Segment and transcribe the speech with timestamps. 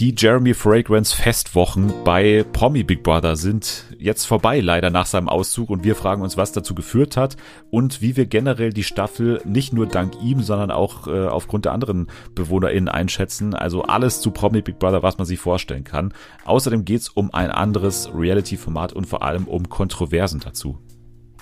[0.00, 5.68] Die Jeremy Fragrance Festwochen bei Promi Big Brother sind jetzt vorbei, leider nach seinem Auszug.
[5.68, 7.36] Und wir fragen uns, was dazu geführt hat
[7.68, 11.72] und wie wir generell die Staffel nicht nur dank ihm, sondern auch äh, aufgrund der
[11.72, 13.52] anderen BewohnerInnen einschätzen.
[13.52, 16.14] Also alles zu Promi Big Brother, was man sich vorstellen kann.
[16.46, 20.78] Außerdem geht es um ein anderes Reality-Format und vor allem um Kontroversen dazu.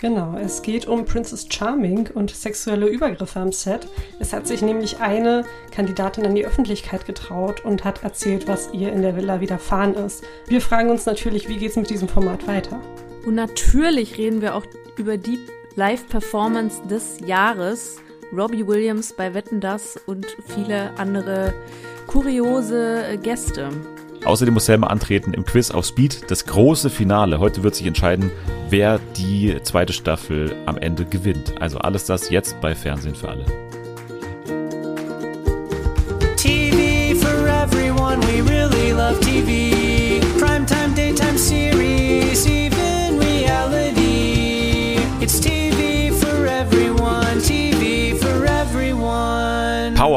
[0.00, 3.88] Genau, es geht um Princess Charming und sexuelle Übergriffe am Set.
[4.20, 8.92] Es hat sich nämlich eine Kandidatin an die Öffentlichkeit getraut und hat erzählt, was ihr
[8.92, 10.22] in der Villa widerfahren ist.
[10.46, 12.80] Wir fragen uns natürlich, wie geht es mit diesem Format weiter?
[13.26, 15.40] Und natürlich reden wir auch über die
[15.74, 17.96] Live-Performance des Jahres.
[18.32, 21.54] Robbie Williams bei Wetten Das und viele andere
[22.06, 23.70] kuriose Gäste.
[24.24, 26.30] Außerdem muss Selma antreten im Quiz auf Speed.
[26.30, 27.38] Das große Finale.
[27.38, 28.30] Heute wird sich entscheiden,
[28.70, 31.54] wer die zweite Staffel am Ende gewinnt.
[31.60, 33.44] Also alles das jetzt bei Fernsehen für alle.
[36.36, 40.20] TV for everyone, we really love TV.
[40.38, 41.77] Primetime, daytime series,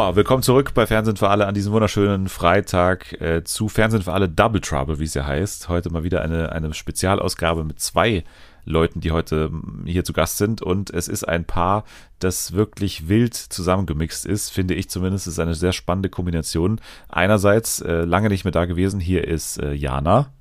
[0.01, 4.13] Power, willkommen zurück bei Fernsehen für alle an diesem wunderschönen Freitag äh, zu Fernsehen für
[4.13, 5.69] alle Double Trouble, wie es ja heißt.
[5.69, 8.23] Heute mal wieder eine, eine Spezialausgabe mit zwei
[8.65, 9.51] Leuten, die heute
[9.85, 10.63] hier zu Gast sind.
[10.63, 11.83] Und es ist ein Paar,
[12.17, 15.27] das wirklich wild zusammengemixt ist, finde ich zumindest.
[15.27, 16.81] Es ist eine sehr spannende Kombination.
[17.07, 20.33] Einerseits äh, lange nicht mehr da gewesen, hier ist äh, Jana.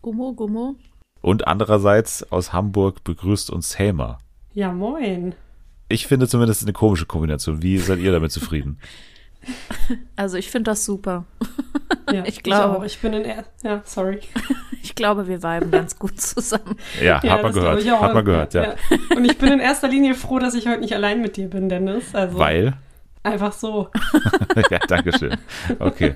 [0.00, 0.76] Gummo, Gummo.
[1.22, 4.18] Und andererseits aus Hamburg begrüßt uns Helma.
[4.54, 5.34] Ja, moin.
[5.88, 7.62] Ich finde zumindest eine komische Kombination.
[7.62, 8.78] Wie seid ihr damit zufrieden?
[10.16, 11.24] Also ich finde das super.
[12.10, 12.86] Ja, ich glaube.
[12.86, 14.20] Ich, ich bin in er ja, sorry.
[14.82, 16.76] Ich glaube, wir viben ganz gut zusammen.
[17.02, 17.84] Ja, ja hat man gehört.
[17.84, 18.62] Hat man gehört, ja.
[18.62, 18.74] ja.
[19.14, 21.68] Und ich bin in erster Linie froh, dass ich heute nicht allein mit dir bin,
[21.68, 22.14] Dennis.
[22.14, 22.78] Also Weil?
[23.22, 23.88] Einfach so.
[24.70, 25.36] ja, danke schön.
[25.78, 26.14] Okay.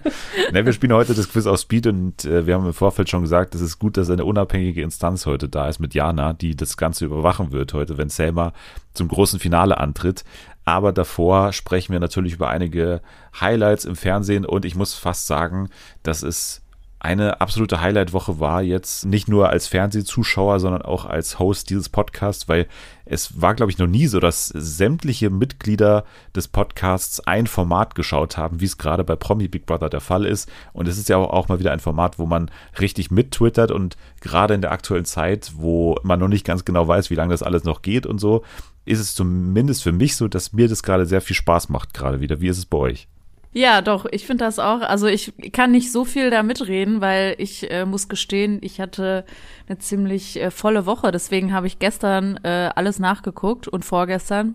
[0.52, 3.22] Ne, wir spielen heute das Quiz auf Speed und äh, wir haben im Vorfeld schon
[3.22, 6.76] gesagt, es ist gut, dass eine unabhängige Instanz heute da ist mit Jana, die das
[6.76, 8.52] Ganze überwachen wird heute, wenn Selma
[8.94, 10.24] zum großen Finale antritt.
[10.64, 13.00] Aber davor sprechen wir natürlich über einige
[13.40, 15.70] Highlights im Fernsehen und ich muss fast sagen,
[16.02, 16.61] dass es
[17.02, 22.48] eine absolute Highlight-Woche war jetzt nicht nur als Fernsehzuschauer, sondern auch als Host dieses Podcasts,
[22.48, 22.68] weil
[23.04, 26.04] es war, glaube ich, noch nie so, dass sämtliche Mitglieder
[26.36, 30.24] des Podcasts ein Format geschaut haben, wie es gerade bei Promi Big Brother der Fall
[30.24, 30.48] ist.
[30.72, 34.54] Und es ist ja auch mal wieder ein Format, wo man richtig mittwittert und gerade
[34.54, 37.64] in der aktuellen Zeit, wo man noch nicht ganz genau weiß, wie lange das alles
[37.64, 38.44] noch geht und so,
[38.84, 42.20] ist es zumindest für mich so, dass mir das gerade sehr viel Spaß macht, gerade
[42.20, 42.40] wieder.
[42.40, 43.08] Wie ist es bei euch?
[43.54, 44.80] Ja, doch, ich finde das auch.
[44.80, 49.26] Also ich kann nicht so viel da mitreden, weil ich äh, muss gestehen, ich hatte
[49.68, 51.12] eine ziemlich äh, volle Woche.
[51.12, 54.54] Deswegen habe ich gestern äh, alles nachgeguckt und vorgestern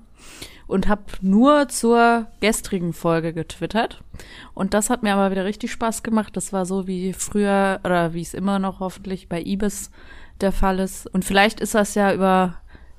[0.66, 4.02] und habe nur zur gestrigen Folge getwittert.
[4.56, 6.36] Und das hat mir aber wieder richtig Spaß gemacht.
[6.36, 9.92] Das war so wie früher oder wie es immer noch hoffentlich bei Ibis
[10.42, 11.08] der Fall ist.
[11.14, 12.56] Und vielleicht ist das ja über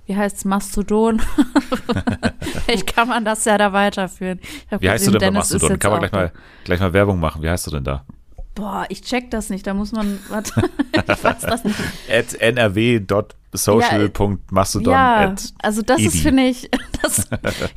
[0.09, 1.21] wie heißt es, Mastodon.
[2.41, 4.41] Vielleicht kann man das ja da weiterführen.
[4.81, 5.79] Wie heißt du denn Dennis bei Mastodon?
[5.79, 6.33] Kann man gleich mal,
[6.65, 7.43] gleich mal Werbung machen.
[7.43, 8.07] Wie heißt du denn da?
[8.55, 9.67] Boah, ich check das nicht.
[9.67, 11.79] Da muss man, warte, ich weiß das nicht.
[12.11, 14.93] At nrw.social.mastodon.
[14.93, 16.71] Ja, ja, also das ist, finde ich,
[17.03, 17.29] das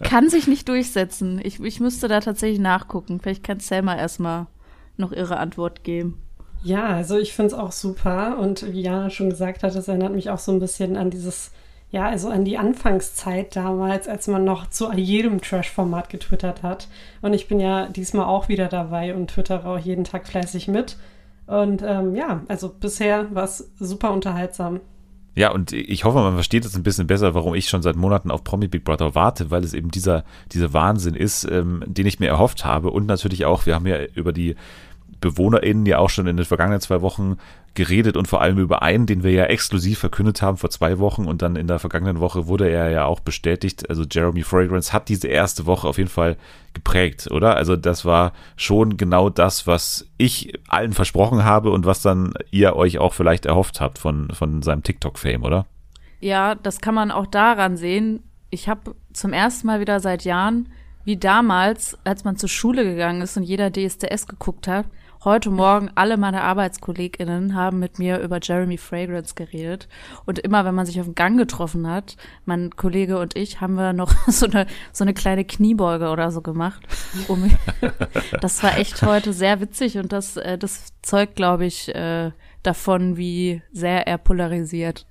[0.01, 1.41] kann sich nicht durchsetzen.
[1.43, 3.19] Ich, ich müsste da tatsächlich nachgucken.
[3.19, 4.47] Vielleicht kann Selma erstmal
[4.95, 6.21] noch ihre Antwort geben.
[6.63, 8.37] Ja, also ich finde es auch super.
[8.37, 11.51] Und wie Jana schon gesagt hat, das erinnert mich auch so ein bisschen an dieses
[11.91, 16.87] ja, also an die Anfangszeit damals, als man noch zu jedem Trash-Format getwittert hat.
[17.21, 20.97] Und ich bin ja diesmal auch wieder dabei und twittere auch jeden Tag fleißig mit.
[21.47, 24.79] Und ähm, ja, also bisher war es super unterhaltsam.
[25.35, 28.31] Ja, und ich hoffe, man versteht jetzt ein bisschen besser, warum ich schon seit Monaten
[28.31, 32.19] auf Promi Big Brother warte, weil es eben dieser, dieser Wahnsinn ist, ähm, den ich
[32.19, 32.89] mir erhofft habe.
[32.91, 34.55] Und natürlich auch, wir haben ja über die
[35.21, 37.37] BewohnerInnen ja auch schon in den vergangenen zwei Wochen
[37.73, 41.25] geredet und vor allem über einen, den wir ja exklusiv verkündet haben vor zwei Wochen
[41.25, 43.89] und dann in der vergangenen Woche wurde er ja auch bestätigt.
[43.89, 46.35] Also Jeremy Fragrance hat diese erste Woche auf jeden Fall
[46.73, 47.55] geprägt, oder?
[47.55, 52.75] Also das war schon genau das, was ich allen versprochen habe und was dann ihr
[52.75, 55.65] euch auch vielleicht erhofft habt von, von seinem TikTok-Fame, oder?
[56.19, 58.21] Ja, das kann man auch daran sehen.
[58.49, 60.69] Ich habe zum ersten Mal wieder seit Jahren,
[61.05, 64.85] wie damals, als man zur Schule gegangen ist und jeder DSDS geguckt hat,
[65.23, 69.87] Heute Morgen alle meine ArbeitskollegInnen haben mit mir über Jeremy Fragrance geredet.
[70.25, 73.75] Und immer, wenn man sich auf dem Gang getroffen hat, mein Kollege und ich, haben
[73.75, 76.81] wir noch so eine, so eine kleine Kniebeuge oder so gemacht.
[77.27, 77.51] Um,
[78.41, 82.31] das war echt heute sehr witzig und das, äh, das zeugt, glaube ich, äh,
[82.63, 85.05] davon, wie sehr er polarisiert.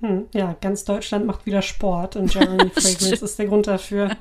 [0.00, 4.16] Hm, ja, ganz Deutschland macht wieder Sport und Jeremy Fragrance ist der Grund dafür.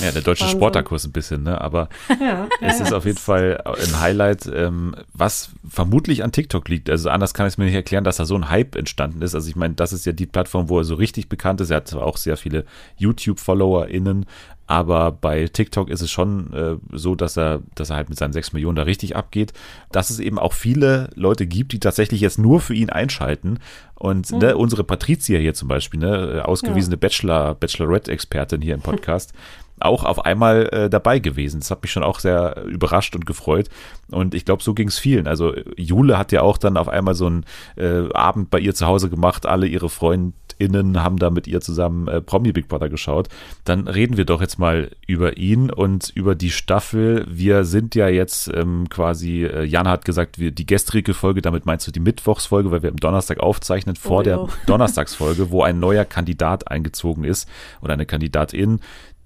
[0.00, 0.58] Ja, der deutsche Wahnsinn.
[0.58, 1.60] Sporterkurs ein bisschen, ne?
[1.60, 1.88] Aber
[2.20, 2.96] Ja, es ja, ist ja.
[2.96, 6.90] auf jeden Fall ein Highlight, ähm, was vermutlich an TikTok liegt.
[6.90, 9.34] Also anders kann ich es mir nicht erklären, dass da so ein Hype entstanden ist.
[9.34, 11.70] Also ich meine, das ist ja die Plattform, wo er so richtig bekannt ist.
[11.70, 12.64] Er hat zwar auch sehr viele
[12.96, 14.26] YouTube-FollowerInnen,
[14.66, 18.32] aber bei TikTok ist es schon äh, so, dass er, dass er halt mit seinen
[18.32, 19.52] 6 Millionen da richtig abgeht.
[19.92, 23.60] Dass es eben auch viele Leute gibt, die tatsächlich jetzt nur für ihn einschalten.
[23.94, 29.32] Und ne, unsere Patricia hier zum Beispiel, ne, ausgewiesene Bachelor, Bachelorette-Expertin hier im Podcast,
[29.80, 31.60] auch auf einmal äh, dabei gewesen.
[31.60, 33.68] Das hat mich schon auch sehr überrascht und gefreut.
[34.10, 35.26] Und ich glaube, so ging es vielen.
[35.26, 37.44] Also Jule hat ja auch dann auf einmal so einen
[37.76, 39.46] äh, Abend bei ihr zu Hause gemacht.
[39.46, 43.28] Alle ihre FreundInnen haben da mit ihr zusammen äh, Promi Big Brother geschaut.
[43.64, 47.26] Dann reden wir doch jetzt mal über ihn und über die Staffel.
[47.28, 51.66] Wir sind ja jetzt ähm, quasi, äh, Jana hat gesagt, wir, die gestrige Folge, damit
[51.66, 54.48] meinst du die Mittwochsfolge, weil wir am Donnerstag aufzeichnen, vor Oh, der.
[54.66, 57.48] Donnerstagsfolge, wo ein neuer Kandidat eingezogen ist
[57.82, 58.80] oder eine Kandidatin.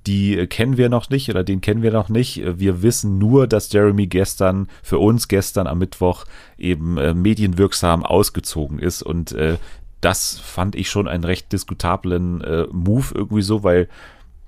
[0.07, 2.39] Die äh, kennen wir noch nicht oder den kennen wir noch nicht.
[2.41, 6.25] Äh, Wir wissen nur, dass Jeremy gestern, für uns gestern am Mittwoch,
[6.59, 9.03] eben äh, medienwirksam ausgezogen ist.
[9.03, 9.57] Und äh,
[10.01, 13.89] das fand ich schon einen recht diskutablen äh, Move irgendwie so, weil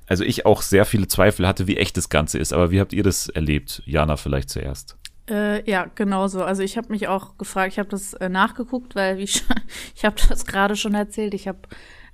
[0.06, 2.52] also ich auch sehr viele Zweifel hatte, wie echt das Ganze ist.
[2.52, 3.82] Aber wie habt ihr das erlebt?
[3.86, 4.96] Jana vielleicht zuerst.
[5.30, 6.42] Äh, ja, genau so.
[6.42, 9.44] Also ich habe mich auch gefragt, ich habe das äh, nachgeguckt, weil ich,
[9.94, 11.60] ich habe das gerade schon erzählt, ich habe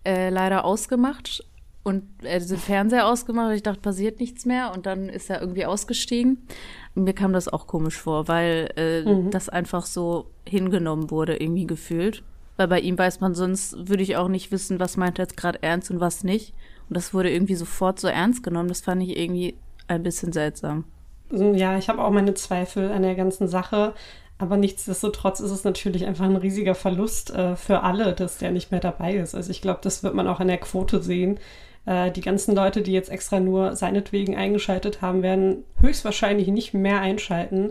[0.05, 1.45] äh, leider ausgemacht
[1.89, 3.55] und äh, den Fernseher ausgemacht.
[3.55, 6.47] Ich dachte, passiert nichts mehr und dann ist er irgendwie ausgestiegen.
[6.95, 12.23] Mir kam das auch komisch vor, weil äh, das einfach so hingenommen wurde, irgendwie gefühlt.
[12.57, 15.37] Weil bei ihm weiß man sonst, würde ich auch nicht wissen, was meint er jetzt
[15.37, 16.55] gerade ernst und was nicht.
[16.89, 18.69] Und das wurde irgendwie sofort so ernst genommen.
[18.69, 19.57] Das fand ich irgendwie
[19.87, 20.85] ein bisschen seltsam.
[21.31, 23.95] Ja, ich habe auch meine Zweifel an der ganzen Sache.
[24.39, 28.71] Aber nichtsdestotrotz ist es natürlich einfach ein riesiger Verlust äh, für alle, dass der nicht
[28.71, 29.35] mehr dabei ist.
[29.35, 31.41] Also ich glaube, das wird man auch an der Quote sehen.
[31.89, 37.01] Äh, die ganzen Leute, die jetzt extra nur seinetwegen eingeschaltet haben, werden höchstwahrscheinlich nicht mehr
[37.01, 37.71] einschalten.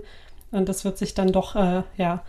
[0.49, 2.23] Und das wird sich dann doch äh, ja,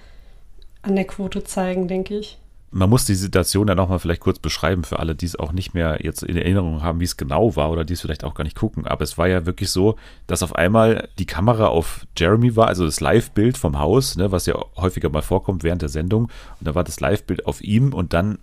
[0.83, 2.39] an der Quote zeigen, denke ich.
[2.71, 5.73] Man muss die Situation dann nochmal vielleicht kurz beschreiben für alle, die es auch nicht
[5.73, 8.45] mehr jetzt in Erinnerung haben, wie es genau war oder die es vielleicht auch gar
[8.45, 8.87] nicht gucken.
[8.87, 9.97] Aber es war ja wirklich so,
[10.27, 14.45] dass auf einmal die Kamera auf Jeremy war, also das Live-Bild vom Haus, ne, was
[14.45, 16.25] ja häufiger mal vorkommt während der Sendung.
[16.25, 18.39] Und da war das Live-Bild auf ihm und dann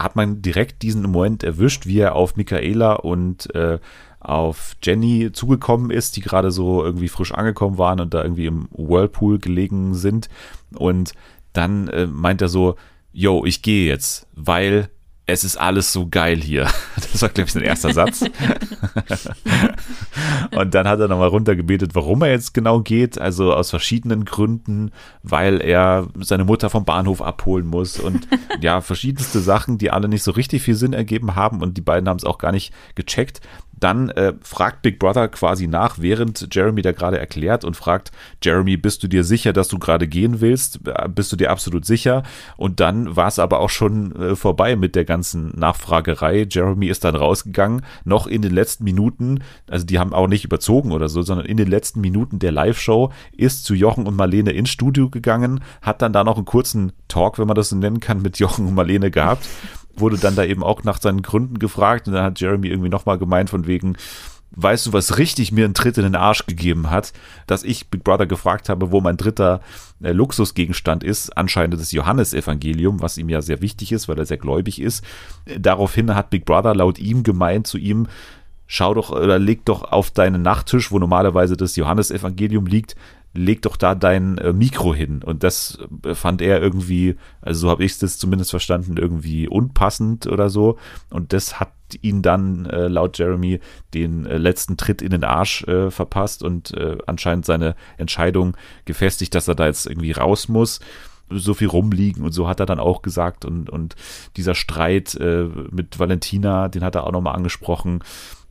[0.00, 3.78] hat man direkt diesen Moment erwischt, wie er auf Michaela und äh,
[4.18, 8.68] auf Jenny zugekommen ist, die gerade so irgendwie frisch angekommen waren und da irgendwie im
[8.72, 10.28] Whirlpool gelegen sind.
[10.74, 11.12] Und
[11.52, 12.76] dann äh, meint er so,
[13.12, 14.88] yo, ich gehe jetzt, weil
[15.30, 16.68] es ist alles so geil hier.
[17.12, 18.22] Das war, glaube ich, sein erster Satz.
[20.52, 23.18] und dann hat er nochmal runtergebetet, warum er jetzt genau geht.
[23.18, 24.92] Also aus verschiedenen Gründen,
[25.22, 28.28] weil er seine Mutter vom Bahnhof abholen muss und
[28.60, 32.08] ja, verschiedenste Sachen, die alle nicht so richtig viel Sinn ergeben haben und die beiden
[32.08, 33.40] haben es auch gar nicht gecheckt.
[33.80, 38.12] Dann äh, fragt Big Brother quasi nach, während Jeremy da gerade erklärt und fragt,
[38.42, 40.80] Jeremy, bist du dir sicher, dass du gerade gehen willst?
[40.86, 42.22] Äh, Bist du dir absolut sicher?
[42.56, 46.46] Und dann war es aber auch schon äh, vorbei mit der ganzen Nachfragerei.
[46.48, 50.92] Jeremy ist dann rausgegangen, noch in den letzten Minuten, also die haben auch nicht überzogen
[50.92, 54.70] oder so, sondern in den letzten Minuten der Live-Show ist zu Jochen und Marlene ins
[54.70, 58.20] Studio gegangen, hat dann da noch einen kurzen Talk, wenn man das so nennen kann,
[58.22, 59.48] mit Jochen und Marlene gehabt
[60.00, 63.18] wurde dann da eben auch nach seinen Gründen gefragt und dann hat Jeremy irgendwie nochmal
[63.18, 63.96] gemeint von wegen,
[64.52, 67.12] weißt du, was richtig mir einen Tritt in den Arsch gegeben hat,
[67.46, 69.60] dass ich Big Brother gefragt habe, wo mein dritter
[70.02, 74.38] äh, Luxusgegenstand ist, anscheinend das Johannesevangelium, was ihm ja sehr wichtig ist, weil er sehr
[74.38, 75.04] gläubig ist.
[75.44, 78.08] Äh, Daraufhin hat Big Brother laut ihm gemeint zu ihm,
[78.66, 82.96] schau doch oder leg doch auf deinen Nachttisch, wo normalerweise das Johannesevangelium liegt,
[83.32, 85.22] leg doch da dein äh, Mikro hin.
[85.22, 90.26] Und das äh, fand er irgendwie, also so habe ich das zumindest verstanden, irgendwie unpassend
[90.26, 90.78] oder so.
[91.10, 91.72] Und das hat
[92.02, 93.60] ihn dann äh, laut Jeremy
[93.94, 96.74] den äh, letzten Tritt in den Arsch verpasst und
[97.06, 100.80] anscheinend seine Entscheidung gefestigt, dass er da jetzt irgendwie raus muss
[101.30, 103.94] so viel rumliegen und so hat er dann auch gesagt und, und
[104.36, 108.02] dieser Streit äh, mit Valentina, den hat er auch nochmal angesprochen.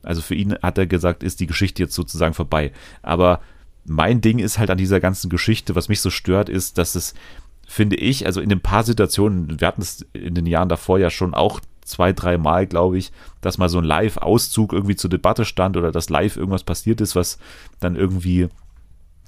[0.02, 2.72] Also für ihn hat er gesagt, ist die Geschichte jetzt sozusagen vorbei.
[3.02, 3.40] Aber
[3.84, 7.14] mein Ding ist halt an dieser ganzen Geschichte, was mich so stört, ist, dass es,
[7.66, 11.10] finde ich, also in ein paar Situationen, wir hatten es in den Jahren davor ja
[11.10, 15.44] schon auch zwei, drei Mal, glaube ich, dass mal so ein Live-Auszug irgendwie zur Debatte
[15.44, 17.38] stand oder dass live irgendwas passiert ist, was
[17.80, 18.48] dann irgendwie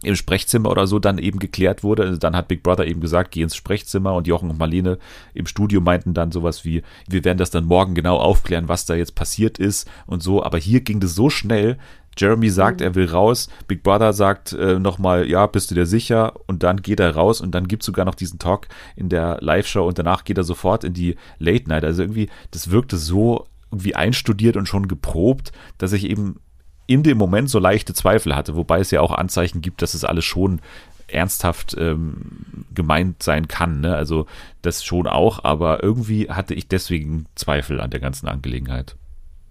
[0.03, 2.03] im Sprechzimmer oder so dann eben geklärt wurde.
[2.05, 4.99] Also dann hat Big Brother eben gesagt, geh ins Sprechzimmer und Jochen und Marlene
[5.35, 8.95] im Studio meinten dann sowas wie, wir werden das dann morgen genau aufklären, was da
[8.95, 10.43] jetzt passiert ist und so.
[10.43, 11.79] Aber hier ging das so schnell.
[12.17, 13.49] Jeremy sagt, er will raus.
[13.69, 16.35] Big Brother sagt äh, nochmal, ja, bist du dir sicher?
[16.47, 19.39] Und dann geht er raus und dann gibt es sogar noch diesen Talk in der
[19.41, 21.85] Live-Show und danach geht er sofort in die Late Night.
[21.85, 26.41] Also irgendwie, das wirkte so irgendwie einstudiert und schon geprobt, dass ich eben
[26.87, 30.05] in dem Moment so leichte Zweifel hatte, wobei es ja auch Anzeichen gibt, dass es
[30.05, 30.61] alles schon
[31.09, 33.81] ernsthaft ähm, gemeint sein kann.
[33.81, 33.95] Ne?
[33.95, 34.27] Also
[34.63, 38.97] das schon auch, aber irgendwie hatte ich deswegen Zweifel an der ganzen Angelegenheit.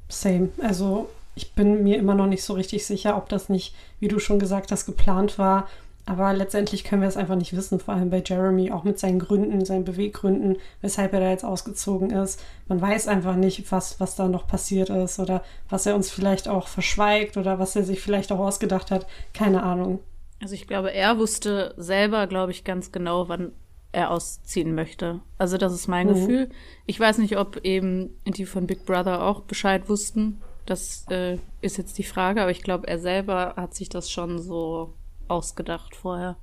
[0.10, 0.50] Same.
[0.62, 4.20] Also ich bin mir immer noch nicht so richtig sicher, ob das nicht, wie du
[4.20, 5.68] schon gesagt hast, geplant war.
[6.06, 9.20] Aber letztendlich können wir es einfach nicht wissen, vor allem bei Jeremy, auch mit seinen
[9.20, 12.44] Gründen, seinen Beweggründen, weshalb er da jetzt ausgezogen ist.
[12.68, 16.48] Man weiß einfach nicht, was, was da noch passiert ist oder was er uns vielleicht
[16.48, 19.06] auch verschweigt oder was er sich vielleicht auch ausgedacht hat.
[19.34, 20.00] Keine Ahnung.
[20.42, 23.52] Also ich glaube, er wusste selber, glaube ich, ganz genau, wann
[23.92, 25.20] er ausziehen möchte.
[25.38, 26.14] Also das ist mein mhm.
[26.14, 26.50] Gefühl.
[26.88, 30.42] Ich weiß nicht, ob eben die von Big Brother auch Bescheid wussten.
[30.66, 34.40] Das äh, ist jetzt die Frage, aber ich glaube, er selber hat sich das schon
[34.40, 34.94] so
[35.28, 36.38] ausgedacht vorher.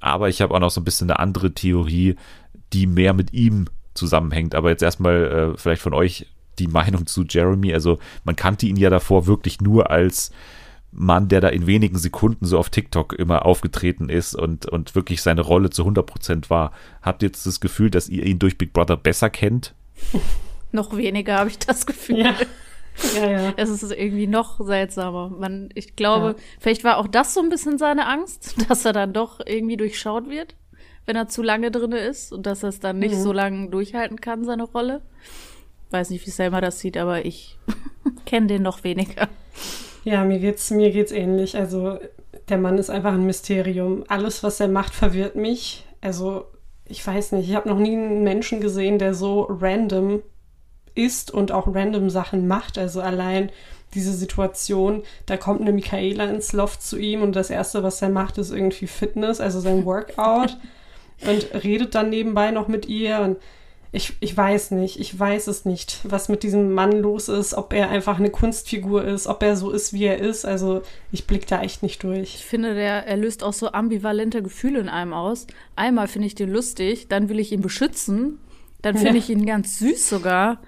[0.00, 2.16] Aber ich habe auch noch so ein bisschen eine andere Theorie,
[2.72, 4.54] die mehr mit ihm zusammenhängt.
[4.54, 6.26] Aber jetzt erstmal äh, vielleicht von euch
[6.58, 7.72] die Meinung zu Jeremy.
[7.72, 10.30] Also man kannte ihn ja davor wirklich nur als
[10.92, 15.22] Mann, der da in wenigen Sekunden so auf TikTok immer aufgetreten ist und, und wirklich
[15.22, 16.72] seine Rolle zu 100% war.
[17.02, 19.74] Habt ihr jetzt das Gefühl, dass ihr ihn durch Big Brother besser kennt?
[20.72, 22.20] noch weniger habe ich das Gefühl.
[22.20, 22.34] Ja.
[23.14, 23.54] Ja, ja.
[23.56, 25.30] Es ist irgendwie noch seltsamer.
[25.30, 26.34] Man, ich glaube, ja.
[26.58, 30.28] vielleicht war auch das so ein bisschen seine Angst, dass er dann doch irgendwie durchschaut
[30.28, 30.54] wird,
[31.06, 33.22] wenn er zu lange drin ist und dass er es dann nicht mhm.
[33.22, 35.02] so lange durchhalten kann, seine Rolle.
[35.90, 37.58] Weiß nicht, wie Selma das sieht, aber ich
[38.26, 39.28] kenne den noch weniger.
[40.04, 41.56] Ja, mir geht's, mir geht's ähnlich.
[41.56, 41.98] Also,
[42.48, 44.04] der Mann ist einfach ein Mysterium.
[44.08, 45.84] Alles, was er macht, verwirrt mich.
[46.00, 46.46] Also,
[46.86, 50.22] ich weiß nicht, ich habe noch nie einen Menschen gesehen, der so random
[51.04, 52.78] ist und auch random Sachen macht.
[52.78, 53.50] Also allein
[53.94, 58.10] diese Situation, da kommt eine Michaela ins Loft zu ihm und das Erste, was er
[58.10, 60.56] macht, ist irgendwie Fitness, also sein Workout
[61.26, 63.36] und redet dann nebenbei noch mit ihr und
[63.92, 67.72] ich, ich weiß nicht, ich weiß es nicht, was mit diesem Mann los ist, ob
[67.72, 70.44] er einfach eine Kunstfigur ist, ob er so ist, wie er ist.
[70.44, 72.36] Also ich blicke da echt nicht durch.
[72.36, 75.48] Ich finde, der, er löst auch so ambivalente Gefühle in einem aus.
[75.74, 78.38] Einmal finde ich den lustig, dann will ich ihn beschützen,
[78.80, 79.24] dann finde ja.
[79.24, 80.60] ich ihn ganz süß sogar.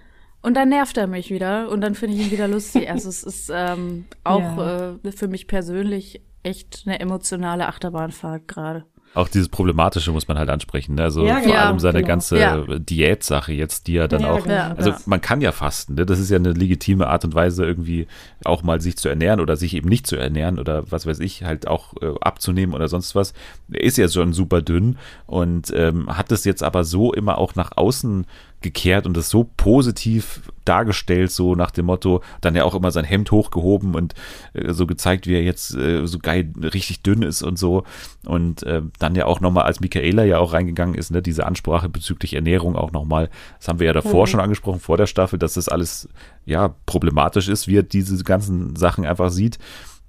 [0.42, 2.90] Und dann nervt er mich wieder und dann finde ich ihn wieder lustig.
[2.90, 4.98] Also es ist ähm, auch ja.
[5.04, 8.84] äh, für mich persönlich echt eine emotionale Achterbahnfahrt gerade.
[9.14, 10.94] Auch dieses Problematische muss man halt ansprechen.
[10.94, 11.02] Ne?
[11.02, 12.08] Also ja, vor ja, allem seine genau.
[12.08, 12.64] ganze ja.
[12.78, 14.44] Diätsache jetzt, die er dann auch.
[14.44, 14.74] Genau.
[14.74, 15.94] Also man kann ja fasten.
[15.94, 16.06] Ne?
[16.06, 18.06] Das ist ja eine legitime Art und Weise, irgendwie
[18.44, 21.44] auch mal sich zu ernähren oder sich eben nicht zu ernähren oder was weiß ich,
[21.44, 23.34] halt auch äh, abzunehmen oder sonst was.
[23.70, 27.54] Er ist ja schon super dünn und ähm, hat es jetzt aber so immer auch
[27.54, 28.26] nach außen
[28.62, 33.04] gekehrt und das so positiv dargestellt, so nach dem Motto, dann ja auch immer sein
[33.04, 34.14] Hemd hochgehoben und
[34.54, 37.84] äh, so gezeigt, wie er jetzt äh, so geil richtig dünn ist und so.
[38.26, 41.88] Und äh, dann ja auch nochmal, als Michaela ja auch reingegangen ist, ne, diese Ansprache
[41.88, 44.30] bezüglich Ernährung auch nochmal, das haben wir ja davor mhm.
[44.30, 46.08] schon angesprochen, vor der Staffel, dass das alles
[46.44, 49.58] ja problematisch ist, wie er diese ganzen Sachen einfach sieht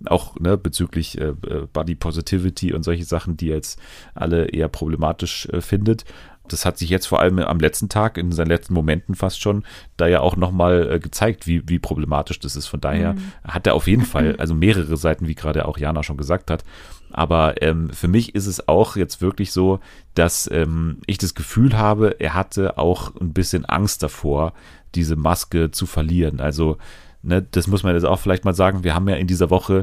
[0.05, 3.79] auch ne, bezüglich äh, äh Body Positivity und solche Sachen, die jetzt
[4.13, 6.05] alle eher problematisch äh, findet.
[6.47, 9.63] Das hat sich jetzt vor allem am letzten Tag, in seinen letzten Momenten fast schon,
[9.95, 12.67] da ja auch nochmal äh, gezeigt, wie, wie problematisch das ist.
[12.67, 13.31] Von daher mhm.
[13.47, 16.63] hat er auf jeden Fall, also mehrere Seiten, wie gerade auch Jana schon gesagt hat.
[17.11, 19.79] Aber ähm, für mich ist es auch jetzt wirklich so,
[20.15, 24.53] dass ähm, ich das Gefühl habe, er hatte auch ein bisschen Angst davor,
[24.95, 26.39] diese Maske zu verlieren.
[26.39, 26.77] Also,
[27.21, 28.83] ne, das muss man jetzt auch vielleicht mal sagen.
[28.83, 29.81] Wir haben ja in dieser Woche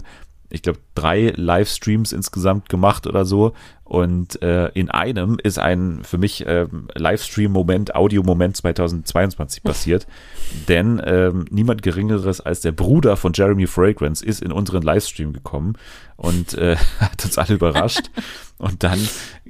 [0.51, 3.53] ich glaube, drei Livestreams insgesamt gemacht oder so.
[3.85, 10.07] Und äh, in einem ist ein für mich äh, Livestream-Moment, Audio-Moment 2022 passiert.
[10.69, 15.77] Denn ähm, niemand Geringeres als der Bruder von Jeremy Fragrance ist in unseren Livestream gekommen
[16.17, 18.11] und äh, hat uns alle überrascht.
[18.59, 18.99] und dann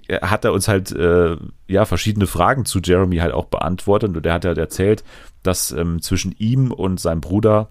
[0.09, 4.17] äh, hat er uns halt äh, ja verschiedene Fragen zu Jeremy halt auch beantwortet.
[4.17, 5.05] Und er hat halt erzählt,
[5.43, 7.71] dass ähm, zwischen ihm und seinem Bruder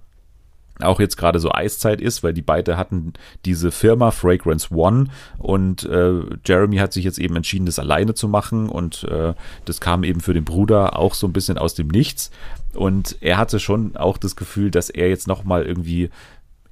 [0.81, 3.13] auch jetzt gerade so Eiszeit ist, weil die beide hatten
[3.45, 5.07] diese Firma Fragrance One
[5.38, 9.33] und äh, Jeremy hat sich jetzt eben entschieden, das alleine zu machen und äh,
[9.65, 12.31] das kam eben für den Bruder auch so ein bisschen aus dem Nichts.
[12.74, 16.12] Und er hatte schon auch das Gefühl, dass er jetzt nochmal irgendwie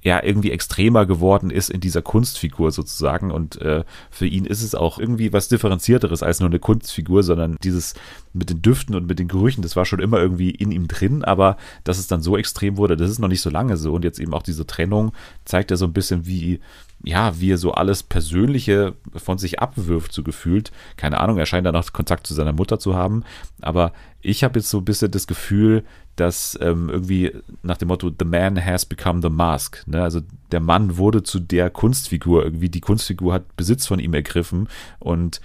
[0.08, 3.30] ja irgendwie extremer geworden ist in dieser Kunstfigur sozusagen.
[3.30, 7.56] Und äh, für ihn ist es auch irgendwie was Differenzierteres als nur eine Kunstfigur, sondern
[7.62, 7.94] dieses
[8.32, 11.24] mit den Düften und mit den Gerüchen, das war schon immer irgendwie in ihm drin,
[11.24, 13.92] aber dass es dann so extrem wurde, das ist noch nicht so lange so.
[13.92, 15.12] Und jetzt eben auch diese Trennung
[15.44, 16.60] zeigt ja so ein bisschen, wie,
[17.04, 20.72] ja, wie er so alles Persönliche von sich abwirft, so gefühlt.
[20.96, 23.22] Keine Ahnung, er scheint dann noch Kontakt zu seiner Mutter zu haben.
[23.60, 25.84] Aber ich habe jetzt so ein bisschen das Gefühl,
[26.16, 29.86] dass ähm, irgendwie nach dem Motto The Man has become the mask.
[29.86, 30.02] Ne?
[30.02, 32.42] Also der Mann wurde zu der Kunstfigur.
[32.42, 34.68] Irgendwie die Kunstfigur hat Besitz von ihm ergriffen.
[34.98, 35.40] Und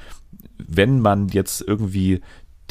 [0.58, 2.22] wenn man jetzt irgendwie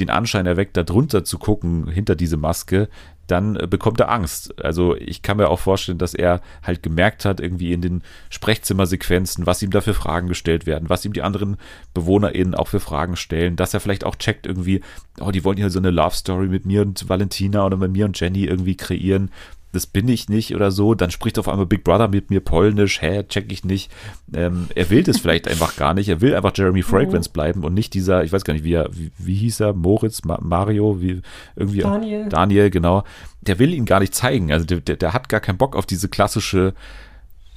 [0.00, 2.88] den Anschein erweckt, da drunter zu gucken, hinter diese Maske,
[3.32, 4.62] dann äh, bekommt er Angst.
[4.62, 9.46] Also ich kann mir auch vorstellen, dass er halt gemerkt hat, irgendwie in den Sprechzimmersequenzen,
[9.46, 11.56] was ihm da für Fragen gestellt werden, was ihm die anderen
[11.94, 14.82] BewohnerInnen auch für Fragen stellen, dass er vielleicht auch checkt irgendwie,
[15.20, 18.04] oh, die wollen hier so eine Love Story mit mir und Valentina oder mit mir
[18.04, 19.30] und Jenny irgendwie kreieren
[19.72, 23.00] das bin ich nicht oder so, dann spricht auf einmal Big Brother mit mir Polnisch,
[23.00, 23.90] hä, check ich nicht.
[24.34, 27.32] Ähm, er will das vielleicht einfach gar nicht, er will einfach Jeremy Fragrance mhm.
[27.32, 30.24] bleiben und nicht dieser, ich weiß gar nicht, wie er, wie, wie hieß er, Moritz,
[30.24, 31.22] Ma Mario, wie
[31.56, 32.28] irgendwie Daniel.
[32.28, 33.04] Daniel, genau.
[33.40, 35.86] Der will ihn gar nicht zeigen, also der, der, der hat gar keinen Bock auf
[35.86, 36.74] diese klassische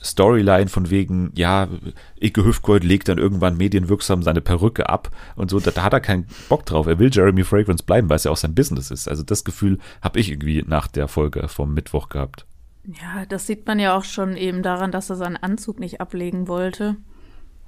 [0.06, 1.68] Storyline von wegen, ja,
[2.22, 6.00] Ike Hüftgold legt dann irgendwann medienwirksam seine Perücke ab und so, da, da, hat er
[6.00, 6.88] keinen Bock drauf.
[6.88, 9.08] Er will Jeremy Fragrance bleiben, weil es ja auch sein Business ist.
[9.08, 12.46] Also das Gefühl habe ich irgendwie nach der Folge vom Mittwoch gehabt.
[12.86, 16.48] Ja, das sieht man ja auch schon eben daran, dass er seinen Anzug nicht ablegen
[16.48, 16.98] wollte.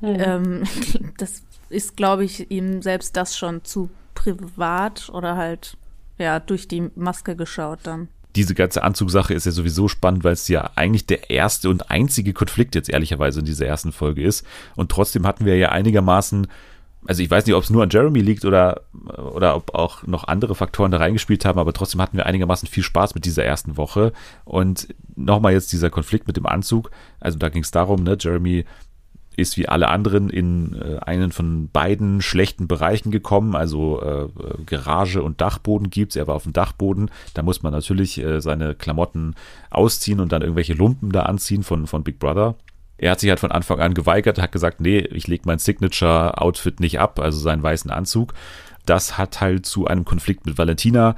[0.01, 0.15] Mhm.
[0.19, 0.63] Ähm,
[1.17, 5.77] das ist, glaube ich, ihm selbst das schon zu privat oder halt,
[6.17, 10.47] ja, durch die Maske geschaut dann diese ganze Anzugsache ist ja sowieso spannend, weil es
[10.47, 14.45] ja eigentlich der erste und einzige Konflikt jetzt ehrlicherweise in dieser ersten Folge ist.
[14.75, 16.45] Und trotzdem hatten wir ja einigermaßen,
[17.07, 18.81] also ich weiß nicht, ob es nur an Jeremy liegt oder,
[19.33, 22.83] oder ob auch noch andere Faktoren da reingespielt haben, aber trotzdem hatten wir einigermaßen viel
[22.83, 24.13] Spaß mit dieser ersten Woche.
[24.45, 26.91] Und nochmal jetzt dieser Konflikt mit dem Anzug.
[27.19, 28.65] Also da ging es darum, ne, Jeremy
[29.37, 34.27] ist wie alle anderen in äh, einen von beiden schlechten Bereichen gekommen, also äh,
[34.65, 36.15] Garage und Dachboden gibt's.
[36.15, 39.35] Er war auf dem Dachboden, da muss man natürlich äh, seine Klamotten
[39.69, 42.55] ausziehen und dann irgendwelche Lumpen da anziehen von, von Big Brother.
[42.97, 46.79] Er hat sich halt von Anfang an geweigert, hat gesagt, nee, ich lege mein Signature-Outfit
[46.79, 48.33] nicht ab, also seinen weißen Anzug.
[48.87, 51.15] Das hat halt zu einem Konflikt mit Valentina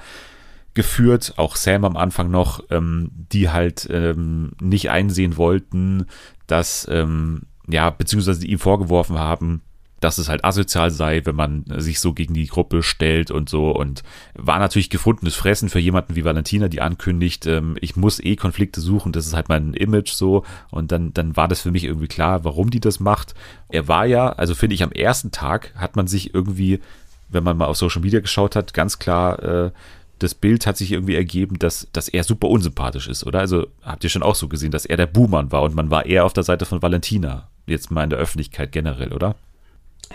[0.73, 6.05] geführt, auch Sam am Anfang noch, ähm, die halt ähm, nicht einsehen wollten,
[6.47, 9.61] dass ähm, ja, beziehungsweise ihm vorgeworfen haben,
[9.99, 13.71] dass es halt asozial sei, wenn man sich so gegen die Gruppe stellt und so.
[13.71, 18.35] Und war natürlich gefundenes Fressen für jemanden wie Valentina, die ankündigt, ähm, ich muss eh
[18.35, 20.45] Konflikte suchen, das ist halt mein Image so.
[20.71, 23.33] Und dann, dann war das für mich irgendwie klar, warum die das macht.
[23.67, 26.79] Er war ja, also finde ich, am ersten Tag hat man sich irgendwie,
[27.27, 29.71] wenn man mal auf Social Media geschaut hat, ganz klar äh,
[30.19, 33.39] das Bild hat sich irgendwie ergeben, dass, dass er super unsympathisch ist, oder?
[33.39, 36.05] Also habt ihr schon auch so gesehen, dass er der Buhmann war und man war
[36.05, 37.47] eher auf der Seite von Valentina.
[37.69, 39.35] Jetzt mal in der Öffentlichkeit generell, oder?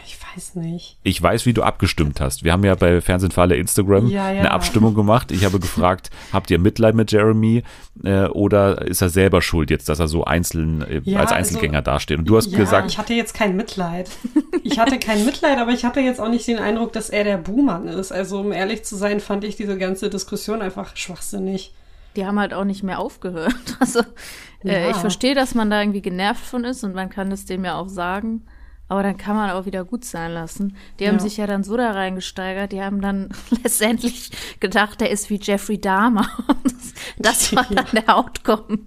[0.05, 0.99] Ich weiß nicht.
[1.05, 2.43] Ich weiß, wie du abgestimmt hast.
[2.43, 4.41] Wir haben ja bei Fernsehen für alle Instagram ja, ja.
[4.41, 5.31] eine Abstimmung gemacht.
[5.31, 7.63] Ich habe gefragt, habt ihr Mitleid mit Jeremy
[8.03, 11.79] äh, oder ist er selber schuld jetzt, dass er so einzeln äh, ja, als Einzelgänger
[11.79, 12.19] also, dasteht?
[12.19, 14.11] Und du hast gesagt, ich hatte jetzt kein Mitleid.
[14.65, 17.37] Ich hatte kein Mitleid, aber ich hatte jetzt auch nicht den Eindruck, dass er der
[17.37, 18.13] Buhmann ist.
[18.13, 21.73] Also um ehrlich zu sein, fand ich diese ganze Diskussion einfach schwachsinnig.
[22.17, 23.55] Die haben halt auch nicht mehr aufgehört.
[23.81, 24.01] Also
[24.65, 27.65] äh, ich verstehe, dass man da irgendwie genervt von ist und man kann es dem
[27.65, 28.47] ja auch sagen.
[28.89, 30.77] Aber dann kann man auch wieder gut sein lassen.
[30.99, 31.21] Die haben ja.
[31.21, 33.31] sich ja dann so da reingesteigert, die haben dann
[33.63, 36.29] letztendlich gedacht, der ist wie Jeffrey Dahmer.
[37.19, 38.79] Das, war dann der Outcome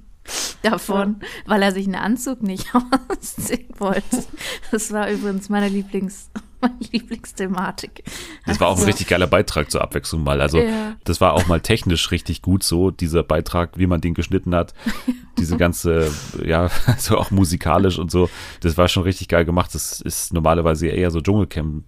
[0.62, 1.28] davon, ja.
[1.46, 2.68] weil er sich einen Anzug nicht
[3.10, 4.26] ausziehen wollte.
[4.72, 6.30] Das war übrigens meine Lieblings
[6.62, 8.04] meine Lieblingsthematik.
[8.46, 10.42] Das war auch ein also richtig geiler Beitrag zur Abwechslung mal.
[10.42, 10.96] Also ja.
[11.04, 14.74] das war auch mal technisch richtig gut so, dieser Beitrag, wie man den geschnitten hat.
[15.38, 16.12] Diese ganze,
[16.44, 18.30] ja, so auch musikalisch und so.
[18.62, 19.76] Das war schon richtig geil gemacht.
[19.76, 21.22] Das ist normalerweise eher so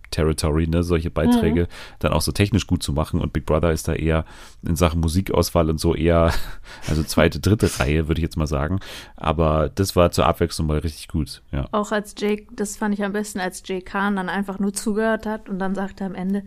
[0.10, 1.67] Dschungelcamp-Territory, ne, solche Beiträge mhm.
[2.00, 3.22] dann auch so technisch gut zu machen.
[3.22, 4.26] Und Big Brother ist da eher
[4.65, 6.34] in Sachen Musikauswahl und so eher,
[6.88, 8.80] also zweite, dritte Reihe, würde ich jetzt mal sagen.
[9.15, 11.67] Aber das war zur Abwechslung mal richtig gut, ja.
[11.72, 15.26] Auch als Jake, das fand ich am besten, als Jake Kahn dann einfach nur zugehört
[15.26, 16.43] hat und dann sagte am Ende,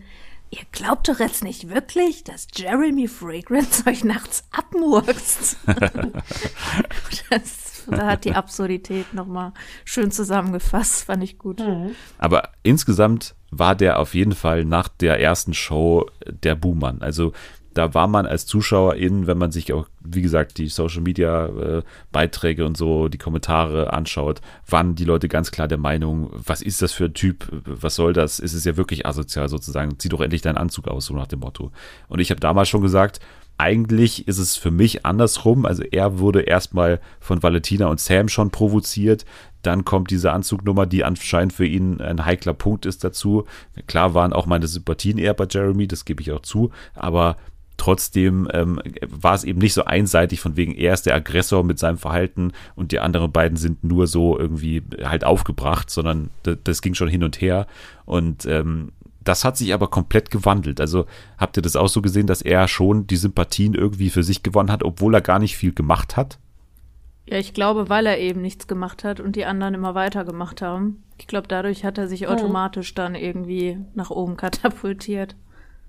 [0.53, 5.57] ihr glaubt doch jetzt nicht wirklich, dass Jeremy Fragrance euch nachts abmurkst.
[7.29, 11.59] das, da hat die Absurdität nochmal schön zusammengefasst, fand ich gut.
[11.59, 11.95] Mhm.
[12.19, 17.01] Aber insgesamt war der auf jeden Fall nach der ersten Show der Buhmann.
[17.01, 17.33] Also
[17.73, 21.83] da war man als Zuschauerin, wenn man sich auch, wie gesagt, die Social Media äh,
[22.11, 26.81] Beiträge und so, die Kommentare anschaut, waren die Leute ganz klar der Meinung, was ist
[26.81, 28.39] das für ein Typ, was soll das?
[28.39, 31.39] Ist es ja wirklich asozial sozusagen, zieh doch endlich deinen Anzug aus, so nach dem
[31.39, 31.71] Motto.
[32.07, 33.19] Und ich habe damals schon gesagt,
[33.57, 35.65] eigentlich ist es für mich andersrum.
[35.65, 39.25] Also er wurde erstmal von Valentina und Sam schon provoziert.
[39.63, 43.45] Dann kommt diese Anzugnummer, die anscheinend für ihn ein heikler Punkt ist dazu.
[43.87, 46.71] Klar waren auch meine Sympathien eher bei Jeremy, das gebe ich auch zu.
[46.93, 47.37] Aber
[47.77, 51.79] Trotzdem ähm, war es eben nicht so einseitig, von wegen er ist der Aggressor mit
[51.79, 56.81] seinem Verhalten und die anderen beiden sind nur so irgendwie halt aufgebracht, sondern das, das
[56.81, 57.65] ging schon hin und her.
[58.05, 58.91] Und ähm,
[59.23, 60.79] das hat sich aber komplett gewandelt.
[60.79, 61.05] Also
[61.37, 64.71] habt ihr das auch so gesehen, dass er schon die Sympathien irgendwie für sich gewonnen
[64.71, 66.37] hat, obwohl er gar nicht viel gemacht hat?
[67.25, 71.03] Ja, ich glaube, weil er eben nichts gemacht hat und die anderen immer weitergemacht haben.
[71.17, 75.35] Ich glaube, dadurch hat er sich automatisch dann irgendwie nach oben katapultiert.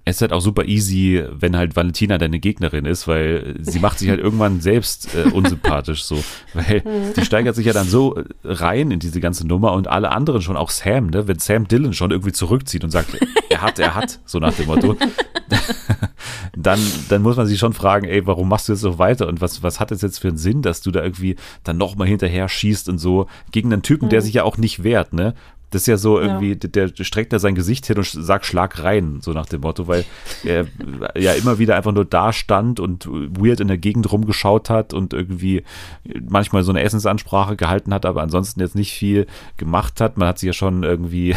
[0.04, 3.98] es ist halt auch super easy, wenn halt Valentina deine Gegnerin ist, weil sie macht
[3.98, 6.22] sich halt irgendwann selbst äh, unsympathisch so.
[6.52, 7.14] Weil Mhm.
[7.16, 10.56] die steigert sich ja dann so rein in diese ganze Nummer und alle anderen schon,
[10.56, 11.26] auch Sam, ne?
[11.26, 13.08] Wenn Sam Dillon schon irgendwie zurückzieht und sagt,
[13.50, 14.96] er hat, er hat, so nach dem Motto,
[16.64, 19.40] dann, dann muss man sich schon fragen, ey, warum machst du jetzt so weiter und
[19.40, 22.48] was, was hat es jetzt für einen Sinn, dass du da irgendwie dann nochmal hinterher
[22.48, 25.35] schießt und so gegen einen Typen, der sich ja auch nicht wehrt, ne?
[25.74, 28.84] Das ist ja so irgendwie, der, der streckt da sein Gesicht hin und sagt Schlag
[28.84, 30.04] rein, so nach dem Motto, weil
[30.44, 30.66] er
[31.16, 35.12] ja immer wieder einfach nur da stand und weird in der Gegend rumgeschaut hat und
[35.12, 35.64] irgendwie
[36.28, 40.16] manchmal so eine Essensansprache gehalten hat, aber ansonsten jetzt nicht viel gemacht hat.
[40.16, 41.34] Man hat sich ja schon irgendwie,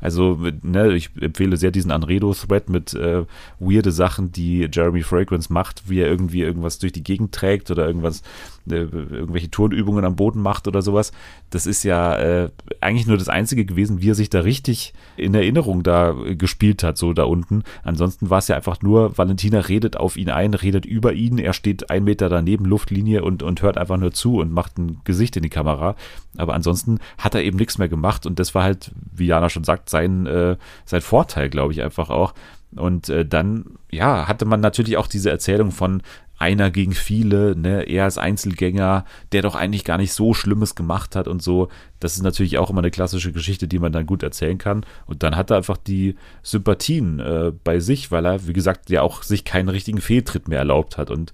[0.00, 3.24] also ne, ich empfehle sehr diesen Anredo-Thread mit äh,
[3.58, 7.88] weirde Sachen, die Jeremy Fragrance macht, wie er irgendwie irgendwas durch die Gegend trägt oder
[7.88, 8.22] irgendwas,
[8.66, 11.12] irgendwelche Turnübungen am Boden macht oder sowas.
[11.50, 15.34] Das ist ja äh, eigentlich nur das Einzige gewesen, wie er sich da richtig in
[15.34, 17.64] Erinnerung da gespielt hat, so da unten.
[17.82, 21.52] Ansonsten war es ja einfach nur, Valentina redet auf ihn ein, redet über ihn, er
[21.52, 25.36] steht ein Meter daneben, Luftlinie und, und hört einfach nur zu und macht ein Gesicht
[25.36, 25.96] in die Kamera.
[26.36, 29.64] Aber ansonsten hat er eben nichts mehr gemacht und das war halt, wie Jana schon
[29.64, 32.34] sagt, sein, äh, sein Vorteil, glaube ich, einfach auch.
[32.76, 36.02] Und äh, dann, ja, hatte man natürlich auch diese Erzählung von
[36.40, 41.14] einer gegen viele, ne, er als Einzelgänger, der doch eigentlich gar nicht so Schlimmes gemacht
[41.14, 41.68] hat und so.
[42.00, 44.86] Das ist natürlich auch immer eine klassische Geschichte, die man dann gut erzählen kann.
[45.04, 49.02] Und dann hat er einfach die Sympathien äh, bei sich, weil er, wie gesagt, ja
[49.02, 51.10] auch sich keinen richtigen Fehltritt mehr erlaubt hat.
[51.10, 51.32] Und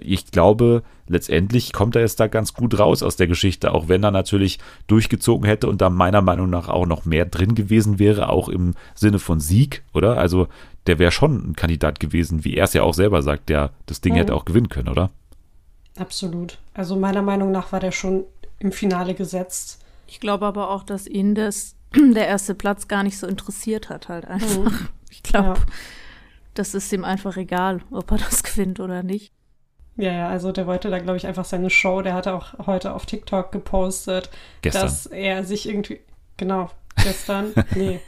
[0.00, 4.02] ich glaube, letztendlich kommt er jetzt da ganz gut raus aus der Geschichte, auch wenn
[4.04, 8.28] er natürlich durchgezogen hätte und da meiner Meinung nach auch noch mehr drin gewesen wäre,
[8.28, 10.18] auch im Sinne von Sieg, oder?
[10.18, 10.48] Also
[10.86, 14.00] der wäre schon ein Kandidat gewesen, wie er es ja auch selber sagt, der das
[14.00, 14.18] Ding Mhm.
[14.18, 15.10] hätte auch gewinnen können, oder?
[15.98, 16.58] Absolut.
[16.74, 18.24] Also meiner Meinung nach war der schon
[18.58, 19.84] im Finale gesetzt.
[20.06, 24.08] Ich glaube aber auch, dass ihn das, der erste Platz gar nicht so interessiert hat,
[24.08, 24.72] halt einfach.
[25.10, 25.66] Ich glaube, Ja.
[26.54, 29.32] das ist ihm einfach egal, ob er das gewinnt oder nicht.
[29.98, 32.02] Ja, ja, also der wollte da, glaube ich, einfach seine Show.
[32.02, 34.30] Der hatte auch heute auf TikTok gepostet,
[34.62, 34.82] Gestern.
[34.82, 36.00] dass er sich irgendwie.
[36.36, 36.70] Genau,
[37.02, 37.52] gestern.
[37.74, 38.00] nee.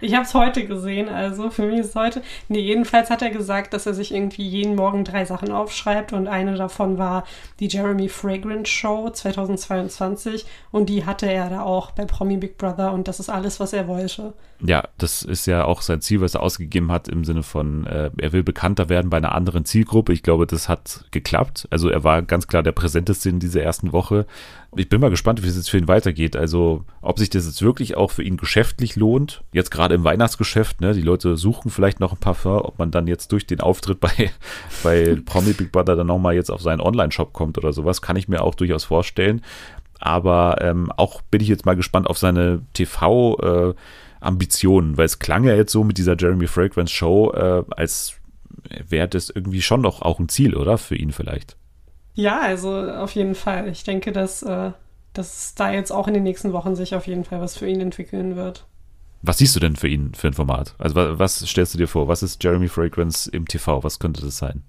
[0.00, 2.22] Ich habe es heute gesehen, also für mich ist es heute.
[2.48, 6.28] Nee, jedenfalls hat er gesagt, dass er sich irgendwie jeden Morgen drei Sachen aufschreibt und
[6.28, 7.24] eine davon war
[7.58, 12.92] die Jeremy Fragrance Show 2022 und die hatte er da auch bei Promi Big Brother
[12.92, 14.34] und das ist alles, was er wollte.
[14.60, 18.10] Ja, das ist ja auch sein Ziel, was er ausgegeben hat, im Sinne von, äh,
[18.18, 20.12] er will bekannter werden bei einer anderen Zielgruppe.
[20.12, 21.68] Ich glaube, das hat geklappt.
[21.70, 24.26] Also er war ganz klar der präsenteste in dieser ersten Woche.
[24.76, 26.36] Ich bin mal gespannt, wie es jetzt für ihn weitergeht.
[26.36, 29.42] Also, ob sich das jetzt wirklich auch für ihn geschäftlich lohnt.
[29.52, 30.92] Jetzt gerade im Weihnachtsgeschäft, ne?
[30.92, 34.30] Die Leute suchen vielleicht noch ein Parfum, ob man dann jetzt durch den Auftritt bei,
[34.82, 38.28] bei Promi Big Brother dann nochmal jetzt auf seinen Online-Shop kommt oder sowas, kann ich
[38.28, 39.42] mir auch durchaus vorstellen.
[40.00, 43.74] Aber ähm, auch bin ich jetzt mal gespannt auf seine TV- äh,
[44.20, 48.14] Ambitionen, weil es klang ja jetzt so mit dieser Jeremy Fragrance Show, äh, als
[48.88, 50.78] wäre das irgendwie schon noch auch ein Ziel, oder?
[50.78, 51.56] Für ihn vielleicht.
[52.18, 53.68] Ja, also auf jeden Fall.
[53.68, 54.72] Ich denke, dass, äh,
[55.12, 57.80] dass da jetzt auch in den nächsten Wochen sich auf jeden Fall was für ihn
[57.80, 58.66] entwickeln wird.
[59.22, 60.74] Was siehst du denn für ihn für ein Format?
[60.78, 62.08] Also wa- was stellst du dir vor?
[62.08, 63.82] Was ist Jeremy Fragrance im TV?
[63.84, 64.64] Was könnte das sein?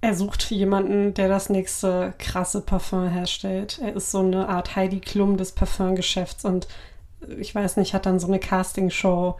[0.00, 3.80] Er sucht jemanden, der das nächste krasse Parfum herstellt.
[3.82, 6.68] Er ist so eine Art Heidi Klum des Parfumgeschäfts und
[7.28, 9.36] äh, ich weiß nicht, hat dann so eine Castingshow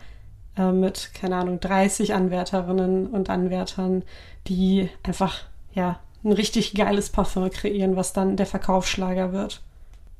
[0.56, 4.02] äh, mit, keine Ahnung, 30 Anwärterinnen und Anwärtern,
[4.48, 9.62] die einfach, ja, ein richtig geiles Parfum kreieren, was dann der Verkaufsschlager wird.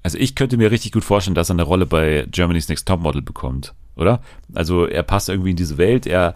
[0.03, 3.23] Also ich könnte mir richtig gut vorstellen, dass er eine Rolle bei Germany's Next Topmodel
[3.23, 4.21] bekommt, oder?
[4.55, 6.35] Also er passt irgendwie in diese Welt, er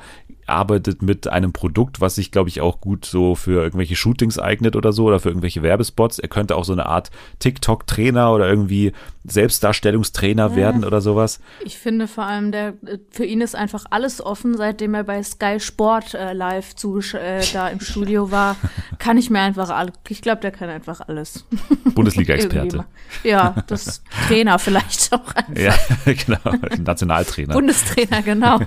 [0.51, 4.75] arbeitet mit einem Produkt, was sich, glaube ich, auch gut so für irgendwelche Shootings eignet
[4.75, 6.19] oder so oder für irgendwelche Werbespots.
[6.19, 8.93] Er könnte auch so eine Art TikTok-Trainer oder irgendwie
[9.25, 11.41] Selbstdarstellungstrainer werden oder sowas.
[11.63, 12.75] Ich finde vor allem, der,
[13.11, 17.43] für ihn ist einfach alles offen, seitdem er bei Sky Sport äh, live zugesch- äh,
[17.53, 18.57] da im Studio war.
[18.99, 21.45] kann ich mir einfach alles, ich glaube, der kann einfach alles.
[21.95, 22.87] Bundesliga-Experte.
[23.23, 25.57] Ja, das Trainer vielleicht auch einfach.
[25.57, 25.75] Ja,
[26.07, 26.83] genau.
[26.83, 27.53] Nationaltrainer.
[27.53, 28.59] Bundestrainer, genau.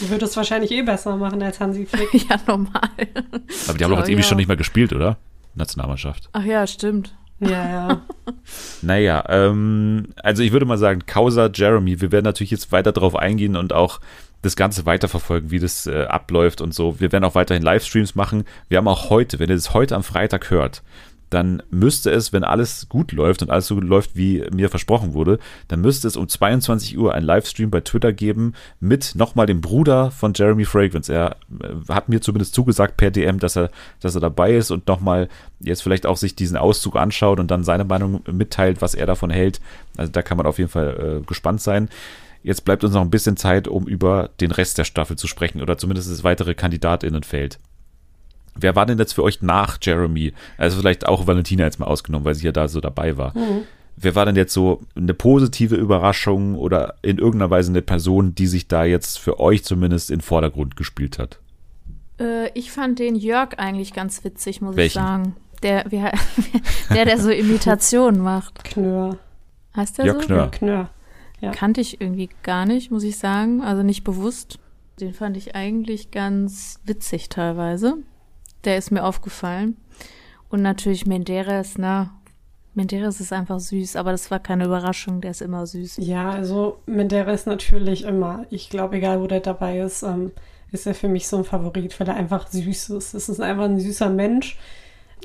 [0.00, 2.28] Du würdest wahrscheinlich eh besser machen als Hansi Flick.
[2.28, 2.70] ja, normal.
[3.68, 4.28] Aber die haben doch jetzt ewig ja.
[4.28, 5.18] schon nicht mehr gespielt, oder?
[5.54, 6.30] Nationalmannschaft.
[6.32, 7.14] Ach ja, stimmt.
[7.42, 8.02] Ja, ja.
[8.82, 13.16] Naja, ähm, also ich würde mal sagen, Causa Jeremy, wir werden natürlich jetzt weiter drauf
[13.16, 14.00] eingehen und auch
[14.42, 16.98] das Ganze weiterverfolgen, wie das äh, abläuft und so.
[17.00, 18.44] Wir werden auch weiterhin Livestreams machen.
[18.68, 20.82] Wir haben auch heute, wenn ihr das heute am Freitag hört,
[21.32, 25.38] dann müsste es, wenn alles gut läuft und alles so läuft, wie mir versprochen wurde,
[25.68, 30.10] dann müsste es um 22 Uhr einen Livestream bei Twitter geben mit nochmal dem Bruder
[30.10, 31.12] von Jeremy Fragrance.
[31.12, 34.86] Er äh, hat mir zumindest zugesagt per DM, dass er, dass er dabei ist und
[34.86, 35.28] nochmal
[35.60, 39.30] jetzt vielleicht auch sich diesen Auszug anschaut und dann seine Meinung mitteilt, was er davon
[39.30, 39.60] hält.
[39.96, 41.88] Also da kann man auf jeden Fall äh, gespannt sein.
[42.42, 45.62] Jetzt bleibt uns noch ein bisschen Zeit, um über den Rest der Staffel zu sprechen
[45.62, 47.58] oder zumindest das weitere KandidatInnenfeld.
[48.54, 50.32] Wer war denn jetzt für euch nach Jeremy?
[50.58, 53.36] Also vielleicht auch Valentina jetzt mal ausgenommen, weil sie ja da so dabei war.
[53.36, 53.62] Mhm.
[53.96, 58.46] Wer war denn jetzt so eine positive Überraschung oder in irgendeiner Weise eine Person, die
[58.46, 61.40] sich da jetzt für euch zumindest in Vordergrund gespielt hat?
[62.18, 64.98] Äh, ich fand den Jörg eigentlich ganz witzig, muss Welchen?
[64.98, 65.36] ich sagen.
[65.62, 66.02] Der, wie,
[66.92, 68.64] der, der so Imitationen macht.
[68.64, 69.18] Knör.
[69.76, 70.26] Heißt der Jörg so?
[70.26, 70.50] Knör.
[70.50, 70.90] Knör.
[71.40, 71.50] Ja.
[71.50, 73.62] Kannte ich irgendwie gar nicht, muss ich sagen.
[73.62, 74.58] Also nicht bewusst.
[75.00, 77.98] Den fand ich eigentlich ganz witzig teilweise.
[78.64, 79.76] Der ist mir aufgefallen.
[80.48, 82.10] Und natürlich Menderes, ne?
[82.74, 85.96] Menderes ist einfach süß, aber das war keine Überraschung, der ist immer süß.
[85.98, 88.46] Ja, also Menderes natürlich immer.
[88.50, 90.32] Ich glaube, egal wo der dabei ist, ähm,
[90.70, 93.14] ist er für mich so ein Favorit, weil er einfach süß ist.
[93.14, 94.58] Es ist einfach ein süßer Mensch.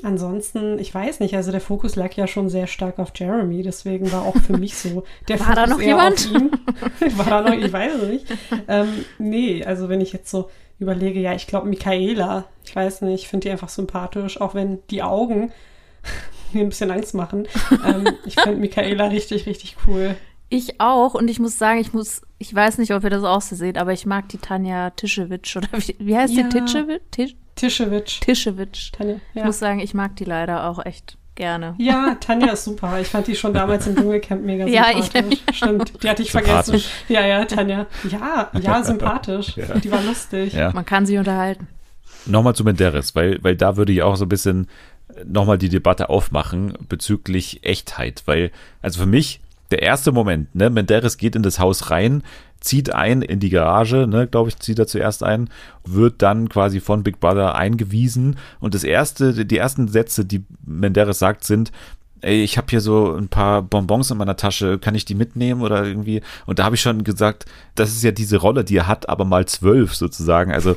[0.02, 4.12] Ansonsten, ich weiß nicht, also der Fokus lag ja schon sehr stark auf Jeremy, deswegen
[4.12, 6.32] war auch für mich so der War Fokus da noch jemand?
[7.18, 8.26] war da noch, ich weiß es nicht.
[8.68, 13.22] Ähm, nee, also wenn ich jetzt so überlege, ja, ich glaube Michaela, ich weiß nicht,
[13.24, 15.52] ich finde die einfach sympathisch, auch wenn die Augen
[16.52, 17.46] mir ein bisschen Angst machen.
[17.84, 20.14] Ähm, ich finde Michaela richtig, richtig cool.
[20.50, 23.42] Ich auch und ich muss sagen, ich muss, ich weiß nicht, ob ihr das auch
[23.42, 26.44] so seht, aber ich mag die Tanja Tischewitsch oder wie, wie heißt Ja.
[26.44, 27.02] die Tischewitsch?
[27.10, 28.20] Tisch, Tischewitsch.
[28.20, 28.92] Tischewitsch.
[28.92, 29.44] Tanja, Ich ja.
[29.44, 31.74] muss sagen, ich mag die leider auch echt gerne.
[31.78, 33.00] Ja, Tanja ist super.
[33.00, 35.40] Ich fand die schon damals im Dschungelcamp mega Ja, sympathisch.
[35.50, 36.82] ich- Stimmt, die hatte ich vergessen.
[37.08, 37.86] Ja, ja, Tanja.
[38.10, 39.56] Ja, ja, sympathisch.
[39.56, 39.78] Ja.
[39.78, 40.52] Die war lustig.
[40.52, 40.72] Ja.
[40.72, 41.66] Man kann sich unterhalten.
[42.26, 44.66] Nochmal zu Menderes, weil, weil da würde ich auch so ein bisschen
[45.24, 48.50] nochmal die Debatte aufmachen bezüglich Echtheit, weil,
[48.82, 52.22] also für mich, der erste Moment, ne, Menderes geht in das Haus rein,
[52.60, 55.50] zieht ein in die Garage, ne, glaube ich, zieht er zuerst ein,
[55.84, 61.18] wird dann quasi von Big Brother eingewiesen und das erste, die ersten Sätze, die Menderes
[61.18, 61.72] sagt, sind,
[62.20, 65.62] ey, ich habe hier so ein paar Bonbons in meiner Tasche, kann ich die mitnehmen
[65.62, 66.22] oder irgendwie?
[66.46, 69.24] Und da habe ich schon gesagt, das ist ja diese Rolle, die er hat, aber
[69.24, 70.52] mal zwölf sozusagen.
[70.52, 70.76] Also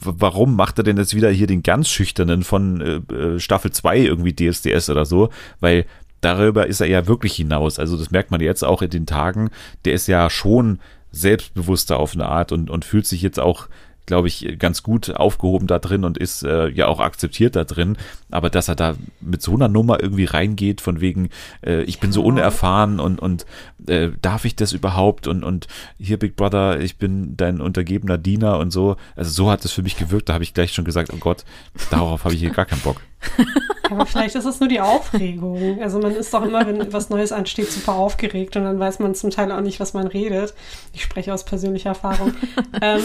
[0.00, 3.98] warum macht er denn jetzt wieder hier den ganz schüchternen von äh, äh, Staffel 2
[3.98, 5.30] irgendwie DSDS oder so?
[5.60, 5.84] Weil
[6.20, 7.78] darüber ist er ja wirklich hinaus.
[7.78, 9.50] Also das merkt man jetzt auch in den Tagen.
[9.84, 13.68] Der ist ja schon selbstbewusster auf eine Art und, und fühlt sich jetzt auch
[14.08, 17.96] glaube ich, ganz gut aufgehoben da drin und ist äh, ja auch akzeptiert da drin.
[18.30, 21.28] Aber dass er da mit so einer Nummer irgendwie reingeht, von wegen,
[21.64, 23.44] äh, ich bin so unerfahren und, und
[23.86, 25.26] äh, darf ich das überhaupt?
[25.26, 28.96] Und, und hier, Big Brother, ich bin dein untergebener Diener und so.
[29.14, 30.30] Also so hat es für mich gewirkt.
[30.30, 31.44] Da habe ich gleich schon gesagt, oh Gott,
[31.90, 33.02] darauf habe ich hier gar keinen Bock.
[33.90, 35.80] Aber vielleicht ist es nur die Aufregung.
[35.82, 39.14] Also man ist doch immer, wenn was Neues ansteht, super aufgeregt und dann weiß man
[39.14, 40.54] zum Teil auch nicht, was man redet.
[40.92, 42.34] Ich spreche aus persönlicher Erfahrung.
[42.82, 43.02] ähm,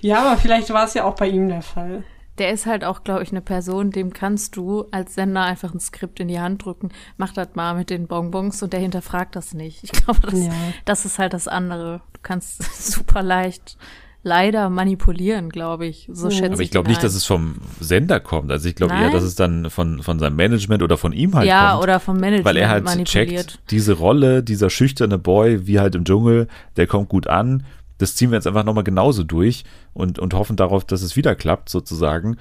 [0.00, 2.02] ja, aber vielleicht war es ja auch bei ihm der Fall.
[2.38, 5.80] Der ist halt auch, glaube ich, eine Person, dem kannst du als Sender einfach ein
[5.80, 9.54] Skript in die Hand drücken, mach das mal mit den Bonbons und der hinterfragt das
[9.54, 9.82] nicht.
[9.82, 10.52] Ich glaube, das, Ja.
[10.84, 12.00] das ist halt das andere.
[12.12, 13.76] Du kannst super leicht
[14.22, 16.08] leider manipulieren, glaube ich.
[16.12, 16.30] So Mhm.
[16.32, 18.50] schätze Aber ich glaube nicht, dass es vom Sender kommt.
[18.50, 21.46] Also ich glaube eher, dass es dann von, von seinem Management oder von ihm halt
[21.46, 21.84] ja, kommt.
[21.84, 23.46] oder vom Management weil er halt manipuliert.
[23.48, 27.64] checkt, diese Rolle, dieser schüchterne Boy, wie halt im Dschungel, der kommt gut an.
[27.98, 31.34] Das ziehen wir jetzt einfach nochmal genauso durch und, und hoffen darauf, dass es wieder
[31.34, 32.36] klappt, sozusagen.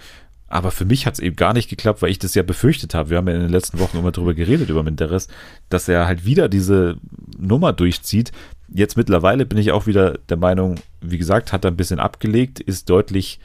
[0.49, 3.09] Aber für mich hat es eben gar nicht geklappt, weil ich das ja befürchtet habe.
[3.09, 5.27] Wir haben ja in den letzten Wochen immer drüber geredet, über Menderes,
[5.67, 6.95] dass er halt wieder diese
[7.37, 8.31] Nummer durchzieht.
[8.69, 12.59] Jetzt mittlerweile bin ich auch wieder der Meinung, wie gesagt, hat er ein bisschen abgelegt,
[12.59, 13.39] ist deutlich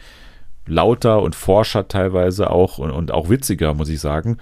[0.66, 4.38] lauter und forscher teilweise auch und, und auch witziger, muss ich sagen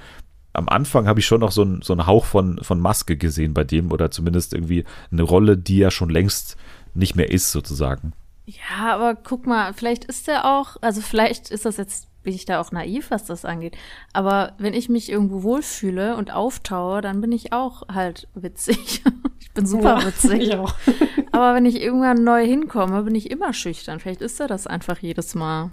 [0.52, 3.54] am Anfang habe ich schon noch so einen, so einen Hauch von, von Maske gesehen
[3.54, 6.56] bei dem oder zumindest irgendwie eine Rolle, die ja schon längst
[6.94, 8.12] nicht mehr ist, sozusagen.
[8.46, 12.44] Ja, aber guck mal, vielleicht ist er auch, also vielleicht ist das jetzt, bin ich
[12.44, 13.76] da auch naiv, was das angeht.
[14.12, 19.02] Aber wenn ich mich irgendwo wohlfühle und auftaue, dann bin ich auch halt witzig.
[19.42, 20.42] Ich bin super Ja, witzig.
[20.42, 20.72] Ich auch.
[21.32, 23.98] Aber wenn ich irgendwann neu hinkomme, bin ich immer schüchtern.
[23.98, 25.72] Vielleicht ist er das einfach jedes Mal.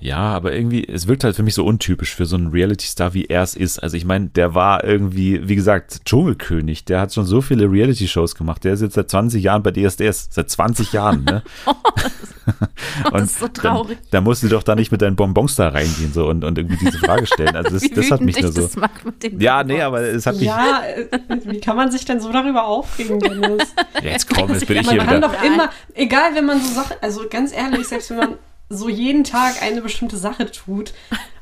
[0.00, 3.24] Ja, aber irgendwie, es wirkt halt für mich so untypisch für so einen Reality-Star, wie
[3.24, 3.78] er es ist.
[3.80, 6.84] Also ich meine, der war irgendwie, wie gesagt, Dschungelkönig.
[6.84, 8.62] Der hat schon so viele Reality-Shows gemacht.
[8.64, 10.28] Der ist jetzt seit 20 Jahren bei DSDS.
[10.30, 11.42] Seit 20 Jahren, ne?
[13.12, 13.98] das ist so traurig.
[13.98, 16.58] Dann, da musst du doch da nicht mit deinen Bonbons da reingehen so und, und
[16.58, 17.56] irgendwie diese Frage stellen.
[17.56, 18.62] Also das, Wie das hat mich ich nur so.
[18.62, 20.44] das macht mit den Ja, nee, aber es hat mich.
[20.44, 21.06] Ja, äh,
[21.44, 23.74] wie kann man sich denn so darüber aufregen, Dennis?
[24.02, 25.28] Ja, jetzt komm, jetzt bin ich Man hier kann wieder.
[25.28, 28.34] doch immer, egal wenn man so Sachen, also ganz ehrlich, selbst wenn man
[28.68, 30.92] so jeden Tag eine bestimmte Sache tut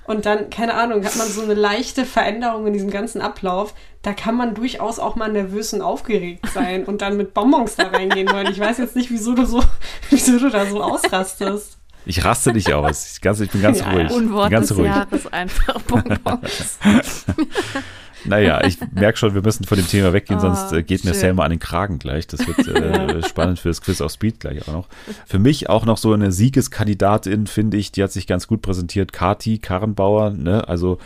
[0.07, 4.13] und dann, keine Ahnung, hat man so eine leichte Veränderung in diesem ganzen Ablauf, da
[4.13, 8.31] kann man durchaus auch mal nervös und aufgeregt sein und dann mit Bonbons da reingehen
[8.31, 8.47] wollen.
[8.53, 9.63] Ich weiß jetzt nicht, wieso du so,
[10.11, 11.79] wieso du da so ausrastest.
[12.09, 13.15] Ich raste nicht aus.
[13.15, 14.13] Ich, ganz, ich bin ganz Ja, ruhig.
[14.13, 14.87] Unwort bin ganz des ruhig.
[14.87, 16.79] Jahres einfach Bonbons.
[18.27, 21.11] Naja, ich merke schon, wir müssen von dem Thema weggehen, oh, sonst äh, geht schön.
[21.11, 22.27] mir Selma an den Kragen gleich.
[22.27, 24.89] Das wird äh, spannend für das Quiz auf Speed gleich auch noch.
[25.27, 29.13] Für mich auch noch so eine Siegeskandidatin, finde ich, die hat sich ganz gut präsentiert.
[29.13, 30.67] Kati Karrenbauer, ne?
[30.69, 30.99] Also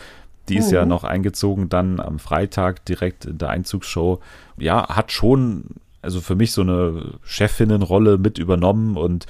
[0.48, 0.88] die ist ja mhm.
[0.88, 4.20] noch eingezogen dann am Freitag direkt in der Einzugsshow.
[4.58, 5.64] Ja, hat schon,
[6.02, 9.26] also für mich so eine Chefinnenrolle mit übernommen und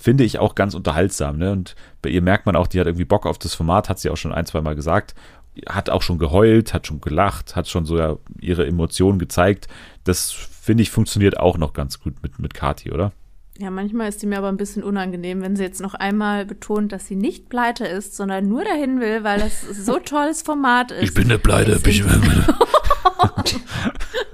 [0.00, 1.36] finde ich auch ganz unterhaltsam.
[1.36, 1.52] Ne?
[1.52, 4.10] Und bei ihr merkt man auch, die hat irgendwie Bock auf das Format, hat sie
[4.10, 5.14] auch schon ein, zwei Mal gesagt.
[5.68, 9.68] Hat auch schon geheult, hat schon gelacht, hat schon so ihre Emotionen gezeigt.
[10.04, 13.12] Das finde ich funktioniert auch noch ganz gut mit, mit Kati, oder?
[13.58, 16.90] Ja, manchmal ist sie mir aber ein bisschen unangenehm, wenn sie jetzt noch einmal betont,
[16.90, 21.04] dass sie nicht pleite ist, sondern nur dahin will, weil das so tolles Format ist.
[21.04, 21.80] Ich bin eine pleite.
[21.86, 22.02] Ich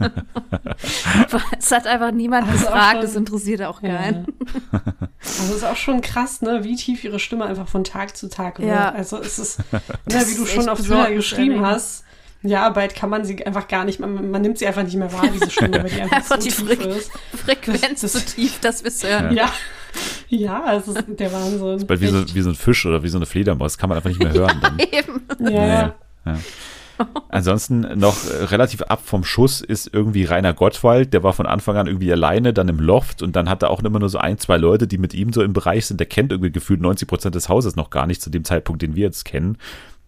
[1.59, 4.27] es hat einfach niemand also gefragt, es interessiert auch keinen.
[4.73, 4.81] Ja.
[5.21, 8.29] Also es ist auch schon krass, ne, wie tief ihre Stimme einfach von Tag zu
[8.29, 8.71] Tag wird.
[8.71, 8.91] Ja.
[8.91, 12.05] Also es ist, ne, wie du schon auf Twitter geschrieben hast,
[12.43, 15.13] ja, bald kann man sie einfach gar nicht, man, man nimmt sie einfach nicht mehr
[15.13, 17.11] wahr, diese Stimme, weil die einfach, einfach so die tief Fre ist.
[17.35, 19.35] Frequenz das, so tief, dass wir es hören.
[19.35, 19.53] Ja.
[20.29, 21.77] Ja, es ist der Wahnsinn.
[21.77, 23.99] Ist bald wie so, wie so ein Fisch oder wie so eine Fledermaus, kann man
[23.99, 24.59] einfach nicht mehr hören.
[24.63, 24.79] Dann.
[24.79, 25.27] Ja, eben.
[25.41, 25.67] Ja.
[25.67, 25.95] ja.
[26.25, 26.39] ja.
[27.29, 31.77] Ansonsten noch äh, relativ ab vom Schuss ist irgendwie Rainer Gottwald, der war von Anfang
[31.77, 34.39] an irgendwie alleine, dann im Loft und dann hat er auch immer nur so ein,
[34.39, 36.01] zwei Leute, die mit ihm so im Bereich sind.
[36.01, 38.95] Der kennt irgendwie gefühlt 90 Prozent des Hauses noch gar nicht zu dem Zeitpunkt, den
[38.95, 39.59] wir jetzt kennen.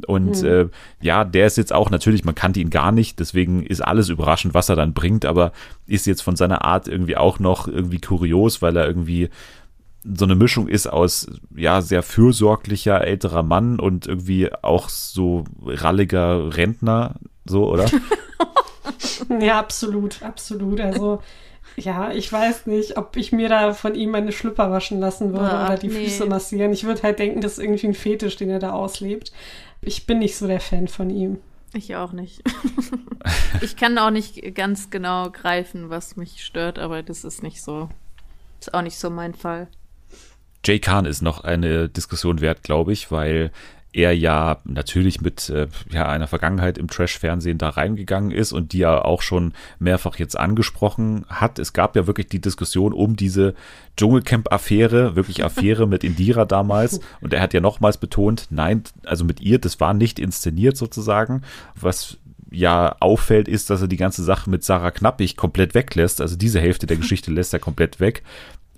[0.07, 0.49] Und mhm.
[0.49, 0.69] äh,
[1.01, 4.55] ja, der ist jetzt auch natürlich, man kannte ihn gar nicht, deswegen ist alles überraschend,
[4.55, 5.53] was er dann bringt, aber
[5.87, 9.31] ist jetzt von seiner Art irgendwie auch noch irgendwie kurios, weil er irgendwie
[10.05, 16.57] so eine Mischung ist aus ja sehr fürsorglicher älterer Mann und irgendwie auch so ralliger
[16.57, 17.87] Rentner, so, oder?
[19.41, 20.81] ja, absolut, absolut.
[20.81, 21.21] Also
[21.77, 25.51] ja, ich weiß nicht, ob ich mir da von ihm meine Schlüpper waschen lassen würde
[25.53, 26.05] Ach, oder die nee.
[26.05, 26.73] Füße massieren.
[26.73, 29.33] Ich würde halt denken, das ist irgendwie ein Fetisch, den er da auslebt.
[29.81, 31.39] Ich bin nicht so der Fan von ihm.
[31.75, 32.43] Ich auch nicht.
[33.63, 37.89] ich kann auch nicht ganz genau greifen, was mich stört, aber das ist nicht so.
[38.61, 39.69] Ist auch nicht so mein Fall.
[40.65, 43.51] Jay Kahn ist noch eine Diskussion wert, glaube ich, weil
[43.93, 48.83] er ja natürlich mit äh, ja, einer Vergangenheit im Trash-Fernsehen da reingegangen ist und die
[48.83, 51.59] er auch schon mehrfach jetzt angesprochen hat.
[51.59, 53.55] Es gab ja wirklich die Diskussion um diese
[53.97, 57.01] Dschungelcamp-Affäre, wirklich Affäre mit Indira damals.
[57.21, 61.43] Und er hat ja nochmals betont, nein, also mit ihr, das war nicht inszeniert sozusagen.
[61.79, 62.17] Was
[62.51, 66.21] ja auffällt, ist, dass er die ganze Sache mit Sarah Knappig komplett weglässt.
[66.21, 68.23] Also diese Hälfte der Geschichte lässt er komplett weg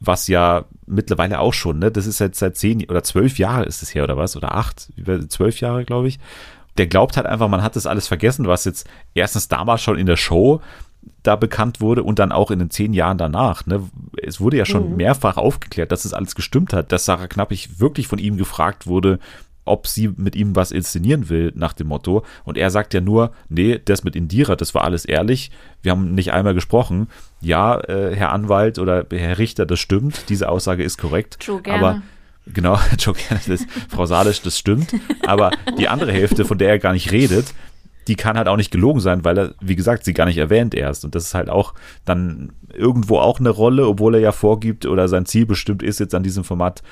[0.01, 3.83] was ja mittlerweile auch schon, ne, das ist jetzt seit zehn oder zwölf Jahre ist
[3.83, 4.93] es her oder was, oder acht,
[5.29, 6.19] zwölf Jahre, glaube ich.
[6.77, 10.07] Der glaubt halt einfach, man hat das alles vergessen, was jetzt erstens damals schon in
[10.07, 10.61] der Show
[11.23, 13.67] da bekannt wurde und dann auch in den zehn Jahren danach.
[13.67, 13.89] Ne?
[14.23, 14.97] Es wurde ja schon mhm.
[14.97, 18.87] mehrfach aufgeklärt, dass es das alles gestimmt hat, dass Sarah Knappig wirklich von ihm gefragt
[18.87, 19.19] wurde,
[19.65, 22.25] ob sie mit ihm was inszenieren will, nach dem Motto.
[22.45, 25.51] Und er sagt ja nur, nee, das mit Indira, das war alles ehrlich.
[25.83, 27.09] Wir haben nicht einmal gesprochen.
[27.41, 30.29] Ja, äh, Herr Anwalt oder Herr Richter, das stimmt.
[30.29, 31.39] Diese Aussage ist korrekt.
[31.41, 31.79] Joe gerne.
[31.79, 32.03] Aber
[32.47, 34.95] genau, Joe gerne, das, Frau Salisch, das stimmt.
[35.27, 37.55] Aber die andere Hälfte, von der er gar nicht redet,
[38.09, 40.75] die kann halt auch nicht gelogen sein, weil er, wie gesagt, sie gar nicht erwähnt
[40.75, 41.05] erst.
[41.05, 41.75] Und das ist halt auch
[42.05, 46.15] dann irgendwo auch eine Rolle, obwohl er ja vorgibt oder sein Ziel bestimmt ist, jetzt
[46.15, 46.83] an diesem Format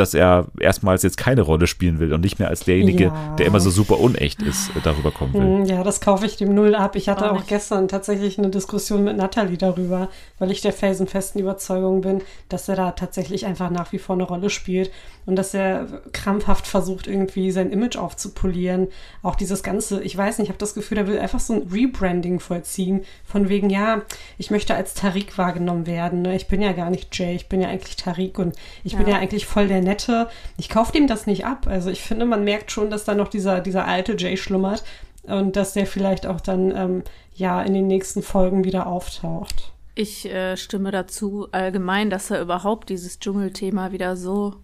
[0.00, 3.36] dass er erstmals jetzt keine Rolle spielen will und nicht mehr als derjenige, ja.
[3.38, 5.40] der immer so super unecht ist, äh, darüber kommen will.
[5.42, 6.96] Hm, ja, das kaufe ich dem null ab.
[6.96, 10.08] Ich hatte auch, auch gestern tatsächlich eine Diskussion mit Natalie darüber,
[10.38, 14.24] weil ich der felsenfesten Überzeugung bin, dass er da tatsächlich einfach nach wie vor eine
[14.24, 14.90] Rolle spielt
[15.26, 18.88] und dass er krampfhaft versucht, irgendwie sein Image aufzupolieren.
[19.22, 21.68] Auch dieses Ganze, ich weiß nicht, ich habe das Gefühl, er will einfach so ein
[21.70, 24.02] Rebranding vollziehen, von wegen, ja,
[24.38, 26.22] ich möchte als Tariq wahrgenommen werden.
[26.22, 26.34] Ne?
[26.36, 28.98] Ich bin ja gar nicht Jay, ich bin ja eigentlich Tariq und ich ja.
[28.98, 30.28] bin ja eigentlich voll der nette.
[30.56, 31.66] Ich kaufe dem das nicht ab.
[31.68, 34.84] Also ich finde, man merkt schon, dass da noch dieser, dieser alte Jay schlummert
[35.24, 37.02] und dass der vielleicht auch dann ähm,
[37.34, 39.72] ja in den nächsten Folgen wieder auftaucht.
[39.94, 44.54] Ich äh, stimme dazu allgemein, dass er überhaupt dieses Dschungelthema wieder so,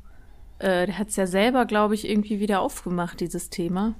[0.60, 3.94] äh, der hat es ja selber, glaube ich, irgendwie wieder aufgemacht, dieses Thema,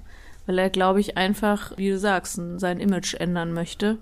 [0.45, 3.99] weil er, glaube ich, einfach, wie du sagst, sein Image ändern möchte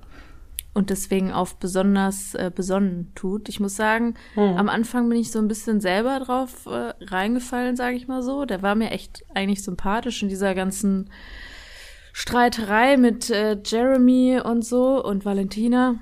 [0.75, 3.47] und deswegen auf besonders äh, besonnen tut.
[3.47, 4.57] Ich muss sagen, hm.
[4.57, 8.43] am Anfang bin ich so ein bisschen selber drauf äh, reingefallen, sage ich mal so.
[8.45, 11.09] Der war mir echt eigentlich sympathisch in dieser ganzen
[12.11, 15.95] Streiterei mit äh, Jeremy und so und Valentina.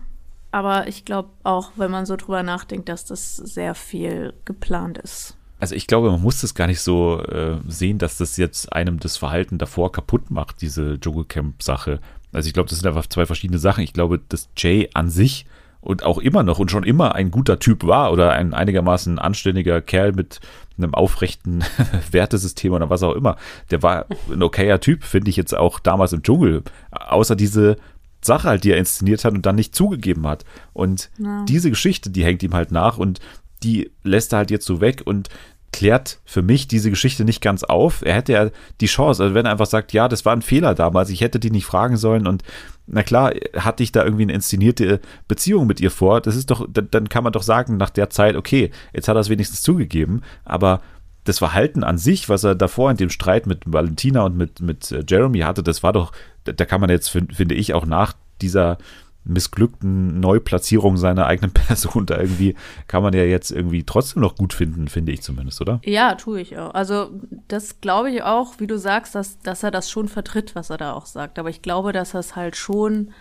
[0.50, 5.38] Aber ich glaube auch, wenn man so drüber nachdenkt, dass das sehr viel geplant ist.
[5.60, 9.00] Also ich glaube, man muss das gar nicht so äh, sehen, dass das jetzt einem
[9.00, 12.00] das Verhalten davor kaputt macht, diese Dschungelcamp-Sache.
[12.34, 13.84] Also ich glaube, das sind einfach zwei verschiedene Sachen.
[13.84, 15.46] Ich glaube, dass Jay an sich
[15.82, 19.82] und auch immer noch und schon immer ein guter Typ war oder ein einigermaßen anständiger
[19.82, 20.40] Kerl mit
[20.78, 21.64] einem aufrechten
[22.12, 23.38] Wertesystem oder was auch immer.
[23.70, 26.64] Der war ein okayer Typ, finde ich jetzt auch damals im Dschungel.
[26.92, 27.78] Außer diese
[28.22, 30.46] Sache halt, die er inszeniert hat und dann nicht zugegeben hat.
[30.72, 31.44] Und ja.
[31.46, 33.20] diese Geschichte, die hängt ihm halt nach und
[33.64, 35.30] die lässt er halt jetzt so weg und
[35.74, 38.02] klärt für mich diese Geschichte nicht ganz auf.
[38.06, 38.50] Er hätte ja
[38.80, 41.40] die Chance, also wenn er einfach sagt, ja, das war ein Fehler damals, ich hätte
[41.40, 42.44] die nicht fragen sollen und
[42.86, 46.68] na klar, hatte ich da irgendwie eine inszenierte Beziehung mit ihr vor, das ist doch,
[46.70, 50.22] dann kann man doch sagen nach der Zeit, okay, jetzt hat er es wenigstens zugegeben,
[50.46, 50.82] aber
[51.24, 54.92] das Verhalten an sich, was er davor in dem Streit mit Valentina und mit, mit
[54.92, 56.12] äh, Jeremy hatte, das war doch,
[56.44, 58.78] da kann man jetzt, finde ich, auch nach dieser
[59.26, 62.56] missglückten Neuplatzierung seiner eigenen Person da irgendwie,
[62.88, 65.80] kann man ja jetzt irgendwie trotzdem noch gut finden, finde ich zumindest, oder?
[65.86, 66.74] Ja, tue ich auch.
[66.74, 67.12] Also
[67.48, 70.78] das glaube ich auch, wie du sagst, dass, dass er das schon vertritt, was er
[70.78, 71.40] da auch sagt.
[71.40, 73.12] Aber ich glaube, dass er es halt schon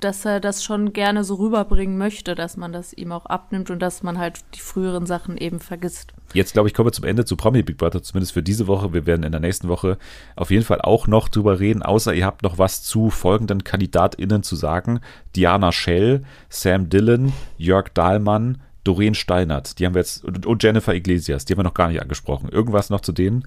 [0.00, 3.78] dass er das schon gerne so rüberbringen möchte, dass man das ihm auch abnimmt und
[3.80, 6.12] dass man halt die früheren Sachen eben vergisst.
[6.34, 8.92] Jetzt, glaube ich, kommen wir zum Ende zu Promi Big Brother, zumindest für diese Woche.
[8.92, 9.96] Wir werden in der nächsten Woche
[10.34, 14.42] auf jeden Fall auch noch drüber reden, außer ihr habt noch was zu folgenden KandidatInnen
[14.42, 15.00] zu sagen.
[15.34, 21.44] Diana Schell, Sam Dillon, Jörg Dahlmann, Doreen Steinert, die haben wir jetzt, und Jennifer Iglesias,
[21.44, 22.50] die haben wir noch gar nicht angesprochen.
[22.50, 23.44] Irgendwas noch zu denen?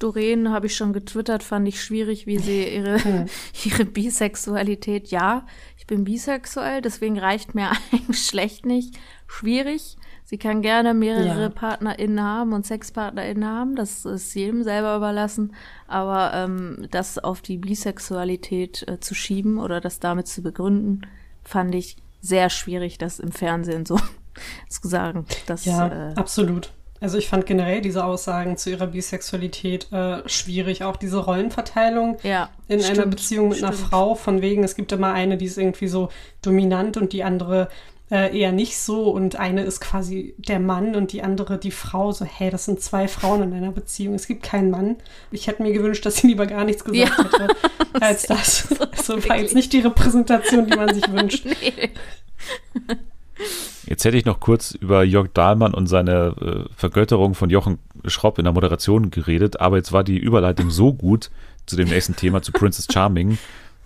[0.00, 3.26] Doreen habe ich schon getwittert, fand ich schwierig, wie sie ihre,
[3.64, 5.46] ihre Bisexualität, ja,
[5.90, 8.98] bin bisexuell, deswegen reicht mir eigentlich schlecht nicht.
[9.26, 9.98] Schwierig.
[10.24, 11.48] Sie kann gerne mehrere ja.
[11.48, 15.54] PartnerInnen haben und SexpartnerInnen haben, das ist jedem selber überlassen.
[15.88, 21.02] Aber ähm, das auf die Bisexualität äh, zu schieben oder das damit zu begründen,
[21.42, 23.98] fand ich sehr schwierig, das im Fernsehen so
[24.68, 25.26] zu sagen.
[25.46, 26.72] Das, ja, äh, absolut.
[27.00, 30.84] Also ich fand generell diese Aussagen zu ihrer Bisexualität äh, schwierig.
[30.84, 33.72] Auch diese Rollenverteilung ja, in stimmt, einer Beziehung mit stimmt.
[33.72, 36.10] einer Frau, von wegen, es gibt immer eine, die ist irgendwie so
[36.42, 37.68] dominant und die andere
[38.10, 39.10] äh, eher nicht so.
[39.10, 42.12] Und eine ist quasi der Mann und die andere die Frau.
[42.12, 44.14] So, hey, das sind zwei Frauen in einer Beziehung.
[44.14, 44.96] Es gibt keinen Mann.
[45.30, 47.56] Ich hätte mir gewünscht, dass sie lieber gar nichts gesagt ja, hätte
[48.00, 48.68] als das.
[49.00, 51.46] So also war jetzt nicht die Repräsentation, die man sich wünscht.
[51.60, 51.90] Nee.
[53.86, 58.38] Jetzt hätte ich noch kurz über Jörg Dahlmann und seine äh, Vergötterung von Jochen Schropp
[58.38, 61.30] in der Moderation geredet, aber jetzt war die Überleitung so gut
[61.66, 63.38] zu dem nächsten Thema, zu Princess Charming,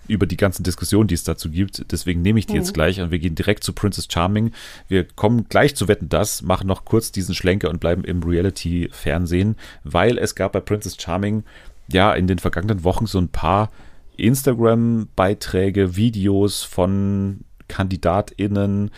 [0.07, 1.91] über die ganzen Diskussionen, die es dazu gibt.
[1.91, 2.59] Deswegen nehme ich die mhm.
[2.59, 4.51] jetzt gleich und wir gehen direkt zu Princess Charming.
[4.87, 9.55] Wir kommen gleich zu Wetten das, machen noch kurz diesen Schlenker und bleiben im Reality-Fernsehen,
[9.83, 11.43] weil es gab bei Princess Charming
[11.87, 13.71] ja in den vergangenen Wochen so ein paar
[14.17, 18.91] Instagram-Beiträge, Videos von KandidatInnen,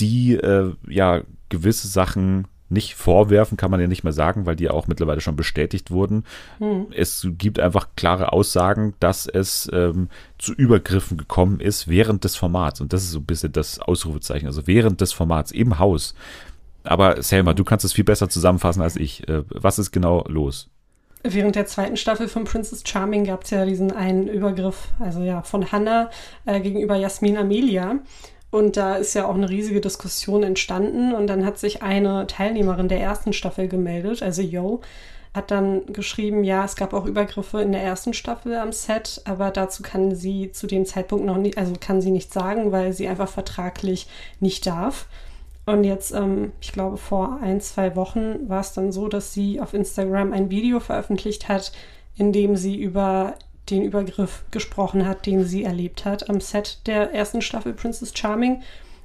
[0.00, 4.68] die äh, ja gewisse Sachen nicht vorwerfen, kann man ja nicht mehr sagen, weil die
[4.68, 6.24] auch mittlerweile schon bestätigt wurden.
[6.58, 6.86] Hm.
[6.94, 12.80] Es gibt einfach klare Aussagen, dass es ähm, zu Übergriffen gekommen ist während des Formats.
[12.80, 16.14] Und das ist so ein bisschen das Ausrufezeichen, also während des Formats im Haus.
[16.84, 19.28] Aber Selma, du kannst es viel besser zusammenfassen als ich.
[19.28, 20.68] Äh, was ist genau los?
[21.26, 25.40] Während der zweiten Staffel von Princess Charming gab es ja diesen einen Übergriff, also ja,
[25.40, 26.10] von Hannah
[26.44, 28.00] äh, gegenüber Jasmin Amelia.
[28.54, 31.12] Und da ist ja auch eine riesige Diskussion entstanden.
[31.12, 34.80] Und dann hat sich eine Teilnehmerin der ersten Staffel gemeldet, also Yo,
[35.34, 39.50] hat dann geschrieben, ja, es gab auch Übergriffe in der ersten Staffel am Set, aber
[39.50, 43.08] dazu kann sie zu dem Zeitpunkt noch nicht, also kann sie nicht sagen, weil sie
[43.08, 44.06] einfach vertraglich
[44.38, 45.08] nicht darf.
[45.66, 49.60] Und jetzt, ähm, ich glaube, vor ein, zwei Wochen war es dann so, dass sie
[49.60, 51.72] auf Instagram ein Video veröffentlicht hat,
[52.14, 53.34] in dem sie über
[53.70, 58.62] den Übergriff gesprochen hat, den sie erlebt hat am Set der ersten Staffel Princess Charming.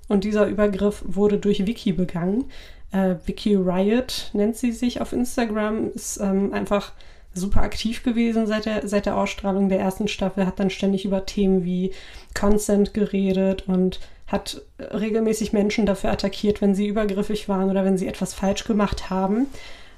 [0.07, 2.45] Und dieser Übergriff wurde durch Vicky begangen.
[2.91, 6.93] Äh, Vicky Riot nennt sie sich auf Instagram, ist ähm, einfach
[7.33, 11.25] super aktiv gewesen seit der, seit der Ausstrahlung der ersten Staffel, hat dann ständig über
[11.25, 11.91] Themen wie
[12.33, 18.07] Consent geredet und hat regelmäßig Menschen dafür attackiert, wenn sie übergriffig waren oder wenn sie
[18.07, 19.47] etwas falsch gemacht haben.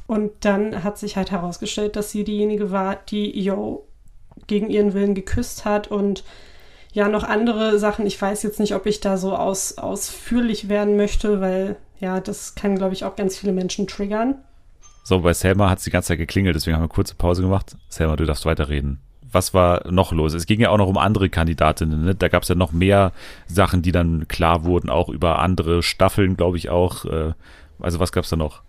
[0.07, 3.86] Und dann hat sich halt herausgestellt, dass sie diejenige war, die Yo
[4.52, 6.26] gegen ihren Willen geküsst hat und
[6.91, 8.06] ja, noch andere Sachen.
[8.06, 12.54] Ich weiß jetzt nicht, ob ich da so aus, ausführlich werden möchte, weil ja, das
[12.54, 14.36] kann, glaube ich, auch ganz viele Menschen triggern.
[15.04, 17.43] So, bei Selma hat es die ganze Zeit geklingelt, deswegen haben wir eine kurze Pause
[17.43, 17.78] gemacht.
[17.88, 18.99] Selma, du darfst weiterreden.
[19.32, 20.34] Was war noch los?
[20.34, 22.04] Es ging ja auch noch um andere Kandidatinnen.
[22.04, 22.16] Ne?
[22.16, 23.14] Da gab es ja noch mehr
[23.47, 27.06] Sachen, die dann klar wurden, auch über andere Staffeln, glaube ich auch.
[27.06, 27.32] Äh,
[27.80, 28.64] also was gab es da noch?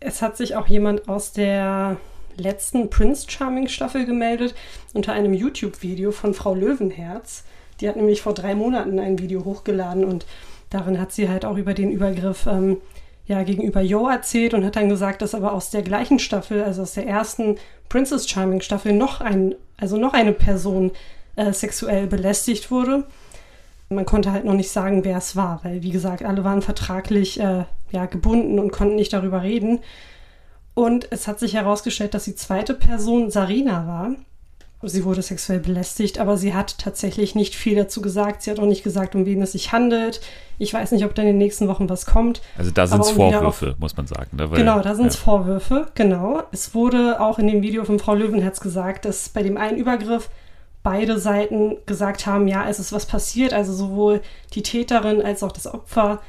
[0.00, 1.98] Es hat sich auch jemand aus der
[2.40, 4.54] letzten Prince Charming Staffel gemeldet
[4.94, 7.44] unter einem YouTube-Video von Frau Löwenherz.
[7.80, 10.26] Die hat nämlich vor drei Monaten ein Video hochgeladen und
[10.70, 12.78] darin hat sie halt auch über den Übergriff ähm,
[13.26, 16.82] ja, gegenüber Jo erzählt und hat dann gesagt, dass aber aus der gleichen Staffel, also
[16.82, 17.56] aus der ersten
[17.88, 20.90] Princess Charming Staffel, noch ein, also noch eine Person
[21.36, 23.04] äh, sexuell belästigt wurde.
[23.88, 27.40] Man konnte halt noch nicht sagen, wer es war, weil wie gesagt, alle waren vertraglich
[27.40, 29.80] äh, ja, gebunden und konnten nicht darüber reden.
[30.74, 34.10] Und es hat sich herausgestellt, dass die zweite Person Sarina war.
[34.88, 38.42] sie wurde sexuell belästigt, aber sie hat tatsächlich nicht viel dazu gesagt.
[38.42, 40.20] Sie hat auch nicht gesagt, um wen es sich handelt.
[40.58, 42.40] Ich weiß nicht, ob da in den nächsten Wochen was kommt.
[42.56, 44.36] Also da sind es um Vorwürfe, auf, muss man sagen.
[44.36, 44.50] Ne?
[44.50, 45.20] Weil, genau, da sind es ja.
[45.20, 46.42] Vorwürfe, genau.
[46.52, 50.30] Es wurde auch in dem Video von Frau Löwenherz gesagt, dass bei dem einen Übergriff
[50.82, 54.22] beide Seiten gesagt haben, ja, es ist was passiert, also sowohl
[54.54, 56.20] die Täterin als auch das Opfer.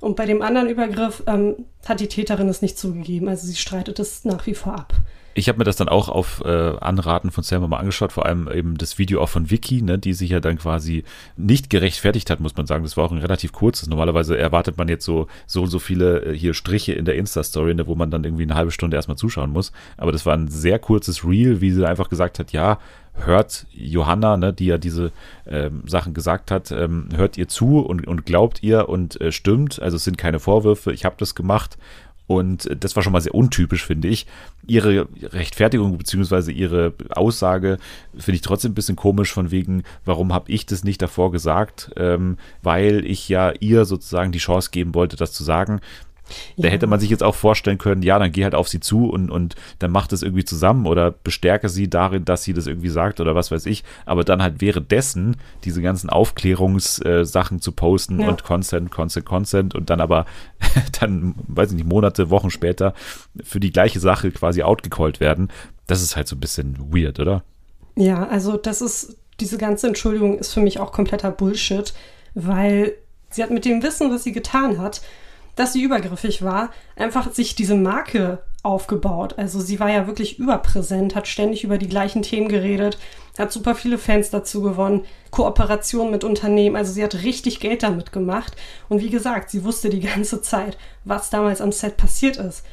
[0.00, 3.98] Und bei dem anderen Übergriff ähm, hat die Täterin es nicht zugegeben, also sie streitet
[3.98, 4.94] es nach wie vor ab.
[5.34, 8.48] Ich habe mir das dann auch auf äh, Anraten von Selma mal angeschaut, vor allem
[8.52, 11.04] eben das Video auch von Vicky, ne, die sich ja dann quasi
[11.36, 12.82] nicht gerechtfertigt hat, muss man sagen.
[12.82, 13.88] Das war auch ein relativ kurzes.
[13.88, 17.74] Normalerweise erwartet man jetzt so so und so viele äh, hier Striche in der Insta-Story,
[17.74, 19.72] ne, wo man dann irgendwie eine halbe Stunde erstmal zuschauen muss.
[19.96, 22.78] Aber das war ein sehr kurzes Reel, wie sie einfach gesagt hat, ja,
[23.14, 25.12] hört Johanna, ne, die ja diese
[25.46, 29.80] ähm, Sachen gesagt hat, ähm, hört ihr zu und, und glaubt ihr und äh, stimmt.
[29.80, 31.78] Also es sind keine Vorwürfe, ich habe das gemacht
[32.30, 34.24] und das war schon mal sehr untypisch, finde ich.
[34.64, 36.52] Ihre Rechtfertigung bzw.
[36.52, 37.78] ihre Aussage
[38.16, 41.90] finde ich trotzdem ein bisschen komisch, von wegen, warum habe ich das nicht davor gesagt?
[41.96, 45.80] Ähm, weil ich ja ihr sozusagen die Chance geben wollte, das zu sagen.
[46.56, 46.72] Da ja.
[46.72, 49.30] hätte man sich jetzt auch vorstellen können, ja, dann geh halt auf sie zu und,
[49.30, 53.20] und dann macht es irgendwie zusammen oder bestärke sie darin, dass sie das irgendwie sagt
[53.20, 53.84] oder was weiß ich.
[54.06, 58.28] Aber dann halt währenddessen diese ganzen Aufklärungssachen äh, zu posten ja.
[58.28, 60.26] und Consent, Consent, Consent und dann aber
[61.00, 62.94] dann, weiß ich nicht, Monate, Wochen später
[63.42, 65.48] für die gleiche Sache quasi outgecallt werden.
[65.86, 67.42] Das ist halt so ein bisschen weird, oder?
[67.96, 71.92] Ja, also das ist, diese ganze Entschuldigung ist für mich auch kompletter Bullshit,
[72.34, 72.94] weil
[73.30, 75.02] sie hat mit dem Wissen, was sie getan hat,
[75.56, 79.34] dass sie übergriffig war, einfach sich diese Marke aufgebaut.
[79.38, 82.98] Also sie war ja wirklich überpräsent, hat ständig über die gleichen Themen geredet,
[83.38, 88.12] hat super viele Fans dazu gewonnen, Kooperation mit Unternehmen, also sie hat richtig Geld damit
[88.12, 88.56] gemacht.
[88.88, 92.64] Und wie gesagt, sie wusste die ganze Zeit, was damals am Set passiert ist.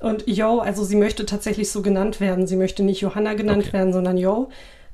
[0.00, 2.46] Und Yo, also sie möchte tatsächlich so genannt werden.
[2.46, 3.72] Sie möchte nicht Johanna genannt okay.
[3.72, 4.50] werden, sondern Yo,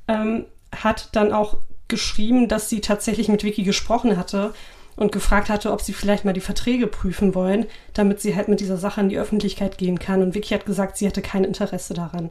[0.07, 4.53] ähm, hat dann auch geschrieben, dass sie tatsächlich mit Vicky gesprochen hatte
[4.95, 8.59] und gefragt hatte, ob sie vielleicht mal die Verträge prüfen wollen, damit sie halt mit
[8.59, 10.21] dieser Sache in die Öffentlichkeit gehen kann.
[10.21, 12.29] Und Vicky hat gesagt, sie hatte kein Interesse daran.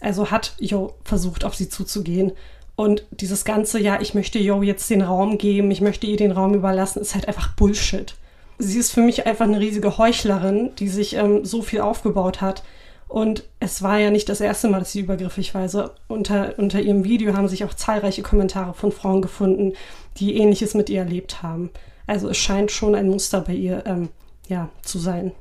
[0.00, 2.32] Also hat Jo versucht, auf sie zuzugehen.
[2.76, 6.30] Und dieses ganze, ja, ich möchte Jo jetzt den Raum geben, ich möchte ihr den
[6.30, 8.14] Raum überlassen, ist halt einfach Bullshit.
[8.58, 12.62] Sie ist für mich einfach eine riesige Heuchlerin, die sich ähm, so viel aufgebaut hat.
[13.08, 15.62] Und es war ja nicht das erste Mal, dass sie übergriffig war.
[15.62, 19.72] Also unter, unter ihrem Video haben sich auch zahlreiche Kommentare von Frauen gefunden,
[20.18, 21.70] die ähnliches mit ihr erlebt haben.
[22.08, 24.08] Also es scheint schon ein Muster bei ihr ähm,
[24.48, 25.32] ja, zu sein.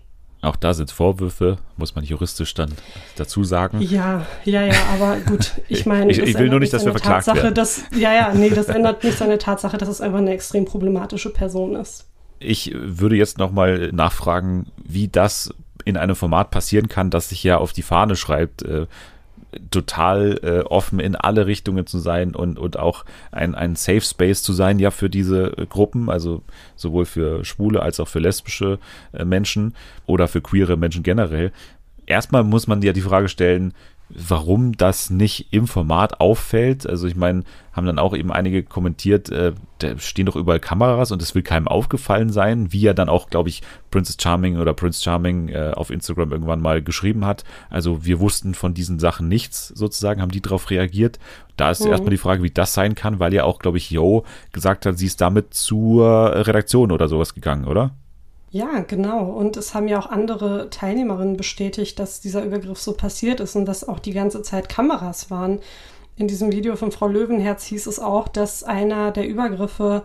[0.42, 2.72] Auch da sind Vorwürfe, muss man juristisch dann
[3.16, 3.82] dazu sagen.
[3.82, 7.26] Ja, ja, ja, aber gut, ich meine, ich, ich will nur nicht, dass wir verklagt
[7.26, 7.56] Tatsache, werden.
[7.56, 11.32] Dass, ja, ja, nee, das ändert nicht seine Tatsache, dass es einfach eine extrem problematische
[11.32, 12.06] Person ist.
[12.40, 15.50] Ich würde jetzt nochmal nachfragen, wie das
[15.86, 18.86] in einem Format passieren kann, das sich ja auf die Fahne schreibt, äh,
[19.72, 24.44] total äh, offen in alle Richtungen zu sein und, und auch ein, ein Safe Space
[24.44, 26.44] zu sein, ja, für diese äh, Gruppen, also
[26.76, 28.80] sowohl für schwule als auch für lesbische
[29.14, 29.74] äh, Menschen
[30.06, 31.52] oder für queere Menschen generell.
[32.06, 33.74] Erstmal muss man ja die Frage stellen,
[34.10, 36.88] warum das nicht im Format auffällt.
[36.88, 37.44] Also ich meine,
[37.74, 41.44] haben dann auch eben einige kommentiert, äh, da stehen doch überall Kameras und es will
[41.44, 45.74] keinem aufgefallen sein, wie er dann auch, glaube ich, Princess Charming oder Prince Charming äh,
[45.76, 47.44] auf Instagram irgendwann mal geschrieben hat.
[47.70, 51.20] Also wir wussten von diesen Sachen nichts sozusagen, haben die darauf reagiert.
[51.56, 51.92] Da ist mhm.
[51.92, 54.98] erstmal die Frage, wie das sein kann, weil ja auch, glaube ich, Yo gesagt hat,
[54.98, 56.08] sie ist damit zur
[56.48, 57.92] Redaktion oder sowas gegangen, oder?
[58.50, 59.26] Ja, genau.
[59.26, 63.66] Und es haben ja auch andere Teilnehmerinnen bestätigt, dass dieser Übergriff so passiert ist und
[63.66, 65.60] dass auch die ganze Zeit Kameras waren.
[66.16, 70.04] In diesem Video von Frau Löwenherz hieß es auch, dass einer der Übergriffe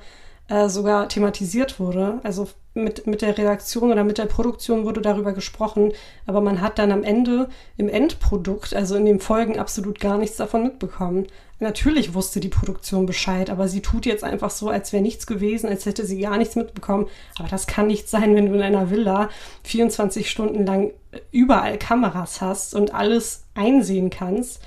[0.48, 2.20] äh, sogar thematisiert wurde.
[2.24, 5.92] Also mit, mit der Redaktion oder mit der Produktion wurde darüber gesprochen,
[6.26, 10.36] aber man hat dann am Ende im Endprodukt, also in den Folgen, absolut gar nichts
[10.36, 11.26] davon mitbekommen.
[11.62, 15.68] Natürlich wusste die Produktion Bescheid, aber sie tut jetzt einfach so, als wäre nichts gewesen,
[15.68, 17.06] als hätte sie gar nichts mitbekommen.
[17.38, 19.30] Aber das kann nicht sein, wenn du in einer Villa
[19.62, 20.90] 24 Stunden lang
[21.30, 24.60] überall Kameras hast und alles einsehen kannst.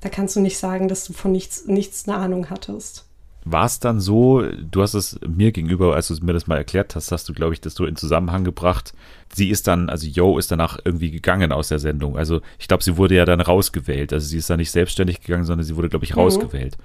[0.00, 3.06] Da kannst du nicht sagen, dass du von nichts, nichts eine Ahnung hattest
[3.44, 6.94] war es dann so, du hast es mir gegenüber, als du mir das mal erklärt
[6.94, 8.94] hast, hast du, glaube ich, das so in Zusammenhang gebracht.
[9.34, 12.16] Sie ist dann, also Yo ist danach irgendwie gegangen aus der Sendung.
[12.16, 14.12] Also ich glaube, sie wurde ja dann rausgewählt.
[14.12, 16.20] Also sie ist dann nicht selbstständig gegangen, sondern sie wurde, glaube ich, mhm.
[16.20, 16.76] rausgewählt.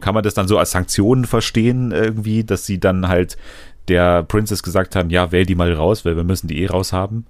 [0.00, 3.36] Kann man das dann so als Sanktionen verstehen irgendwie, dass sie dann halt
[3.88, 6.92] der Princess gesagt haben, ja, wähl die mal raus, weil wir müssen die eh raus
[6.92, 7.26] haben?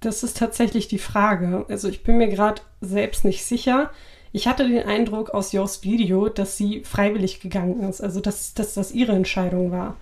[0.00, 1.64] Das ist tatsächlich die Frage.
[1.68, 3.90] Also ich bin mir gerade selbst nicht sicher.
[4.32, 8.74] Ich hatte den Eindruck aus Jos Video, dass sie freiwillig gegangen ist, also dass, dass
[8.74, 9.96] das ihre Entscheidung war.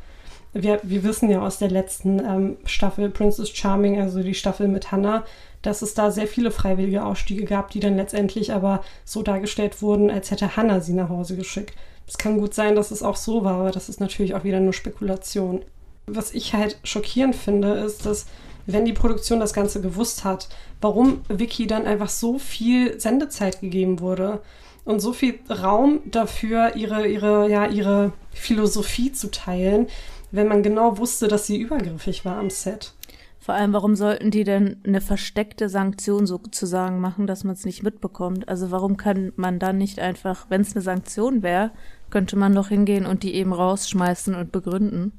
[0.53, 4.93] wir, wir wissen ja aus der letzten ähm, Staffel Princess Charming, also die Staffel mit
[4.93, 5.25] Hannah,
[5.63, 10.11] dass es da sehr viele freiwillige Ausstiege gab, die dann letztendlich aber so dargestellt wurden,
[10.11, 11.75] als hätte Hannah sie nach Hause geschickt.
[12.07, 14.61] Es kann gut sein, dass es auch so war, aber das ist natürlich auch wieder
[14.61, 15.63] nur Spekulation.
[16.07, 18.27] Was ich halt schockierend finde, ist, dass
[18.73, 20.49] wenn die Produktion das Ganze gewusst hat,
[20.81, 24.41] warum Vicky dann einfach so viel Sendezeit gegeben wurde
[24.85, 29.89] und so viel Raum dafür, ihre, ihre, ja, ihre Philosophie zu teilen,
[30.31, 32.95] wenn man genau wusste, dass sie übergriffig war am Set.
[33.39, 37.83] Vor allem, warum sollten die denn eine versteckte Sanktion sozusagen machen, dass man es nicht
[37.83, 38.49] mitbekommt?
[38.49, 41.71] Also warum kann man dann nicht einfach, wenn es eine Sanktion wäre,
[42.11, 45.13] könnte man doch hingehen und die eben rausschmeißen und begründen?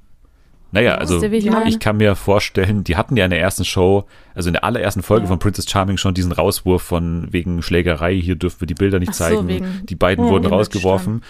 [0.73, 4.53] Naja, also ich, kann mir vorstellen, die hatten ja in der ersten Show, also in
[4.53, 5.27] der allerersten Folge ja.
[5.27, 9.13] von Princess Charming schon diesen Rauswurf von wegen Schlägerei, hier dürfen wir die Bilder nicht
[9.13, 9.49] so, zeigen.
[9.49, 11.23] Wegen, die beiden wurden rausgeworfen.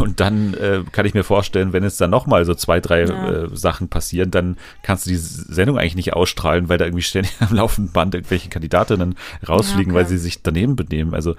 [0.00, 3.30] Und dann äh, kann ich mir vorstellen, wenn es dann nochmal so zwei, drei ja.
[3.30, 7.32] äh, Sachen passieren, dann kannst du die Sendung eigentlich nicht ausstrahlen, weil da irgendwie ständig
[7.40, 9.16] am laufenden Band irgendwelche Kandidatinnen
[9.48, 10.04] rausfliegen, ja, okay.
[10.04, 11.14] weil sie sich daneben benehmen.
[11.14, 11.36] Also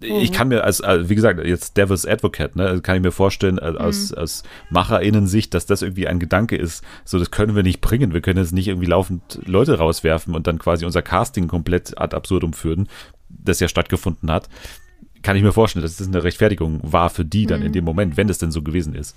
[0.00, 4.10] ich kann mir als, wie gesagt, jetzt Devil's Advocate, ne, kann ich mir vorstellen, aus,
[4.10, 4.18] mhm.
[4.18, 8.12] aus MacherInnen-Sicht, dass das irgendwie ein Gedanke ist, so das können wir nicht bringen.
[8.12, 12.14] Wir können jetzt nicht irgendwie laufend Leute rauswerfen und dann quasi unser Casting komplett ad
[12.14, 12.88] absurdum führen,
[13.28, 14.48] das ja stattgefunden hat.
[15.22, 17.66] Kann ich mir vorstellen, dass das eine Rechtfertigung war für die dann mhm.
[17.66, 19.16] in dem Moment, wenn es denn so gewesen ist.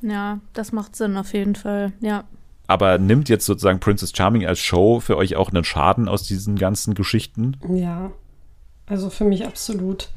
[0.00, 2.24] Ja, das macht Sinn auf jeden Fall, ja.
[2.68, 6.56] Aber nimmt jetzt sozusagen Princess Charming als Show für euch auch einen Schaden aus diesen
[6.56, 7.56] ganzen Geschichten?
[7.68, 8.10] Ja,
[8.86, 10.08] also für mich absolut.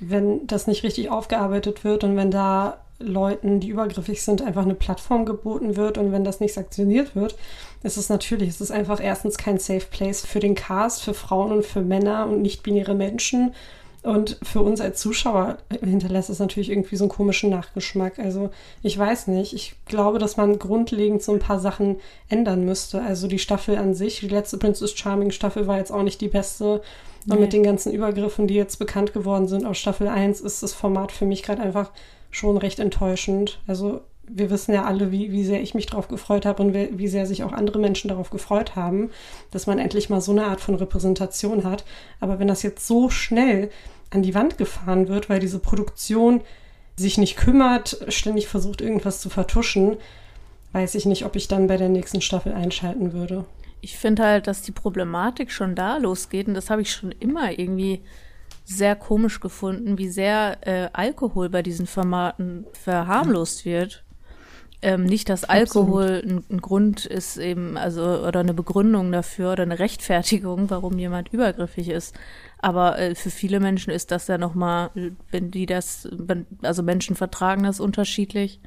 [0.00, 4.74] Wenn das nicht richtig aufgearbeitet wird und wenn da Leuten, die übergriffig sind, einfach eine
[4.74, 7.36] Plattform geboten wird und wenn das nicht sanktioniert wird,
[7.82, 11.52] ist es natürlich, es ist einfach erstens kein Safe Place für den Cast, für Frauen
[11.52, 13.54] und für Männer und nicht-binäre Menschen.
[14.02, 18.18] Und für uns als Zuschauer hinterlässt es natürlich irgendwie so einen komischen Nachgeschmack.
[18.18, 18.50] Also
[18.82, 19.52] ich weiß nicht.
[19.52, 21.96] Ich glaube, dass man grundlegend so ein paar Sachen
[22.28, 23.00] ändern müsste.
[23.00, 26.28] Also die Staffel an sich, die letzte Princess Charming Staffel war jetzt auch nicht die
[26.28, 26.82] beste.
[27.28, 30.72] Und mit den ganzen Übergriffen, die jetzt bekannt geworden sind aus Staffel 1, ist das
[30.72, 31.90] Format für mich gerade einfach
[32.30, 33.60] schon recht enttäuschend.
[33.66, 37.08] Also wir wissen ja alle, wie, wie sehr ich mich darauf gefreut habe und wie
[37.08, 39.10] sehr sich auch andere Menschen darauf gefreut haben,
[39.50, 41.84] dass man endlich mal so eine Art von Repräsentation hat.
[42.20, 43.70] Aber wenn das jetzt so schnell
[44.10, 46.40] an die Wand gefahren wird, weil diese Produktion
[46.96, 49.96] sich nicht kümmert, ständig versucht, irgendwas zu vertuschen,
[50.72, 53.44] weiß ich nicht, ob ich dann bei der nächsten Staffel einschalten würde
[53.82, 57.58] ich finde halt, dass die Problematik schon da losgeht und das habe ich schon immer
[57.58, 58.00] irgendwie
[58.64, 64.04] sehr komisch gefunden, wie sehr äh, Alkohol bei diesen Formaten verharmlost wird.
[64.84, 69.62] Ähm, nicht, dass Alkohol ein, ein, Grund ist eben, also oder eine Begründung dafür oder
[69.64, 72.16] eine Rechtfertigung, warum jemand übergriffig ist.
[72.58, 74.90] Aber äh, für viele Menschen ist das ja nochmal,
[75.30, 78.60] wenn die das, wenn, also Menschen vertragen das unterschiedlich.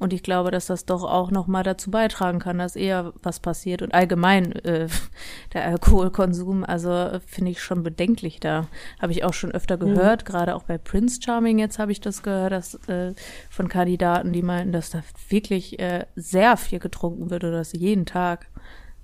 [0.00, 3.82] Und ich glaube, dass das doch auch nochmal dazu beitragen kann, dass eher was passiert.
[3.82, 4.88] Und allgemein äh,
[5.52, 8.66] der Alkoholkonsum, also finde ich schon bedenklich da.
[8.98, 9.80] Habe ich auch schon öfter mhm.
[9.94, 10.26] gehört, mhm.
[10.26, 13.14] gerade auch bei Prince Charming jetzt habe ich das gehört, dass äh,
[13.50, 18.06] von Kandidaten, die meinten, dass da wirklich äh, sehr viel getrunken wird oder das jeden
[18.06, 18.48] Tag.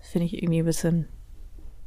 [0.01, 1.09] Finde ich irgendwie ein bisschen,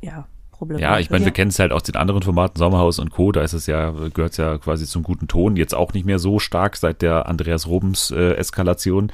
[0.01, 0.27] ja,
[0.59, 0.87] problematisch.
[0.87, 3.41] Ja, ich meine, wir kennen es halt aus den anderen Formaten, Sommerhaus und Co., da
[3.41, 6.37] ist es ja, gehört es ja quasi zum guten Ton, jetzt auch nicht mehr so
[6.37, 9.11] stark seit der Andreas Robens äh, Eskalation.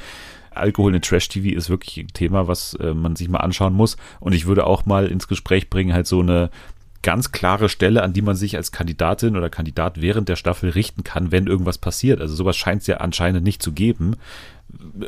[0.52, 3.98] Alkohol in Trash-TV ist wirklich ein Thema, was äh, man sich mal anschauen muss.
[4.20, 6.50] Und ich würde auch mal ins Gespräch bringen, halt so eine
[7.02, 11.04] ganz klare Stelle, an die man sich als Kandidatin oder Kandidat während der Staffel richten
[11.04, 12.20] kann, wenn irgendwas passiert.
[12.20, 14.16] Also sowas scheint es ja anscheinend nicht zu geben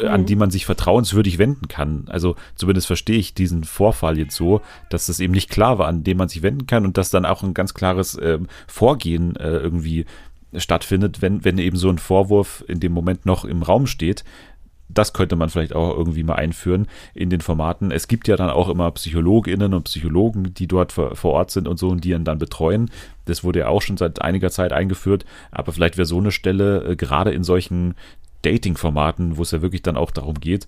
[0.08, 2.06] an die man sich vertrauenswürdig wenden kann.
[2.08, 6.04] Also zumindest verstehe ich diesen Vorfall jetzt so, dass das eben nicht klar war, an
[6.04, 9.58] dem man sich wenden kann und dass dann auch ein ganz klares äh, Vorgehen äh,
[9.58, 10.06] irgendwie
[10.56, 14.24] stattfindet, wenn, wenn eben so ein Vorwurf in dem Moment noch im Raum steht.
[14.90, 17.92] Das könnte man vielleicht auch irgendwie mal einführen in den Formaten.
[17.92, 21.68] Es gibt ja dann auch immer PsychologInnen und Psychologen, die dort vor, vor Ort sind
[21.68, 22.90] und so und die ihn dann betreuen.
[23.26, 25.26] Das wurde ja auch schon seit einiger Zeit eingeführt.
[25.52, 27.96] Aber vielleicht wäre so eine Stelle äh, gerade in solchen
[28.48, 30.68] Dating-Formaten, wo es ja wirklich dann auch darum geht,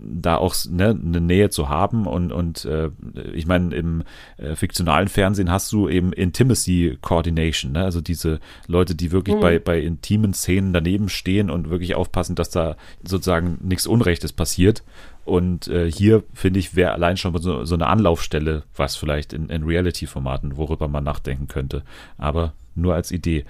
[0.00, 2.90] da auch ne, eine Nähe zu haben und, und äh,
[3.32, 4.02] ich meine, im
[4.36, 7.84] äh, fiktionalen Fernsehen hast du eben Intimacy Coordination, ne?
[7.84, 9.40] also diese Leute, die wirklich mhm.
[9.40, 14.82] bei, bei intimen Szenen daneben stehen und wirklich aufpassen, dass da sozusagen nichts Unrechtes passiert.
[15.24, 19.48] Und äh, hier, finde ich, wäre allein schon so, so eine Anlaufstelle, was vielleicht in,
[19.48, 21.82] in Reality-Formaten, worüber man nachdenken könnte.
[22.18, 23.44] Aber nur als Idee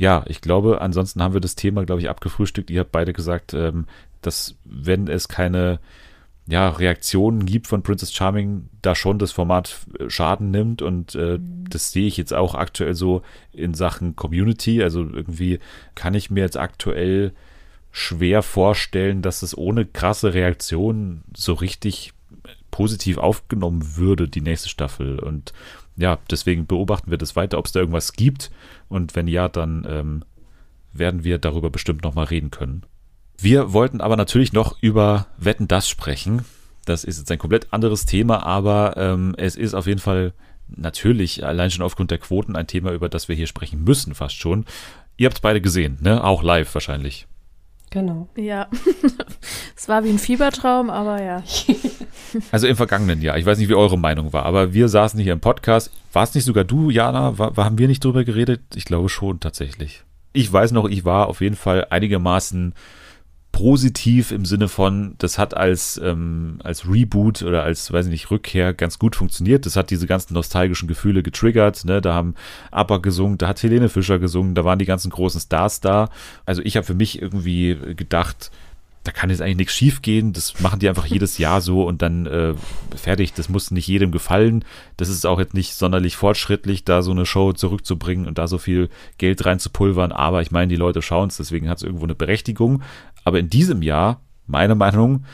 [0.00, 2.70] ja, ich glaube, ansonsten haben wir das Thema, glaube ich, abgefrühstückt.
[2.70, 3.84] Ihr habt beide gesagt, ähm,
[4.22, 5.78] dass wenn es keine
[6.46, 11.36] ja, Reaktionen gibt von Princess Charming, da schon das Format äh, Schaden nimmt und äh,
[11.36, 11.64] mhm.
[11.68, 13.20] das sehe ich jetzt auch aktuell so
[13.52, 14.82] in Sachen Community.
[14.82, 15.58] Also irgendwie
[15.94, 17.34] kann ich mir jetzt aktuell
[17.92, 22.14] schwer vorstellen, dass es ohne krasse Reaktion so richtig
[22.70, 25.18] positiv aufgenommen würde, die nächste Staffel.
[25.18, 25.52] Und
[26.00, 28.50] ja, deswegen beobachten wir das weiter, ob es da irgendwas gibt.
[28.88, 30.24] Und wenn ja, dann ähm,
[30.92, 32.84] werden wir darüber bestimmt nochmal reden können.
[33.38, 36.44] Wir wollten aber natürlich noch über Wetten das sprechen.
[36.84, 40.32] Das ist jetzt ein komplett anderes Thema, aber ähm, es ist auf jeden Fall
[40.68, 44.36] natürlich allein schon aufgrund der Quoten ein Thema, über das wir hier sprechen müssen, fast
[44.36, 44.64] schon.
[45.16, 46.22] Ihr habt es beide gesehen, ne?
[46.24, 47.26] Auch live wahrscheinlich.
[47.90, 48.28] Genau.
[48.36, 48.68] Ja.
[49.76, 51.42] es war wie ein Fiebertraum, aber ja.
[52.52, 53.38] Also im vergangenen Jahr.
[53.38, 55.90] Ich weiß nicht, wie eure Meinung war, aber wir saßen hier im Podcast.
[56.12, 57.38] War es nicht sogar du, Jana?
[57.38, 58.60] War, haben wir nicht drüber geredet?
[58.76, 60.04] Ich glaube schon tatsächlich.
[60.32, 62.74] Ich weiß noch, ich war auf jeden Fall einigermaßen
[63.52, 68.30] positiv im Sinne von, das hat als, ähm, als Reboot oder als, weiß ich nicht,
[68.30, 69.66] Rückkehr ganz gut funktioniert.
[69.66, 71.84] Das hat diese ganzen nostalgischen Gefühle getriggert.
[71.84, 72.00] Ne?
[72.00, 72.34] Da haben
[72.70, 76.08] ABBA gesungen, da hat Helene Fischer gesungen, da waren die ganzen großen Stars da.
[76.46, 78.50] Also ich habe für mich irgendwie gedacht,
[79.04, 80.32] da kann jetzt eigentlich nichts schief gehen.
[80.32, 82.54] Das machen die einfach jedes Jahr so und dann äh,
[82.94, 83.32] fertig.
[83.32, 84.64] Das muss nicht jedem gefallen.
[84.98, 88.58] Das ist auch jetzt nicht sonderlich fortschrittlich, da so eine Show zurückzubringen und da so
[88.58, 90.12] viel Geld reinzupulvern.
[90.12, 92.82] Aber ich meine, die Leute schauen es, deswegen hat es irgendwo eine Berechtigung.
[93.24, 95.24] Aber in diesem Jahr, meiner Meinung,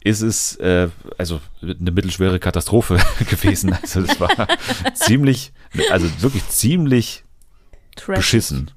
[0.00, 0.88] ist es äh,
[1.18, 2.98] also eine mittelschwere Katastrophe
[3.28, 3.72] gewesen.
[3.72, 4.30] Also das war
[4.94, 5.52] ziemlich,
[5.90, 7.24] also wirklich ziemlich
[7.96, 8.18] Trash.
[8.18, 8.70] beschissen.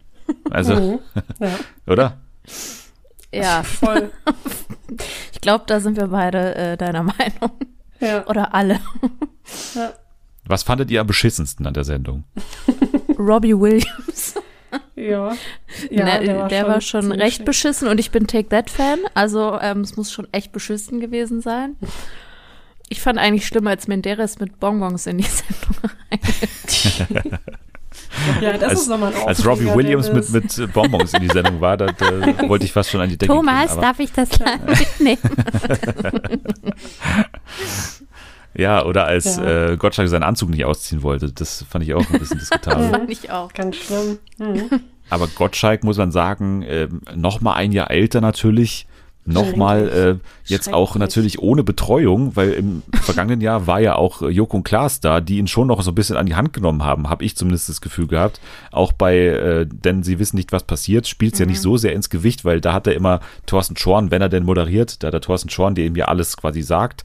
[0.50, 1.00] Also, mhm.
[1.40, 1.60] ja.
[1.86, 2.22] oder?
[3.34, 4.12] Ja, voll.
[5.32, 7.52] ich glaube, da sind wir beide äh, deiner Meinung.
[8.00, 8.26] Ja.
[8.28, 8.80] Oder alle.
[9.76, 9.94] Ja.
[10.46, 12.24] Was fandet ihr am beschissensten an der Sendung?
[13.18, 14.36] Robbie Williams.
[14.96, 15.34] Ja.
[15.90, 17.46] ja ne, der war der schon, war schon recht schlecht.
[17.46, 19.00] beschissen und ich bin Take That-Fan.
[19.14, 21.76] Also ähm, es muss schon echt beschissen gewesen sein.
[22.90, 25.76] Ich fand eigentlich schlimmer, als Menderes mit Bonbons in die Sendung
[26.10, 27.40] rein.
[28.42, 31.62] Ja, das als, ist nochmal ein Als Robbie Williams mit, mit Bonbons in die Sendung
[31.62, 32.06] war, da, da
[32.50, 34.30] wollte ich fast schon an die Decke Thomas, gehen, darf ich das
[35.00, 35.20] mitnehmen?
[38.54, 39.72] ja, oder als ja.
[39.72, 41.32] äh, Gottschalk seinen Anzug nicht ausziehen wollte.
[41.32, 42.90] Das fand ich auch ein bisschen diskutabel.
[42.90, 43.54] fand ich auch.
[43.54, 44.20] Ganz schlimm.
[44.38, 44.82] Mhm.
[45.10, 48.88] Aber Gottschalk, muss man sagen, äh, noch mal ein Jahr älter natürlich
[49.26, 54.58] nochmal äh, jetzt auch natürlich ohne Betreuung, weil im vergangenen Jahr war ja auch Joko
[54.58, 57.10] und Klaas da, die ihn schon noch so ein bisschen an die Hand genommen haben,
[57.10, 58.40] habe ich zumindest das Gefühl gehabt.
[58.72, 61.44] Auch bei, äh, denn sie wissen nicht, was passiert, spielt es mhm.
[61.44, 61.64] ja nicht mhm.
[61.64, 65.04] so sehr ins Gewicht, weil da hat er immer Thorsten Schorn, wenn er denn moderiert,
[65.04, 67.04] da hat er Thorsten Schorn, der ihm ja alles quasi sagt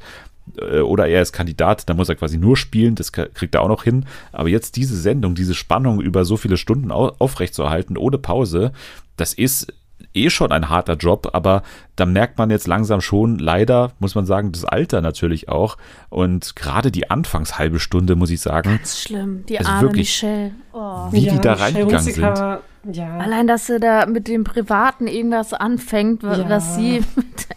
[0.58, 3.68] äh, oder er ist Kandidat, dann muss er quasi nur spielen, das kriegt er auch
[3.68, 4.06] noch hin.
[4.32, 8.72] Aber jetzt diese Sendung, diese Spannung über so viele Stunden aufrechtzuerhalten, ohne Pause,
[9.16, 9.72] das ist
[10.16, 11.62] eh schon ein harter Job, aber
[11.96, 15.76] da merkt man jetzt langsam schon, leider, muss man sagen, das Alter natürlich auch.
[16.08, 18.70] Und gerade die Anfangshalbe Stunde, muss ich sagen.
[18.70, 20.52] Ganz schlimm, die also arme wirklich, Michelle.
[20.78, 21.08] Oh.
[21.10, 22.18] Wie ja, die da reingegangen sind.
[22.92, 23.18] Ja.
[23.18, 26.48] Allein, dass sie da mit dem Privaten irgendwas anfängt, ja.
[26.48, 27.02] was sie.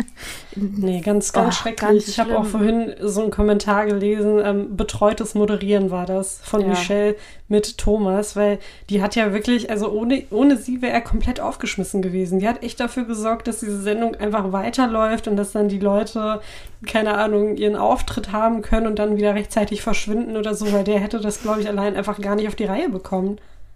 [0.55, 1.89] nee, ganz, ganz oh, schrecklich.
[1.89, 4.39] Ganz ich habe auch vorhin so einen Kommentar gelesen.
[4.43, 6.67] Ähm, betreutes Moderieren war das von ja.
[6.69, 7.15] Michelle
[7.47, 8.59] mit Thomas, weil
[8.89, 12.39] die hat ja wirklich, also ohne, ohne sie wäre er komplett aufgeschmissen gewesen.
[12.39, 16.41] Die hat echt dafür gesorgt, dass diese Sendung einfach weiterläuft und dass dann die Leute,
[16.85, 20.99] keine Ahnung, ihren Auftritt haben können und dann wieder rechtzeitig verschwinden oder so, weil der
[20.99, 23.08] hätte das, glaube ich, allein einfach gar nicht auf die Reihe bekommen.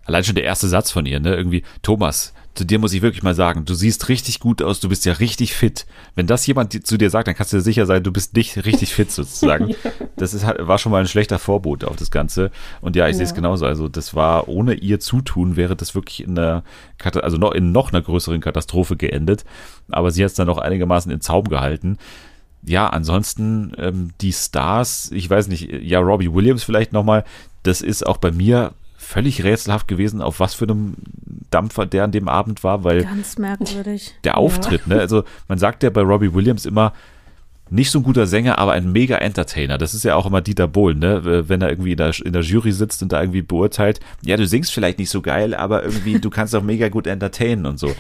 [0.06, 1.34] Allein schon der erste Satz von ihr, ne?
[1.34, 4.90] Irgendwie, Thomas, zu dir muss ich wirklich mal sagen, du siehst richtig gut aus, du
[4.90, 5.86] bist ja richtig fit.
[6.14, 8.66] Wenn das jemand zu dir sagt, dann kannst du dir sicher sein, du bist nicht
[8.66, 9.70] richtig fit sozusagen.
[9.70, 9.76] ja.
[10.18, 12.52] Das ist, war schon mal ein schlechter Vorbot auf das Ganze.
[12.82, 13.18] Und ja, ich ja.
[13.18, 13.66] sehe es genauso.
[13.66, 16.64] Also das war, ohne ihr Zutun wäre das wirklich in einer,
[17.02, 19.46] also noch in noch einer größeren Katastrophe geendet.
[19.90, 21.98] Aber sie hat es dann noch einigermaßen in Zaum gehalten
[22.66, 27.26] ja, ansonsten ähm, die Stars, ich weiß nicht, ja, Robbie Williams vielleicht nochmal,
[27.64, 28.74] das ist auch bei mir
[29.04, 30.96] völlig rätselhaft gewesen, auf was für einem
[31.50, 34.16] Dampfer der an dem Abend war, weil ganz merkwürdig.
[34.24, 34.96] Der Auftritt, ja.
[34.96, 35.02] ne?
[35.02, 36.94] Also man sagt ja bei Robbie Williams immer,
[37.70, 39.78] nicht so ein guter Sänger, aber ein mega Entertainer.
[39.78, 41.48] Das ist ja auch immer Dieter Bohlen, ne?
[41.48, 44.46] Wenn er irgendwie in der, in der Jury sitzt und da irgendwie beurteilt, ja, du
[44.46, 47.96] singst vielleicht nicht so geil, aber irgendwie, du kannst auch mega gut entertainen und so.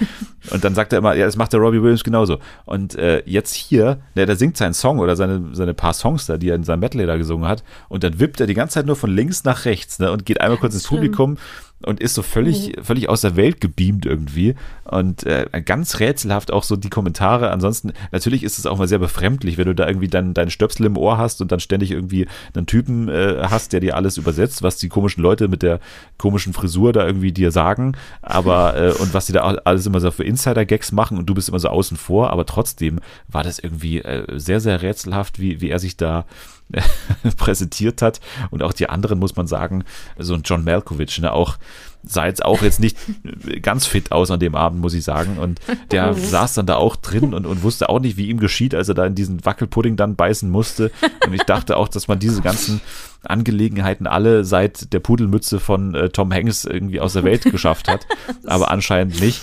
[0.51, 2.39] Und dann sagt er immer, ja, das macht der Robbie Williams genauso.
[2.65, 6.37] Und äh, jetzt hier, ne, der singt seinen Song oder seine, seine paar Songs da,
[6.37, 8.85] die er in seinem Medley da gesungen hat, und dann wippt er die ganze Zeit
[8.85, 10.11] nur von links nach rechts, ne?
[10.11, 11.37] Und geht einmal kurz ins Publikum
[11.85, 12.83] und ist so völlig, mhm.
[12.83, 14.55] völlig aus der Welt gebeamt irgendwie.
[14.83, 17.51] Und äh, ganz rätselhaft auch so die Kommentare.
[17.51, 20.85] Ansonsten, natürlich ist es auch mal sehr befremdlich, wenn du da irgendwie deinen dein Stöpsel
[20.85, 24.63] im Ohr hast und dann ständig irgendwie einen Typen äh, hast, der dir alles übersetzt,
[24.63, 25.79] was die komischen Leute mit der
[26.17, 27.95] komischen Frisur da irgendwie dir sagen.
[28.21, 31.49] Aber, äh, und was die da alles immer so für Insider-Gags machen und du bist
[31.49, 32.31] immer so außen vor.
[32.31, 36.25] Aber trotzdem war das irgendwie äh, sehr, sehr rätselhaft, wie, wie er sich da
[37.37, 38.19] präsentiert hat.
[38.51, 39.83] Und auch die anderen, muss man sagen,
[40.17, 41.57] so ein John Malkovich, ne, auch
[42.05, 42.97] sah jetzt auch jetzt nicht
[43.61, 45.37] ganz fit aus an dem Abend, muss ich sagen.
[45.37, 45.59] Und
[45.91, 48.89] der saß dann da auch drin und, und wusste auch nicht, wie ihm geschieht, als
[48.89, 50.91] er da in diesen Wackelpudding dann beißen musste.
[51.25, 52.81] Und ich dachte auch, dass man diese ganzen
[53.23, 58.05] Angelegenheiten alle seit der Pudelmütze von äh, Tom Hanks irgendwie aus der Welt geschafft hat.
[58.45, 59.41] Aber anscheinend nicht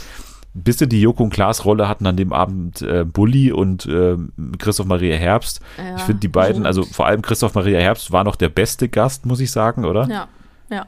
[0.54, 4.16] bisschen die Joko und Klaas Rolle hatten an dem Abend äh, Bulli und äh,
[4.58, 5.60] Christoph Maria Herbst.
[5.78, 8.88] Ja, ich finde die beiden, also vor allem Christoph Maria Herbst war noch der beste
[8.88, 10.08] Gast, muss ich sagen, oder?
[10.08, 10.28] Ja,
[10.70, 10.86] ja,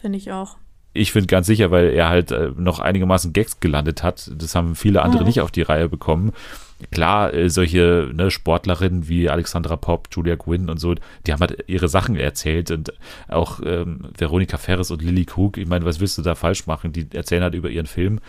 [0.00, 0.56] finde ich auch.
[0.94, 4.30] Ich finde ganz sicher, weil er halt äh, noch einigermaßen Gags gelandet hat.
[4.36, 5.28] Das haben viele andere mhm.
[5.28, 6.32] nicht auf die Reihe bekommen.
[6.90, 10.94] Klar, äh, solche ne, Sportlerinnen wie Alexandra Popp, Julia Gwynn und so,
[11.26, 12.92] die haben halt ihre Sachen erzählt und
[13.28, 16.92] auch ähm, Veronika Ferres und Lilly Krug, ich meine, was willst du da falsch machen?
[16.92, 18.20] Die erzählen halt über ihren Film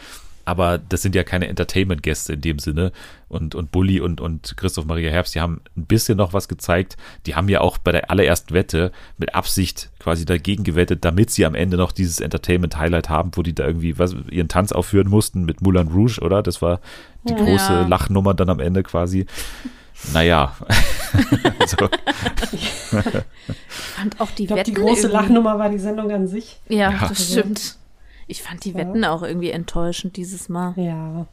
[0.45, 2.91] aber das sind ja keine Entertainment-Gäste in dem Sinne.
[3.29, 6.97] Und, und Bully und, und Christoph Maria Herbst, die haben ein bisschen noch was gezeigt.
[7.25, 11.45] Die haben ja auch bei der allerersten Wette mit Absicht quasi dagegen gewettet, damit sie
[11.45, 15.45] am Ende noch dieses Entertainment-Highlight haben, wo die da irgendwie was, ihren Tanz aufführen mussten
[15.45, 16.43] mit Moulin Rouge, oder?
[16.43, 16.79] Das war
[17.23, 17.87] die große ja.
[17.87, 19.25] Lachnummer dann am Ende quasi.
[20.13, 20.55] Naja.
[21.59, 21.89] also.
[22.51, 22.69] Ich
[23.67, 26.59] fand auch die ich glaub, Die große Lachnummer war die Sendung an sich.
[26.67, 27.07] Ja, ja.
[27.07, 27.77] das stimmt.
[28.27, 28.77] Ich fand die ja.
[28.77, 30.73] Wetten auch irgendwie enttäuschend dieses Mal.
[30.77, 31.27] Ja.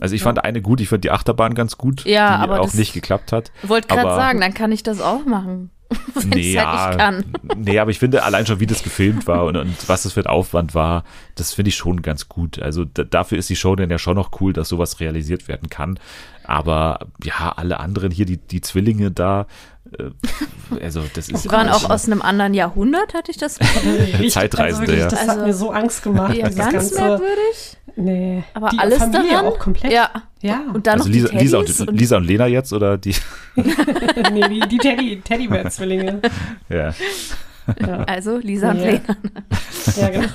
[0.00, 0.24] Also ich ja.
[0.24, 3.32] fand eine gut, ich fand die Achterbahn ganz gut, ja, die aber auch nicht geklappt
[3.32, 3.52] hat.
[3.62, 5.70] Wollte gerade sagen, dann kann ich das auch machen.
[6.14, 7.24] Wenn nee, halt kann.
[7.56, 10.20] nee, aber ich finde allein schon, wie das gefilmt war und, und was das für
[10.20, 11.02] ein Aufwand war,
[11.34, 12.60] das finde ich schon ganz gut.
[12.60, 15.98] Also dafür ist die Show dann ja schon noch cool, dass sowas realisiert werden kann.
[16.44, 19.46] Aber ja, alle anderen hier, die, die Zwillinge da,
[20.80, 21.44] also das ist.
[21.44, 23.58] Die waren auch aus einem anderen Jahrhundert, hatte ich das
[24.28, 25.08] Zeitreisende, also ja.
[25.08, 26.34] Das hat mir so Angst gemacht.
[26.34, 27.76] Ja, ganz ganze, merkwürdig.
[27.96, 28.44] Nee.
[28.54, 29.46] Aber die alles Familie daran?
[29.46, 29.92] auch komplett.
[29.92, 30.10] Ja.
[30.40, 30.62] ja.
[30.72, 33.14] Und dann also noch Lisa, die Lisa, und, Lisa und Lena jetzt oder die?
[33.56, 36.20] nee, die, die Teddy, Teddybär-Zwillinge.
[36.68, 36.94] Ja.
[37.80, 38.04] Ja.
[38.04, 38.84] Also Lisa und ja.
[38.84, 39.16] Lena.
[39.96, 40.28] Ja, genau.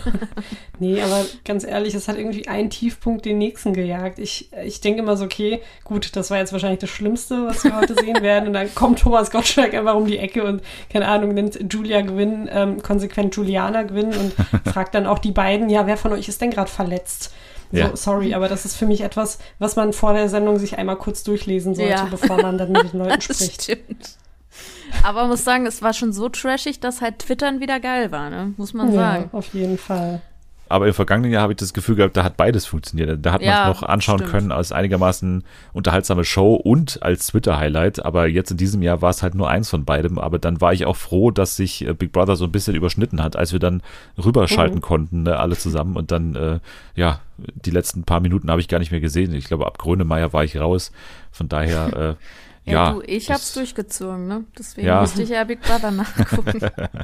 [0.79, 4.19] Nee, aber ganz ehrlich, es hat irgendwie ein Tiefpunkt den nächsten gejagt.
[4.19, 7.75] Ich, ich denke immer so, okay, gut, das war jetzt wahrscheinlich das Schlimmste, was wir
[7.75, 8.47] heute sehen werden.
[8.47, 10.61] Und dann kommt Thomas Gottschalk einfach um die Ecke und,
[10.91, 14.33] keine Ahnung, nimmt Julia Gwynn, ähm, konsequent Juliana Gwynn und
[14.71, 17.33] fragt dann auch die beiden, ja, wer von euch ist denn gerade verletzt?
[17.71, 17.95] So, ja.
[17.95, 21.23] sorry, aber das ist für mich etwas, was man vor der Sendung sich einmal kurz
[21.23, 22.07] durchlesen sollte, ja.
[22.09, 23.63] bevor man dann mit den Leuten spricht.
[23.63, 24.17] Stimmt.
[25.03, 28.53] Aber muss sagen, es war schon so trashig, dass halt Twittern wieder geil war, ne?
[28.57, 29.29] Muss man sagen.
[29.31, 30.21] Ja, auf jeden Fall.
[30.67, 33.23] Aber im vergangenen Jahr habe ich das Gefühl gehabt, da hat beides funktioniert.
[33.23, 34.31] Da hat man es noch anschauen stimmt.
[34.31, 35.43] können als einigermaßen
[35.73, 38.03] unterhaltsame Show und als Twitter-Highlight.
[38.03, 40.17] Aber jetzt in diesem Jahr war es halt nur eins von beidem.
[40.17, 43.21] Aber dann war ich auch froh, dass sich äh, Big Brother so ein bisschen überschnitten
[43.21, 43.83] hat, als wir dann
[44.17, 44.81] rüberschalten mhm.
[44.81, 45.95] konnten, ne, alle zusammen.
[45.95, 46.59] Und dann, äh,
[46.95, 49.35] ja, die letzten paar Minuten habe ich gar nicht mehr gesehen.
[49.35, 50.91] Ich glaube, ab Grönemeyer war ich raus.
[51.31, 52.25] Von daher, äh,
[52.65, 54.45] ja, ja, du, ich hab's durchgezogen, ne?
[54.57, 55.01] Deswegen ja.
[55.01, 56.59] musste ich ja Big Brother nachgucken.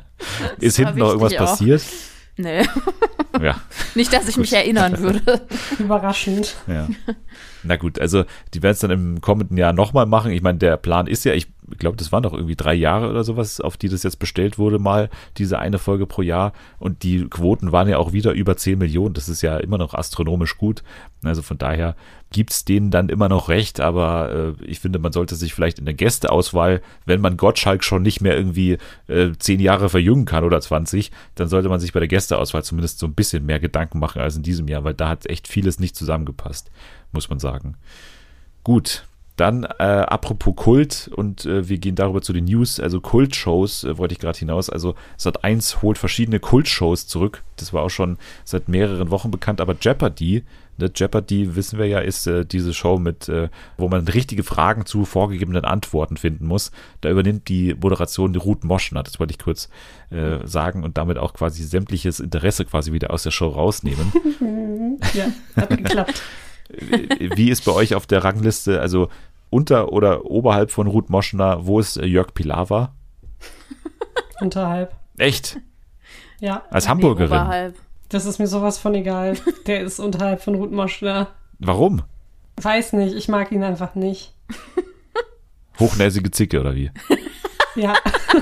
[0.59, 1.37] Ist hinten noch irgendwas auch.
[1.37, 1.83] passiert?
[2.37, 2.63] Nee.
[3.41, 3.59] Ja.
[3.95, 5.41] Nicht, dass ich mich erinnern würde.
[5.79, 6.53] Überraschend.
[6.67, 6.87] Ja.
[7.63, 10.31] Na gut, also die werden es dann im kommenden Jahr nochmal machen.
[10.31, 11.47] Ich meine, der Plan ist ja, ich
[11.77, 14.79] glaube, das waren doch irgendwie drei Jahre oder sowas, auf die das jetzt bestellt wurde,
[14.79, 16.53] mal diese eine Folge pro Jahr.
[16.79, 19.13] Und die Quoten waren ja auch wieder über 10 Millionen.
[19.13, 20.83] Das ist ja immer noch astronomisch gut.
[21.23, 21.95] Also von daher
[22.31, 25.79] gibt es denen dann immer noch recht, aber äh, ich finde, man sollte sich vielleicht
[25.79, 30.43] in der Gästeauswahl, wenn man Gottschalk schon nicht mehr irgendwie äh, zehn Jahre verjüngen kann
[30.43, 33.99] oder 20, dann sollte man sich bei der Gästeauswahl zumindest so ein bisschen mehr Gedanken
[33.99, 36.71] machen als in diesem Jahr, weil da hat echt vieles nicht zusammengepasst,
[37.11, 37.75] muss man sagen.
[38.63, 39.05] Gut,
[39.37, 43.97] dann äh, apropos Kult und äh, wir gehen darüber zu den News, also Kultshows äh,
[43.97, 44.69] wollte ich gerade hinaus.
[44.69, 47.43] Also Sat 1 holt verschiedene Kultshows zurück.
[47.55, 50.43] Das war auch schon seit mehreren Wochen bekannt, aber Jeopardy,
[50.77, 54.85] ne, Jeopardy wissen wir ja, ist äh, diese Show mit, äh, wo man richtige Fragen
[54.85, 56.71] zu vorgegebenen Antworten finden muss.
[56.99, 59.69] Da übernimmt die Moderation die Ruth Moschner, das wollte ich kurz
[60.09, 64.11] äh, sagen und damit auch quasi sämtliches Interesse quasi wieder aus der Show rausnehmen.
[65.13, 66.21] ja, hat geklappt.
[67.35, 69.09] Wie ist bei euch auf der Rangliste, also
[69.49, 72.93] unter oder oberhalb von Ruth Moschner, wo ist Jörg Pilawa?
[74.39, 74.95] Unterhalb.
[75.17, 75.59] Echt?
[76.39, 76.63] Ja.
[76.69, 77.31] Als Hamburgerin.
[77.31, 77.75] Oberhalb.
[78.09, 79.35] Das ist mir sowas von egal.
[79.67, 81.27] Der ist unterhalb von Ruth Moschner.
[81.59, 82.01] Warum?
[82.57, 84.33] Weiß nicht, ich mag ihn einfach nicht.
[85.79, 86.91] Hochnäsige Zicke oder wie?
[87.75, 87.95] Ja.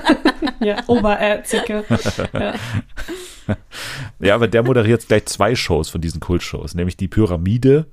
[0.60, 1.86] ja, Oberzicke.
[2.34, 2.54] Ja.
[4.20, 7.88] ja, aber der moderiert gleich zwei Shows von diesen Kultshows, nämlich die Pyramide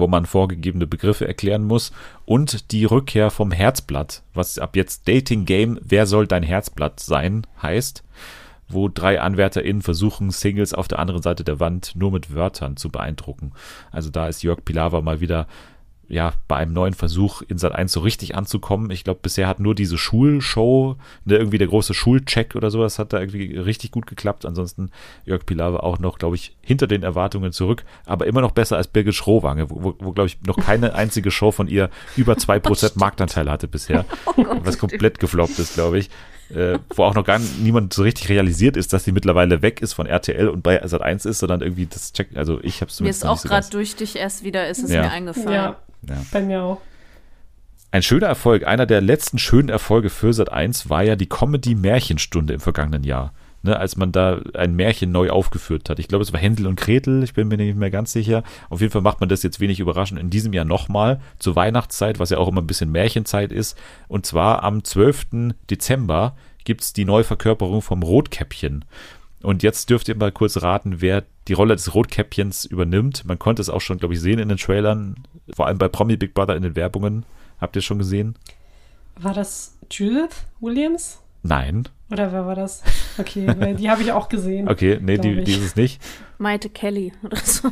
[0.00, 1.92] wo man vorgegebene Begriffe erklären muss,
[2.24, 7.46] und die Rückkehr vom Herzblatt, was ab jetzt Dating Game Wer soll dein Herzblatt sein
[7.62, 8.02] heißt,
[8.68, 12.88] wo drei AnwärterInnen versuchen, Singles auf der anderen Seite der Wand nur mit Wörtern zu
[12.88, 13.52] beeindrucken.
[13.90, 15.46] Also da ist Jörg Pilawa mal wieder
[16.10, 18.90] ja, bei einem neuen Versuch in Sat 1 so richtig anzukommen.
[18.90, 23.12] Ich glaube, bisher hat nur diese Schulshow, ne, irgendwie der große Schulcheck oder sowas hat
[23.12, 24.44] da irgendwie richtig gut geklappt.
[24.44, 24.90] Ansonsten
[25.24, 28.88] Jörg Pilawa auch noch, glaube ich, hinter den Erwartungen zurück, aber immer noch besser als
[28.88, 32.92] Birgit Schrowange, wo, wo, wo glaube ich, noch keine einzige Show von ihr über 2%
[32.96, 34.04] Marktanteil hatte bisher.
[34.26, 36.10] Oh Gott, was komplett gefloppt ist, glaube ich.
[36.54, 39.92] Äh, wo auch noch gar niemand so richtig realisiert ist, dass sie mittlerweile weg ist
[39.92, 43.00] von RTL und bei Sat 1 ist, sondern irgendwie das checkt, also ich habe es
[43.00, 45.02] Mir ist auch so gerade durch dich erst wieder ist es ja.
[45.02, 45.52] mir eingefallen.
[45.52, 45.76] Ja,
[46.08, 46.22] ja.
[46.32, 46.80] Bei mir auch.
[47.92, 51.74] Ein schöner Erfolg, einer der letzten schönen Erfolge für Sat 1 war ja die Comedy
[51.74, 53.32] Märchenstunde im vergangenen Jahr.
[53.62, 55.98] Ne, als man da ein Märchen neu aufgeführt hat.
[55.98, 58.42] Ich glaube, es war Händel und Gretel, ich bin mir nicht mehr ganz sicher.
[58.70, 62.18] Auf jeden Fall macht man das jetzt wenig überraschend in diesem Jahr nochmal zur Weihnachtszeit,
[62.18, 63.76] was ja auch immer ein bisschen Märchenzeit ist.
[64.08, 65.52] Und zwar am 12.
[65.68, 68.86] Dezember gibt es die Neuverkörperung vom Rotkäppchen.
[69.42, 73.24] Und jetzt dürft ihr mal kurz raten, wer die Rolle des Rotkäppchens übernimmt.
[73.24, 75.16] Man konnte es auch schon, glaube ich, sehen in den Trailern,
[75.54, 77.24] vor allem bei Promi Big Brother in den Werbungen.
[77.60, 78.36] Habt ihr schon gesehen?
[79.16, 81.20] War das Judith Williams?
[81.42, 81.88] Nein.
[82.10, 82.82] Oder wer war das?
[83.18, 84.68] Okay, die habe ich auch gesehen.
[84.68, 86.02] Okay, nee, die, die, ist es nicht.
[86.38, 87.70] Maite Kelly oder so.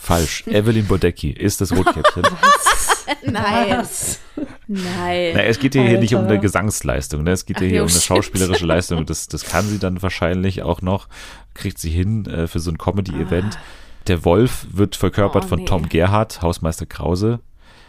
[0.00, 0.46] Falsch.
[0.46, 2.24] Evelyn Bodecki ist das Rotkäppchen.
[2.24, 2.89] Was?
[3.24, 3.70] Nein.
[3.70, 4.20] Was?
[4.66, 5.32] Nein.
[5.34, 7.32] Na, es geht hier, hier nicht um eine Gesangsleistung, ne?
[7.32, 9.06] es geht hier, Ach, hier um eine schauspielerische Leistung.
[9.06, 11.08] Das, das kann sie dann wahrscheinlich auch noch,
[11.54, 13.56] kriegt sie hin äh, für so ein Comedy-Event.
[13.56, 13.60] Ah.
[14.06, 15.64] Der Wolf wird verkörpert oh, von nee.
[15.66, 17.40] Tom Gerhardt, Hausmeister Krause.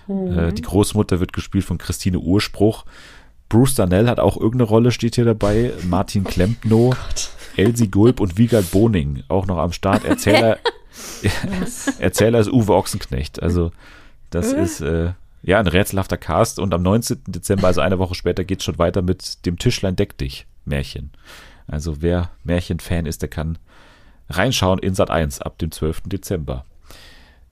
[0.08, 0.38] Mhm.
[0.38, 2.86] Äh, die Großmutter wird gespielt von Christine Urspruch.
[3.50, 5.74] Bruce Darnell hat auch irgendeine Rolle, steht hier dabei.
[5.84, 6.96] Martin Klempno, oh
[7.58, 10.06] Elsie Gulb und Wiegald Boning auch noch am Start.
[10.06, 10.58] Erzähler,
[12.00, 13.42] Erzähler ist Uwe Ochsenknecht.
[13.42, 13.72] Also,
[14.32, 14.62] das äh?
[14.62, 15.14] ist äh,
[15.44, 16.60] ja ein rätselhafter Cast.
[16.60, 17.22] Und am 19.
[17.28, 21.12] Dezember, also eine Woche später, geht es schon weiter mit dem Tischlein Deck dich Märchen.
[21.68, 23.58] Also, wer Märchenfan ist, der kann
[24.30, 26.04] reinschauen in Sat 1 ab dem 12.
[26.06, 26.66] Dezember.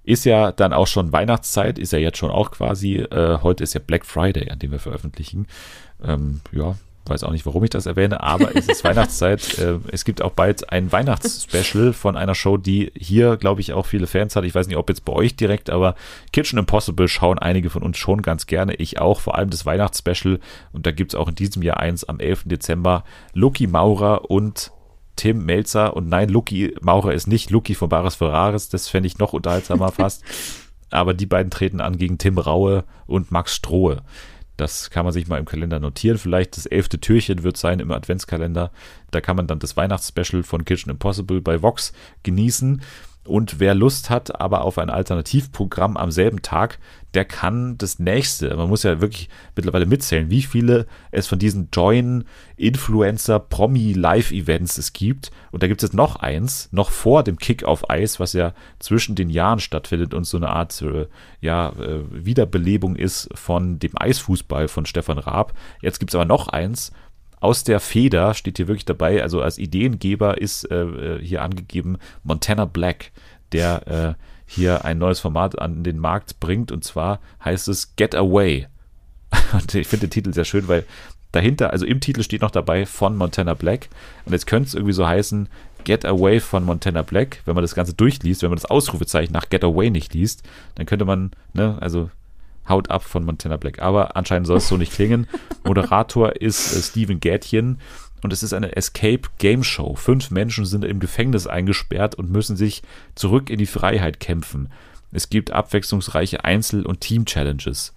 [0.04, 2.96] Ist ja dann auch schon Weihnachtszeit, ist ja jetzt schon auch quasi.
[2.96, 5.46] Äh, heute ist ja Black Friday, an dem wir veröffentlichen.
[6.04, 6.76] Ähm, ja,
[7.10, 9.58] weiß auch nicht, warum ich das erwähne, aber es ist Weihnachtszeit.
[9.58, 13.86] Äh, es gibt auch bald ein Weihnachtsspecial von einer Show, die hier, glaube ich, auch
[13.86, 14.44] viele Fans hat.
[14.44, 15.96] Ich weiß nicht, ob jetzt bei euch direkt, aber
[16.32, 18.76] Kitchen Impossible schauen einige von uns schon ganz gerne.
[18.76, 20.40] Ich auch, vor allem das Weihnachtsspecial.
[20.72, 22.44] Und da gibt es auch in diesem Jahr eins am 11.
[22.46, 23.04] Dezember.
[23.34, 24.72] Lucky Maurer und
[25.16, 25.96] Tim Melzer.
[25.96, 28.70] Und nein, Lucky Maurer ist nicht Lucky von Baris Ferraris.
[28.70, 30.24] Das fände ich noch unterhaltsamer fast.
[30.92, 34.02] Aber die beiden treten an gegen Tim Raue und Max Strohe.
[34.60, 36.18] Das kann man sich mal im Kalender notieren.
[36.18, 38.72] Vielleicht das elfte Türchen wird sein im Adventskalender.
[39.10, 41.94] Da kann man dann das Weihnachtsspecial von Kitchen Impossible bei Vox
[42.24, 42.82] genießen.
[43.30, 46.80] Und wer Lust hat, aber auf ein Alternativprogramm am selben Tag,
[47.14, 51.70] der kann das nächste, man muss ja wirklich mittlerweile mitzählen, wie viele es von diesen
[51.72, 52.26] Join
[52.58, 55.32] Influencer Promi Live Events es gibt.
[55.52, 59.16] Und da gibt es noch eins, noch vor dem Kick auf Eis, was ja zwischen
[59.16, 61.08] den Jahren stattfindet und so eine Art äh,
[61.40, 65.54] ja, äh, Wiederbelebung ist von dem Eisfußball von Stefan Raab.
[65.82, 66.92] Jetzt gibt es aber noch eins,
[67.40, 71.98] aus der Feder steht hier wirklich dabei, also als Ideengeber ist äh, äh, hier angegeben
[72.24, 73.12] Montana Black,
[73.52, 73.88] der
[74.18, 76.72] äh, hier ein neues Format an den Markt bringt.
[76.72, 78.68] Und zwar heißt es Get Away.
[79.54, 80.86] Und ich finde den Titel sehr schön, weil
[81.32, 83.90] dahinter, also im Titel steht noch dabei von Montana Black.
[84.26, 85.48] Und jetzt könnte es irgendwie so heißen
[85.84, 89.50] Get Away von Montana Black, wenn man das Ganze durchliest, wenn man das Ausrufezeichen nach
[89.50, 90.44] Get Away nicht liest,
[90.76, 92.10] dann könnte man, ne, also
[92.70, 93.80] Haut ab von Montana Black.
[93.80, 95.28] Aber anscheinend soll es so nicht klingen.
[95.64, 97.80] Moderator ist äh, Steven Gätchen
[98.22, 99.96] und es ist eine Escape Game Show.
[99.96, 102.82] Fünf Menschen sind im Gefängnis eingesperrt und müssen sich
[103.16, 104.70] zurück in die Freiheit kämpfen.
[105.12, 107.96] Es gibt abwechslungsreiche Einzel- und Team-Challenges.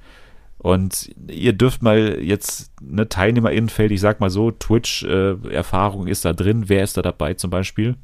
[0.59, 6.33] Und ihr dürft mal jetzt eine Teilnehmerinnenfeld, ich sag mal so, Twitch-Erfahrung äh, ist da
[6.33, 6.69] drin.
[6.69, 7.97] Wer ist da dabei zum Beispiel?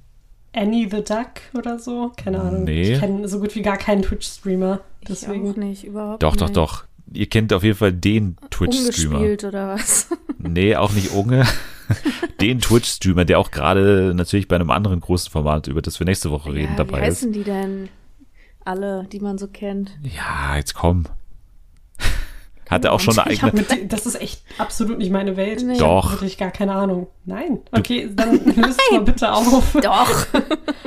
[0.55, 2.12] Annie the Duck oder so.
[2.16, 2.64] Keine Ahnung.
[2.64, 2.94] Nee.
[2.94, 4.80] Ich kenne so gut wie gar keinen Twitch-Streamer.
[5.07, 5.44] Deswegen.
[5.44, 6.42] Ich auch nicht, überhaupt Doch, nicht.
[6.42, 6.84] doch, doch.
[7.12, 9.20] Ihr kennt auf jeden Fall den Twitch-Streamer.
[9.20, 10.09] Oder was?
[10.40, 11.44] Nee, auch nicht Unge.
[12.40, 16.30] den Twitch-Streamer, der auch gerade natürlich bei einem anderen großen Format, über das wir nächste
[16.30, 17.03] Woche reden, ja, dabei ist.
[17.03, 17.88] Wie heißen die denn?
[18.64, 19.99] Alle, die man so kennt.
[20.03, 21.07] Ja, jetzt komm.
[22.69, 23.53] Hat er auch schon eine eigene.
[23.53, 25.62] Mit, das ist echt absolut nicht meine Welt.
[25.64, 25.79] Nee.
[25.79, 26.12] Doch.
[26.12, 27.07] Wirklich gar keine Ahnung.
[27.25, 27.61] Nein.
[27.73, 29.77] Okay, dann löst mal bitte auf.
[29.83, 30.27] Doch.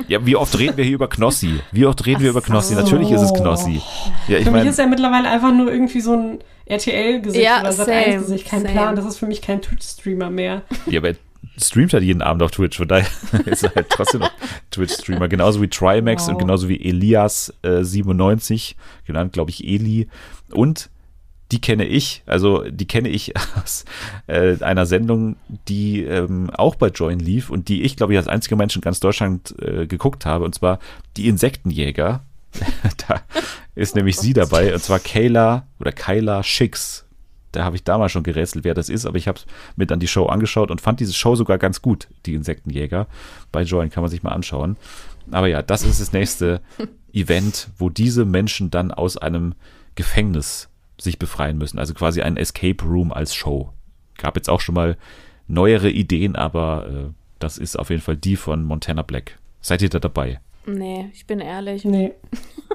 [0.08, 1.60] Ja, wie oft reden wir hier über Knossi?
[1.70, 2.74] Wie oft reden Ach wir über Knossi?
[2.74, 2.80] So.
[2.80, 3.80] Natürlich ist es Knossi.
[4.28, 7.60] Ja, ich für mein, mich ist er mittlerweile einfach nur irgendwie so ein RTL-Gesicht ja,
[7.60, 8.46] oder Sat1-Gesicht.
[8.46, 8.72] Kein same.
[8.72, 8.96] Plan.
[8.96, 10.62] Das ist für mich kein Twitch-Streamer mehr.
[10.86, 11.12] Ja, aber
[11.56, 13.06] streamt halt jeden Abend auf Twitch, von daher
[13.46, 14.32] ist er halt trotzdem noch
[14.70, 15.28] Twitch-Streamer.
[15.28, 16.32] Genauso wie Trimax wow.
[16.32, 18.74] und genauso wie Elias97, äh,
[19.06, 20.08] genannt, glaube ich, Eli.
[20.52, 20.90] Und
[21.52, 23.84] die kenne ich, also die kenne ich aus
[24.26, 25.36] äh, einer Sendung,
[25.68, 28.82] die ähm, auch bei Join lief und die ich, glaube ich, als einziger Mensch in
[28.82, 30.78] ganz Deutschland äh, geguckt habe, und zwar
[31.16, 32.22] die Insektenjäger.
[33.08, 33.22] da
[33.74, 37.06] ist nämlich sie dabei, und zwar Kayla oder Kyla Schicks.
[37.52, 39.40] Da habe ich damals schon gerätselt, wer das ist, aber ich habe
[39.76, 43.06] mit an die Show angeschaut und fand diese Show sogar ganz gut, die Insektenjäger.
[43.52, 44.76] Bei Join kann man sich mal anschauen.
[45.30, 46.62] Aber ja, das ist das nächste
[47.12, 49.54] Event, wo diese Menschen dann aus einem
[49.94, 50.70] Gefängnis
[51.02, 51.78] sich befreien müssen.
[51.78, 53.70] Also quasi ein Escape Room als Show.
[54.18, 54.96] Gab jetzt auch schon mal
[55.48, 59.38] neuere Ideen, aber äh, das ist auf jeden Fall die von Montana Black.
[59.60, 60.40] Seid ihr da dabei?
[60.66, 61.84] Nee, ich bin ehrlich.
[61.84, 62.12] Nee.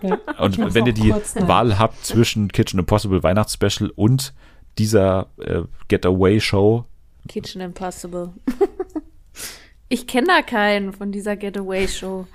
[0.03, 4.34] Ja, Und wenn ihr die Wahl habt zwischen Kitchen Impossible Weihnachtsspecial und
[4.78, 6.86] dieser äh, Getaway Show,
[7.30, 8.32] Kitchen Impossible.
[9.89, 12.28] ich kenne da keinen von dieser Getaway-Show.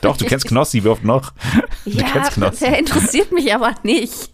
[0.00, 1.32] doch, du kennst Knossi, wie oft noch?
[1.84, 2.64] Du Ja, kennst Knossi.
[2.64, 4.30] der interessiert mich aber nicht.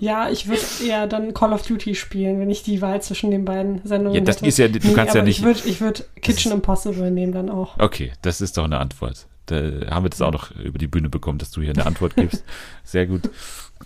[0.00, 3.44] Ja, ich würde eher dann Call of Duty spielen, wenn ich die Wahl zwischen den
[3.44, 4.46] beiden Sendungen Ja, das hätte.
[4.46, 7.78] ist ja- du kannst ja nicht- Ich würde ich würd Kitchen Impossible nehmen dann auch.
[7.78, 9.26] Okay, das ist doch eine Antwort.
[9.46, 9.56] Da
[9.90, 12.44] haben wir das auch noch über die Bühne bekommen, dass du hier eine Antwort gibst.
[12.84, 13.22] Sehr gut.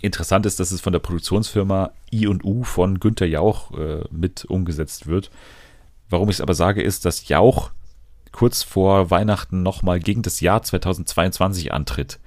[0.02, 5.30] Interessant ist, dass es von der Produktionsfirma I&U von Günter Jauch äh, mit umgesetzt wird.
[6.10, 7.70] Warum ich es aber sage, ist, dass Jauch
[8.32, 12.18] kurz vor Weihnachten nochmal gegen das Jahr 2022 antritt.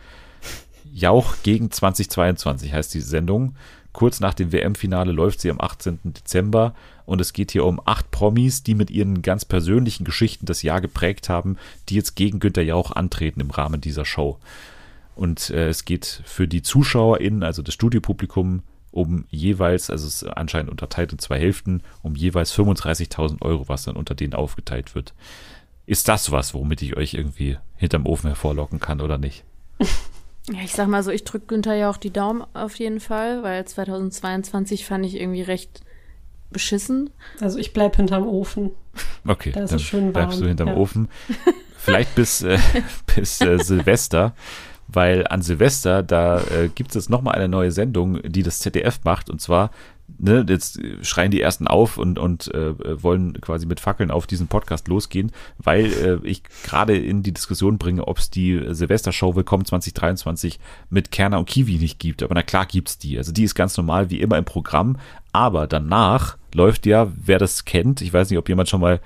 [0.93, 3.55] Jauch gegen 2022 heißt die Sendung.
[3.91, 5.99] Kurz nach dem WM-Finale läuft sie am 18.
[6.03, 6.75] Dezember
[7.05, 10.79] und es geht hier um acht Promis, die mit ihren ganz persönlichen Geschichten das Jahr
[10.79, 11.57] geprägt haben,
[11.89, 14.37] die jetzt gegen Günter Jauch antreten im Rahmen dieser Show.
[15.15, 18.61] Und äh, es geht für die ZuschauerInnen, also das Studiopublikum,
[18.91, 23.83] um jeweils, also es ist anscheinend unterteilt in zwei Hälften, um jeweils 35.000 Euro, was
[23.83, 25.13] dann unter denen aufgeteilt wird.
[25.85, 29.43] Ist das was, womit ich euch irgendwie hinterm Ofen hervorlocken kann oder nicht?
[30.51, 33.43] Ja, ich sag mal so, ich drück Günther ja auch die Daumen auf jeden Fall,
[33.43, 35.81] weil 2022 fand ich irgendwie recht
[36.49, 37.11] beschissen.
[37.39, 38.71] Also ich bleib hinterm Ofen.
[39.27, 40.77] Okay, Da ist dann es schön bleibst warm, du hinterm ja.
[40.77, 41.09] Ofen.
[41.77, 42.57] Vielleicht bis, äh,
[43.15, 44.33] bis äh, Silvester,
[44.87, 49.29] weil an Silvester, da äh, gibt es nochmal eine neue Sendung, die das ZDF macht
[49.29, 49.69] und zwar,
[50.17, 54.47] ne, jetzt schreien die Ersten auf und, und äh, wollen quasi mit Fackeln auf diesen
[54.47, 59.65] Podcast losgehen, weil äh, ich gerade in die Diskussion bringe, ob es die Silvestershow Willkommen
[59.65, 62.23] 2023 mit Kerner und Kiwi nicht gibt.
[62.23, 63.17] Aber na klar gibt's die.
[63.17, 64.97] Also die ist ganz normal wie immer im Programm,
[65.31, 68.99] aber danach läuft ja, wer das kennt, ich weiß nicht, ob jemand schon mal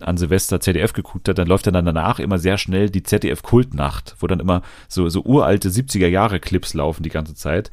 [0.00, 4.26] an Silvester ZDF geguckt hat, dann läuft dann danach immer sehr schnell die ZDF-Kultnacht, wo
[4.26, 7.70] dann immer so, so uralte 70er-Jahre-Clips laufen die ganze Zeit.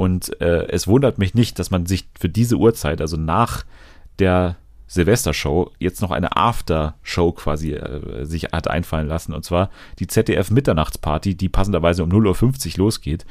[0.00, 3.66] Und äh, es wundert mich nicht, dass man sich für diese Uhrzeit, also nach
[4.18, 9.34] der Silvestershow, jetzt noch eine After-Show quasi äh, sich hat einfallen lassen.
[9.34, 13.26] Und zwar die ZDF-Mitternachtsparty, die passenderweise um 0.50 Uhr losgeht,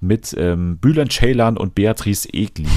[0.00, 2.68] mit ähm, Bülent Ceylan und Beatrice Egli,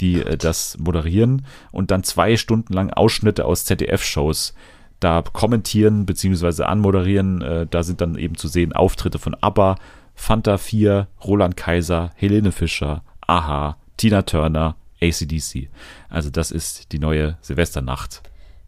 [0.00, 4.52] die äh, das moderieren und dann zwei Stunden lang Ausschnitte aus ZDF-Shows
[5.00, 6.64] da kommentieren bzw.
[6.64, 7.40] anmoderieren.
[7.40, 9.76] Äh, da sind dann eben zu sehen Auftritte von ABBA,
[10.20, 15.70] Fanta 4, Roland Kaiser, Helene Fischer, Aha, Tina Turner, ACDC.
[16.10, 18.22] Also das ist die neue Silvesternacht.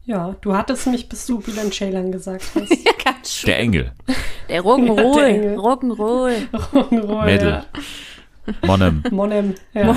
[0.07, 2.71] Ja, du hattest mich, bis du Bülent Ceylan gesagt hast.
[2.71, 3.49] Ja, ganz schön.
[3.49, 3.93] Der Engel,
[4.49, 5.23] Der Ja, Rock'n'Roll.
[5.25, 5.59] Engel.
[5.59, 6.49] Rock'n'Roll.
[6.73, 7.49] Rock'n'Roll, Mädel,
[8.47, 8.55] ja.
[8.67, 9.03] Monem.
[9.11, 9.95] Monem, ja.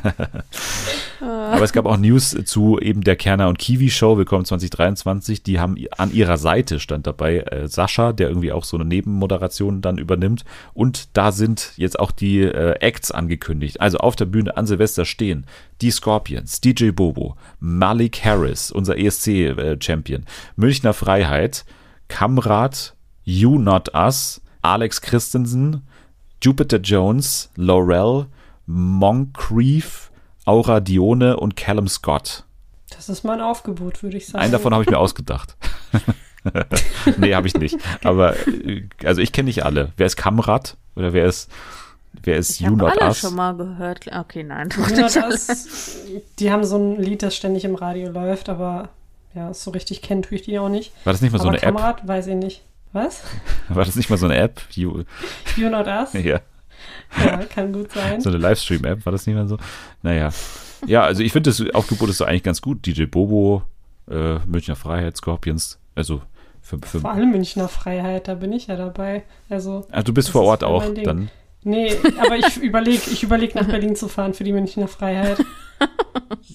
[1.20, 5.42] Aber es gab auch News zu eben der Kerner und Kiwi Show Willkommen 2023.
[5.42, 9.82] Die haben an ihrer Seite stand dabei äh, Sascha, der irgendwie auch so eine Nebenmoderation
[9.82, 10.44] dann übernimmt.
[10.74, 13.80] Und da sind jetzt auch die äh, Acts angekündigt.
[13.80, 15.46] Also auf der Bühne an Silvester stehen
[15.80, 20.24] die Scorpions, DJ Bobo, Malik Harris, unser ESC-Champion,
[20.56, 21.64] Münchner Freiheit,
[22.08, 22.94] Kamrat,
[23.24, 25.86] You Not Us, Alex Christensen,
[26.42, 28.26] Jupiter Jones, Laurel,
[28.72, 30.10] Moncrief,
[30.44, 32.44] Aura Dione und Callum Scott.
[32.90, 34.42] Das ist mein Aufgebot, würde ich sagen.
[34.42, 35.56] Einen davon habe ich mir ausgedacht.
[37.18, 37.78] nee, habe ich nicht.
[38.04, 39.92] Aber äh, also ich kenne nicht alle.
[39.96, 41.50] Wer ist Kamrat oder wer ist
[42.22, 43.18] wer ist Ich You habe Not alle Us?
[43.18, 44.06] schon mal gehört.
[44.06, 44.68] Okay, nein.
[44.96, 45.98] Ja, das,
[46.38, 48.90] die haben so ein Lied, das ständig im Radio läuft, aber
[49.34, 50.92] ja, so richtig kennen tue ich die auch nicht.
[51.04, 51.74] War das nicht mal so aber eine App?
[51.74, 52.62] Kamerad, weiß ich nicht.
[52.92, 53.22] Was?
[53.68, 54.62] War das nicht mal so eine App?
[54.70, 55.04] You,
[55.56, 56.12] You Not Us?
[56.14, 56.40] ja,
[57.18, 58.20] Ja, kann gut sein.
[58.20, 59.58] so eine Livestream-App, war das nicht mal so?
[60.02, 60.30] Naja.
[60.86, 62.86] Ja, also ich finde das Aufgebot ist eigentlich ganz gut.
[62.86, 63.62] DJ Bobo,
[64.10, 66.22] äh, Münchner Freiheit, Scorpions, also
[66.62, 69.24] für, für Vor allem Münchner Freiheit, da bin ich ja dabei.
[69.48, 71.30] Also, ah, du bist vor Ort auch, dann
[71.62, 75.38] nee, aber ich überlege ich überleg nach Berlin zu fahren für die Münchner Freiheit.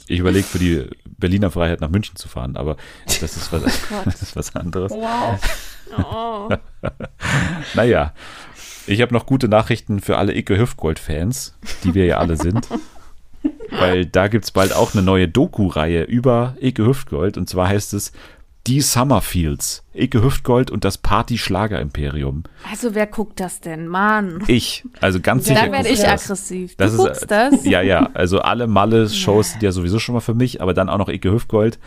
[0.07, 0.87] Ich überlege für die
[1.17, 3.63] Berliner Freiheit nach München zu fahren, aber das ist was,
[4.05, 4.91] das ist was anderes.
[4.91, 5.39] Wow.
[5.97, 6.49] Oh.
[7.73, 8.13] Naja,
[8.87, 12.67] ich habe noch gute Nachrichten für alle Icke Hüftgold-Fans, die wir ja alle sind.
[13.71, 17.37] Weil da gibt es bald auch eine neue Doku-Reihe über Icke Hüftgold.
[17.37, 18.11] Und zwar heißt es
[18.67, 22.43] Die Summerfields, Ike Hüftgold und das Party-Schlager-Imperium.
[22.71, 23.87] Also wer guckt das denn?
[23.87, 24.43] Mann.
[24.47, 25.67] Ich, also ganz Ja, sicher.
[25.67, 26.23] Da werde ich das.
[26.23, 26.75] aggressiv.
[26.77, 27.65] Das du ist, guckst äh, das?
[27.65, 30.97] Ja, ja, also alle Malle-Shows sind ja sowieso schon mal für mich, aber dann auch
[30.97, 31.77] noch Ike Hüftgold.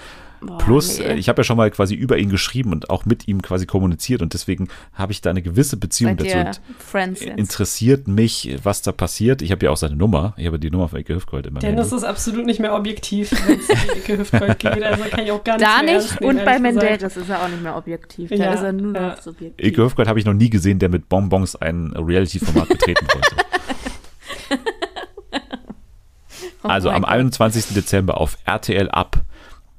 [0.40, 1.04] Boah, Plus, nee.
[1.04, 3.66] äh, ich habe ja schon mal quasi über ihn geschrieben und auch mit ihm quasi
[3.66, 6.60] kommuniziert und deswegen habe ich da eine gewisse Beziehung dazu.
[6.78, 7.38] Friends jetzt.
[7.38, 9.42] interessiert mich, was da passiert.
[9.42, 10.34] Ich habe ja auch seine Nummer.
[10.36, 11.60] Ich habe die Nummer von Ike Hüftgold immer.
[11.60, 14.82] Dennis ist absolut nicht mehr objektiv, wenn es um Ecke Hüftgold geht.
[14.82, 16.20] Also kann ich auch gar nicht Da mehr nicht.
[16.20, 16.58] nehmen, Und bei.
[16.58, 18.30] Menderes ist er auch nicht mehr objektiv.
[18.30, 19.08] Da Ja, ist er nur ja.
[19.08, 19.66] noch subjektiv.
[19.66, 23.36] Ike Hüftgold habe ich noch nie gesehen, der mit Bonbons ein Reality-Format betreten wollte.
[26.64, 27.10] Oh Also am Gott.
[27.12, 27.66] 21.
[27.74, 29.18] Dezember auf RTL Up.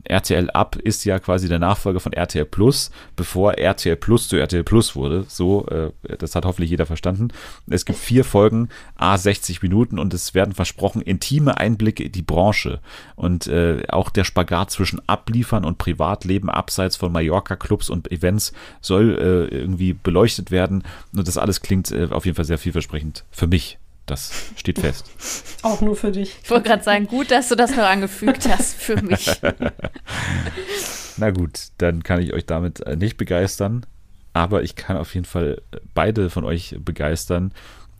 [0.10, 4.64] RTL Up ist ja quasi der Nachfolger von RTL Plus, bevor RTL Plus zu RTL
[4.64, 5.26] Plus wurde.
[5.28, 7.30] So, äh, das hat hoffentlich jeder verstanden.
[7.70, 12.22] Es gibt vier Folgen, a 60 Minuten und es werden versprochen intime Einblicke in die
[12.22, 12.80] Branche
[13.16, 19.18] und äh, auch der Spagat zwischen Abliefern und Privatleben abseits von Mallorca-Clubs und Events soll
[19.18, 20.84] äh, irgendwie beleuchtet werden.
[21.16, 23.79] Und das alles klingt äh, auf jeden Fall sehr vielversprechend für mich.
[24.10, 25.06] Das steht fest.
[25.62, 26.36] Auch nur für dich.
[26.44, 29.30] Ich wollte gerade sagen, gut, dass du das noch angefügt hast für mich.
[31.18, 33.86] Na gut, dann kann ich euch damit äh, nicht begeistern,
[34.34, 37.52] aber ich kann auf jeden Fall äh, beide von euch begeistern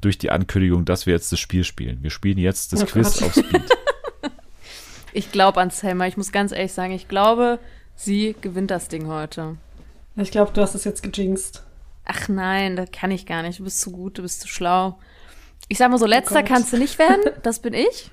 [0.02, 2.00] durch die Ankündigung, dass wir jetzt das Spiel spielen.
[2.02, 3.24] Wir spielen jetzt das Oh Quiz Gott.
[3.24, 3.64] auf Speed.
[5.12, 6.06] Ich glaube an Selma.
[6.06, 7.58] Ich muss ganz ehrlich sagen, ich glaube,
[7.96, 9.58] sie gewinnt das Ding heute.
[10.16, 11.64] Ich glaube, du hast es jetzt gejinxt.
[12.06, 13.58] Ach nein, das kann ich gar nicht.
[13.60, 15.00] Du bist zu gut, du bist zu schlau.
[15.70, 16.50] Ich sag mal so, letzter Gott.
[16.50, 17.22] kannst du nicht werden.
[17.44, 18.12] Das bin ich.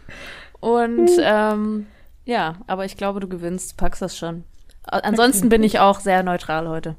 [0.60, 1.86] Und ähm,
[2.24, 4.44] ja, aber ich glaube, du gewinnst, du packst das schon.
[4.84, 6.94] Ansonsten bin ich auch sehr neutral heute.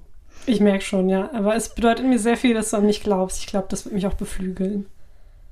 [0.46, 1.30] Ich merke schon, ja.
[1.34, 3.40] Aber es bedeutet mir sehr viel, dass du an mich glaubst.
[3.40, 4.88] Ich glaube, das wird mich auch beflügeln.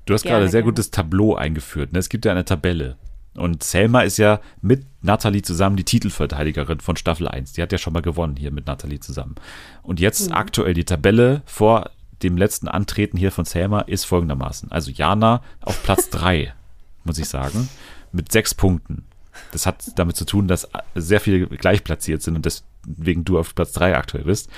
[0.06, 0.72] Du hast Gerne, gerade sehr gerne.
[0.72, 1.94] gutes Tableau eingeführt.
[1.94, 2.00] Ne?
[2.00, 2.98] Es gibt ja eine Tabelle.
[3.36, 7.54] Und Selma ist ja mit Nathalie zusammen die Titelverteidigerin von Staffel 1.
[7.54, 9.36] Die hat ja schon mal gewonnen hier mit Nathalie zusammen.
[9.82, 11.90] Und jetzt aktuell die Tabelle vor
[12.24, 14.72] dem letzten Antreten hier von Selma ist folgendermaßen.
[14.72, 16.54] Also Jana auf Platz 3,
[17.04, 17.70] muss ich sagen,
[18.12, 19.06] mit sechs Punkten.
[19.52, 23.54] Das hat damit zu tun, dass sehr viele gleich platziert sind und deswegen du auf
[23.54, 24.50] Platz 3 aktuell bist.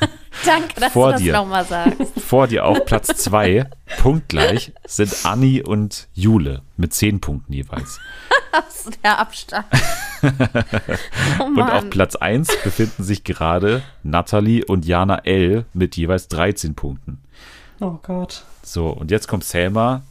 [0.44, 1.32] Danke, dass Vor du das dir.
[1.32, 2.20] nochmal sagst.
[2.20, 3.68] Vor dir auf Platz 2,
[3.98, 7.98] punktgleich, sind Anni und Jule mit zehn Punkten jeweils.
[8.52, 9.66] Das ist der Abstand.
[11.38, 11.90] Oh Und auf.
[11.90, 15.66] Platz 1 befinden sich gerade Natalie und Jana L.
[15.74, 17.20] mit jeweils 13 Punkten.
[17.80, 18.44] Oh Gott.
[18.62, 20.02] So, und jetzt kommt Selma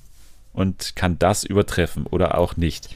[0.53, 2.89] und kann das übertreffen oder auch nicht.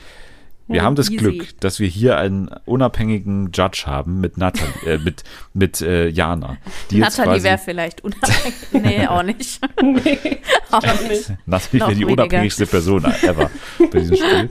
[0.69, 1.17] Wir Oh, haben das easy.
[1.17, 5.23] Glück, dass wir hier einen unabhängigen Judge haben mit Natalie, äh, mit,
[5.53, 6.57] mit äh, Jana.
[6.91, 8.53] Die quasi, wäre vielleicht unabhängig.
[8.71, 9.59] Nee, auch nicht.
[9.81, 10.37] Nee,
[10.71, 11.33] Auch nicht.
[11.45, 12.11] Natalie wäre die weniger.
[12.13, 13.49] unabhängigste Person ever
[13.91, 14.49] bei diesem Spiel.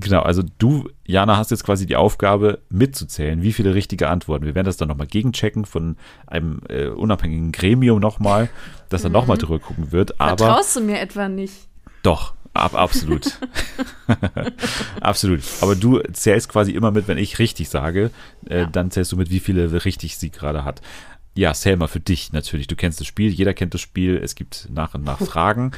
[0.00, 4.44] Genau, also du, Jana, hast jetzt quasi die Aufgabe mitzuzählen, wie viele richtige Antworten.
[4.46, 5.96] Wir werden das dann nochmal gegenchecken von
[6.26, 8.48] einem äh, unabhängigen Gremium nochmal,
[8.88, 10.18] das dann nochmal drüber gucken wird.
[10.20, 11.68] Aber Vertraust du mir etwa nicht?
[12.02, 13.38] doch, ab, absolut.
[15.00, 15.40] absolut.
[15.60, 18.10] Aber du zählst quasi immer mit, wenn ich richtig sage,
[18.48, 18.66] äh, Ja.
[18.66, 20.80] dann zählst du mit, wie viele richtig sie gerade hat.
[21.34, 22.66] Ja, Selma, für dich natürlich.
[22.66, 24.16] Du kennst das Spiel, jeder kennt das Spiel.
[24.22, 25.72] Es gibt nach und nach Fragen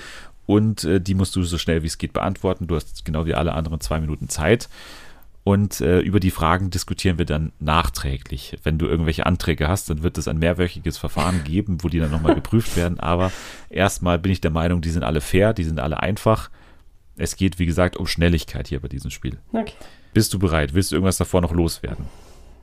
[0.46, 2.66] und äh, die musst du so schnell wie es geht beantworten.
[2.66, 4.68] Du hast genau wie alle anderen zwei Minuten Zeit.
[5.46, 8.56] Und äh, über die Fragen diskutieren wir dann nachträglich.
[8.62, 12.10] Wenn du irgendwelche Anträge hast, dann wird es ein mehrwöchiges Verfahren geben, wo die dann
[12.10, 12.98] nochmal geprüft werden.
[12.98, 13.30] Aber
[13.68, 16.48] erstmal bin ich der Meinung, die sind alle fair, die sind alle einfach.
[17.16, 19.38] Es geht, wie gesagt, um Schnelligkeit hier bei diesem Spiel.
[19.52, 19.74] Okay.
[20.12, 20.74] Bist du bereit?
[20.74, 22.06] Willst du irgendwas davor noch loswerden?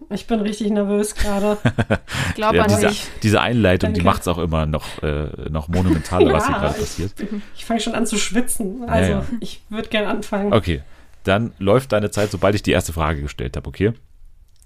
[0.09, 1.57] Ich bin richtig nervös gerade.
[2.29, 3.07] Ich glaube Ja, an diese, dich.
[3.23, 4.09] diese Einleitung, die Danke.
[4.09, 7.13] macht es auch immer noch, äh, noch monumentaler, was hier Ja, gerade ich- passiert.
[7.55, 8.83] Ich fange schon an zu schwitzen.
[8.89, 9.25] Also, ja.
[9.39, 10.51] ich würde gerne anfangen.
[10.53, 10.81] Okay,
[11.23, 13.93] dann läuft deine Zeit, sobald ich die erste Frage gestellt habe, okay?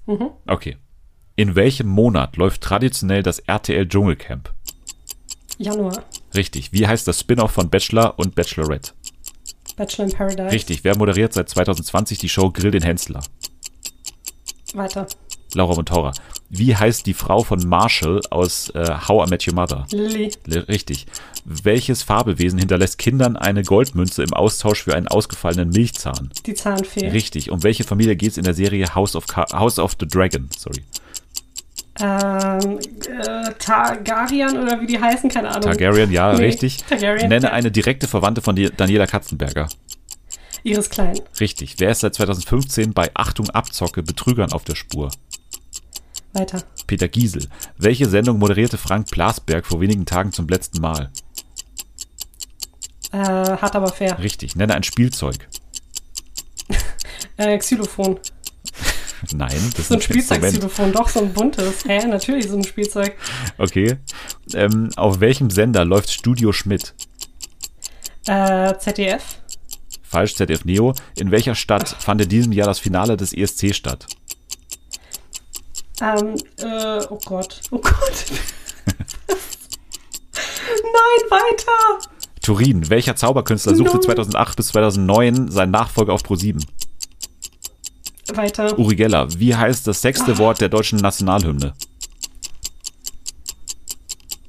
[0.07, 0.29] Mhm.
[0.47, 0.77] Okay.
[1.35, 4.51] In welchem Monat läuft traditionell das RTL Dschungelcamp?
[5.57, 6.03] Januar.
[6.33, 6.71] Richtig.
[6.73, 8.91] Wie heißt das Spin-off von Bachelor und Bachelorette?
[9.75, 10.51] Bachelor in Paradise.
[10.51, 10.83] Richtig.
[10.83, 13.21] Wer moderiert seit 2020 die Show Grill den Hensler?
[14.73, 15.07] Weiter.
[15.53, 16.11] Laura Montaura.
[16.49, 19.87] Wie heißt die Frau von Marshall aus äh, How I Met Your Mother?
[19.91, 20.31] Lilly.
[20.45, 21.05] Le- Richtig.
[21.45, 26.29] Welches Fabelwesen hinterlässt Kindern eine Goldmünze im Austausch für einen ausgefallenen Milchzahn?
[26.45, 27.07] Die Zahnfee.
[27.09, 27.51] Richtig.
[27.51, 30.49] Um welche Familie geht es in der Serie House of, Ca House of the Dragon?
[30.57, 30.83] Sorry.
[32.01, 32.79] Ähm,
[33.21, 35.61] äh, Targaryen oder wie die heißen, keine Ahnung.
[35.61, 36.83] Targaryen, ja, Nee, richtig.
[36.83, 37.53] Targaryen, Nenne ja.
[37.53, 39.69] eine direkte Verwandte von Daniela Katzenberger.
[40.63, 41.19] Iris Klein.
[41.39, 41.75] Richtig.
[41.77, 45.11] Wer ist seit 2015 bei Achtung Abzocke Betrügern auf der Spur?
[46.33, 46.63] Weiter.
[46.87, 47.47] Peter Giesel.
[47.77, 51.11] Welche Sendung moderierte Frank Blasberg vor wenigen Tagen zum letzten Mal?
[53.11, 54.19] Äh, hart aber fair.
[54.19, 54.55] Richtig.
[54.55, 55.47] Nenne ein Spielzeug.
[57.37, 58.19] Äh, Xylophon.
[59.33, 60.03] Nein, das ist So ein ein Instrument.
[60.03, 61.85] Spielzeugxylophon, doch so ein buntes.
[61.85, 63.15] Hä, natürlich so ein Spielzeug.
[63.57, 63.97] Okay.
[64.53, 66.93] Ähm, auf welchem Sender läuft Studio Schmidt?
[68.27, 69.39] Äh, ZDF.
[70.03, 70.93] Falsch, ZDF Neo.
[71.17, 74.07] In welcher Stadt fand in diesem Jahr das Finale des ESC statt?
[76.01, 77.61] Ähm, äh, oh Gott.
[77.71, 78.25] Oh Gott.
[80.67, 82.07] Nein, weiter.
[82.41, 82.89] Turin.
[82.89, 84.01] Welcher Zauberkünstler suchte Nein.
[84.03, 86.61] 2008 bis 2009 seinen Nachfolger auf Pro7?
[88.33, 88.77] Weiter.
[88.77, 89.27] Uri Geller.
[89.39, 91.73] Wie heißt das sechste Wort der deutschen Nationalhymne?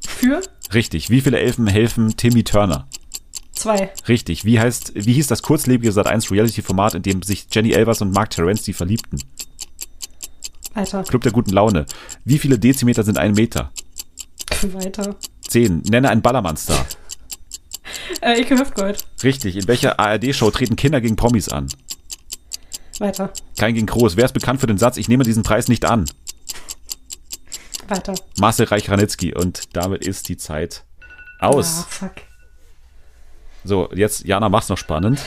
[0.07, 0.43] Für
[0.73, 1.11] Richtig.
[1.11, 2.89] Wie viele Elfen helfen Timmy Turner?
[3.67, 3.91] zwei.
[4.07, 4.45] Richtig.
[4.45, 8.31] Wie heißt, wie hieß das kurzlebige Sat1 Reality-Format, in dem sich Jenny Elvers und Mark
[8.31, 9.19] Terenzi verliebten?
[10.75, 11.03] Weiter.
[11.05, 11.87] Club der guten Laune.
[12.25, 13.73] Wie viele Dezimeter sind ein Meter?
[14.63, 15.17] Weiter.
[15.49, 15.83] Zehn.
[15.89, 16.85] Nenne einen Ballermann-Star.
[18.21, 19.05] Äh, Ike Hüftgold.
[19.23, 19.57] Richtig.
[19.57, 21.69] In welcher ARD-Show treten Kinder gegen Promis an?
[22.99, 23.33] Weiter.
[23.59, 24.17] Klein gegen Groß.
[24.17, 26.07] Wer ist bekannt für den Satz, ich nehme diesen Preis nicht an?
[27.89, 28.15] Weiter.
[28.39, 29.35] Marcel Reich-Ranitzky.
[29.35, 30.85] Und damit ist die Zeit
[31.39, 31.85] Ah, aus.
[31.89, 32.13] fuck.
[33.65, 35.21] So, jetzt, Jana, mach's noch spannend.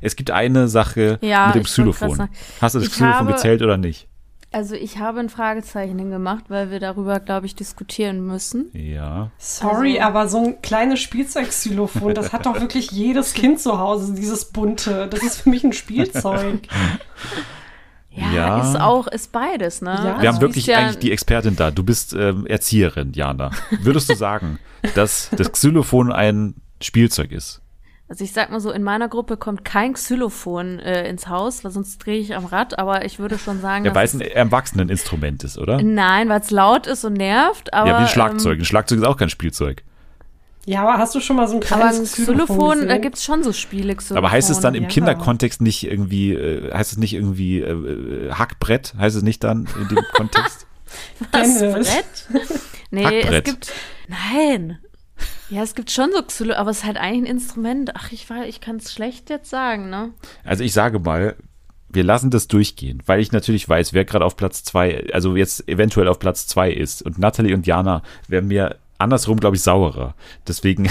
[0.00, 2.28] Es gibt eine Sache Ja, mit dem Xylophon.
[2.60, 4.06] Hast du das ich Xylophon habe- gezählt oder nicht?
[4.50, 8.70] Also ich habe ein Fragezeichen hingemacht, weil wir darüber, glaube ich, diskutieren müssen.
[8.72, 9.30] Ja.
[9.36, 14.14] Sorry, Also- aber so ein kleines Spielzeugxylophon, das hat doch wirklich jedes Kind zu Hause,
[14.14, 15.06] dieses bunte.
[15.08, 16.60] Das ist für mich ein Spielzeug.
[18.10, 18.60] Ja, Ja.
[18.62, 19.90] ist auch, ist beides, ne?
[19.90, 20.02] Ja.
[20.04, 21.70] Wir Also haben du wirklich ja- eigentlich die Expertin da.
[21.70, 23.50] Du bist ähm, Erzieherin, Jana.
[23.82, 24.58] Würdest du sagen,
[24.94, 27.60] dass das Xylophon ein Spielzeug ist?
[28.10, 31.70] Also ich sag mal so, in meiner Gruppe kommt kein Xylophon äh, ins Haus, weil
[31.72, 35.44] sonst drehe ich am Rad, aber ich würde schon sagen, Ja, weil es ein Erwachseneninstrument
[35.44, 35.76] ist, oder?
[35.76, 38.54] es, Nein, weil es laut ist und nervt, aber ja, wie ein Schlagzeug.
[38.54, 39.82] Ähm, Ein Schlagzeug ist auch kein Spielzeug.
[40.64, 43.02] Ja, aber hast du schon mal so ein aber kleines ein Xylophon, Xylophon, da gesehen?
[43.02, 43.94] gibt's schon so Spiele.
[43.94, 44.16] Xylophon.
[44.18, 44.88] Aber heißt es dann im ja.
[44.88, 48.94] Kinderkontext nicht irgendwie, äh, heißt es nicht irgendwie äh, Hackbrett?
[48.98, 50.66] Heißt es nicht dann in dem Kontext?
[51.32, 51.58] das.
[51.58, 52.44] Brett?
[52.90, 53.32] Nee, Hackbrett.
[53.48, 53.72] es gibt.
[54.08, 54.78] Nein.
[55.50, 57.92] Ja, es gibt schon so Xylo, aber es ist halt eigentlich ein Instrument.
[57.94, 60.12] Ach, ich weiß, ich kann es schlecht jetzt sagen, ne?
[60.44, 61.36] Also ich sage mal,
[61.88, 65.66] wir lassen das durchgehen, weil ich natürlich weiß, wer gerade auf Platz zwei, also jetzt
[65.68, 67.02] eventuell auf Platz zwei ist.
[67.02, 70.14] Und Natalie und Jana wären mir andersrum, glaube ich, sauerer.
[70.46, 70.90] Deswegen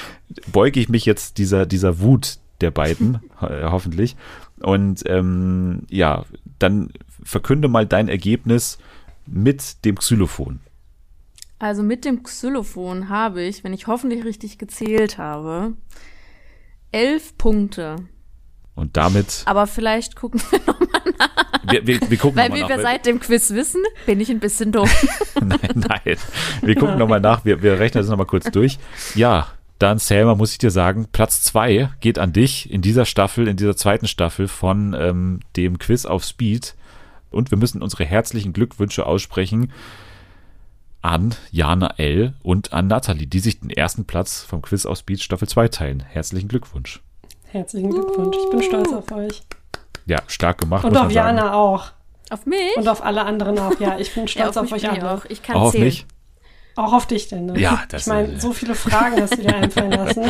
[0.52, 4.16] beuge ich mich jetzt dieser, dieser Wut der beiden, ho hoffentlich.
[4.60, 6.24] Und ähm, ja,
[6.58, 6.90] dann
[7.22, 8.78] verkünde mal dein Ergebnis
[9.26, 10.60] mit dem Xylophon.
[11.58, 15.74] Also mit dem Xylophon habe ich, wenn ich hoffentlich richtig gezählt habe,
[16.92, 17.96] elf Punkte.
[18.74, 20.80] Und damit, Aber vielleicht gucken wir noch,
[21.70, 22.68] wir, wir, wir gucken weil nochmal wie nach.
[22.76, 24.88] wir seit dem Quiz wissen, bin ich ein bisschen dumm.
[25.40, 26.16] Nein, nein.
[26.62, 27.44] Wir gucken nochmal nach.
[27.44, 28.78] Wir, wir rechnen das nochmal kurz durch.
[29.14, 29.48] Ja,
[29.78, 33.56] dann Selma, muss ich dir sagen, Platz zwei geht an dich in dieser Staffel, in
[33.56, 36.74] dieser zweiten Staffel von ähm, dem Quiz auf Speed.
[37.30, 39.72] Und wir müssen unsere herzlichen Glückwünsche aussprechen
[41.04, 42.32] an Jana L.
[42.42, 46.00] und an Nathalie, die sich den ersten Platz vom Quiz auf Speed Staffel 2 teilen.
[46.00, 47.02] Herzlichen Glückwunsch.
[47.44, 48.36] Herzlichen Glückwunsch.
[48.42, 49.42] Ich bin stolz auf euch.
[50.06, 50.84] Ja, stark gemacht.
[50.84, 51.36] Und auf man sagen.
[51.36, 51.92] Jana auch.
[52.30, 52.74] Auf mich?
[52.76, 53.78] Und auf alle anderen auch.
[53.80, 55.10] Ja, ich bin ja, stolz auf, mich euch alle.
[55.12, 55.24] auch.
[55.26, 55.84] Ich kann Auch auf zählen.
[55.84, 56.06] mich?
[56.76, 57.46] Auch auf dich denn.
[57.46, 57.58] Ne?
[57.60, 60.22] Ja, das, Ich meine, so viele Fragen hast du dir einfallen lassen.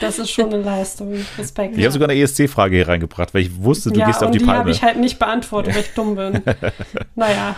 [0.00, 1.14] Das ist schon eine Leistung.
[1.38, 1.76] Respekt.
[1.76, 4.32] Ich habe sogar eine ESC-Frage hier reingebracht, weil ich wusste, du ja, gehst auf und
[4.34, 4.70] die die habe Palme.
[4.72, 6.42] ich halt nicht beantwortet, weil ich dumm bin.
[7.14, 7.54] naja,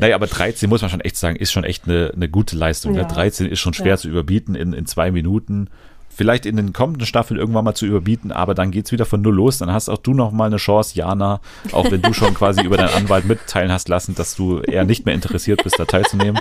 [0.00, 2.94] Naja, aber 13 muss man schon echt sagen, ist schon echt eine, eine gute Leistung.
[2.94, 3.02] Ja.
[3.02, 3.08] Ne?
[3.08, 3.96] 13 ist schon schwer Ja.
[3.96, 5.68] zu überbieten in, in zwei Minuten.
[6.16, 9.34] Vielleicht in den kommenden Staffeln irgendwann mal zu überbieten, aber dann geht's wieder von null
[9.34, 9.58] los.
[9.58, 11.40] Dann hast auch du noch mal eine Chance, Jana,
[11.72, 15.06] auch wenn du schon quasi über deinen Anwalt mitteilen hast lassen, dass du eher nicht
[15.06, 16.40] mehr interessiert bist, da teilzunehmen.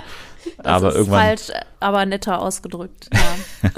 [0.64, 1.48] Das aber ist irgendwann, falsch,
[1.80, 3.10] aber netter ausgedrückt.
[3.14, 3.70] Ja.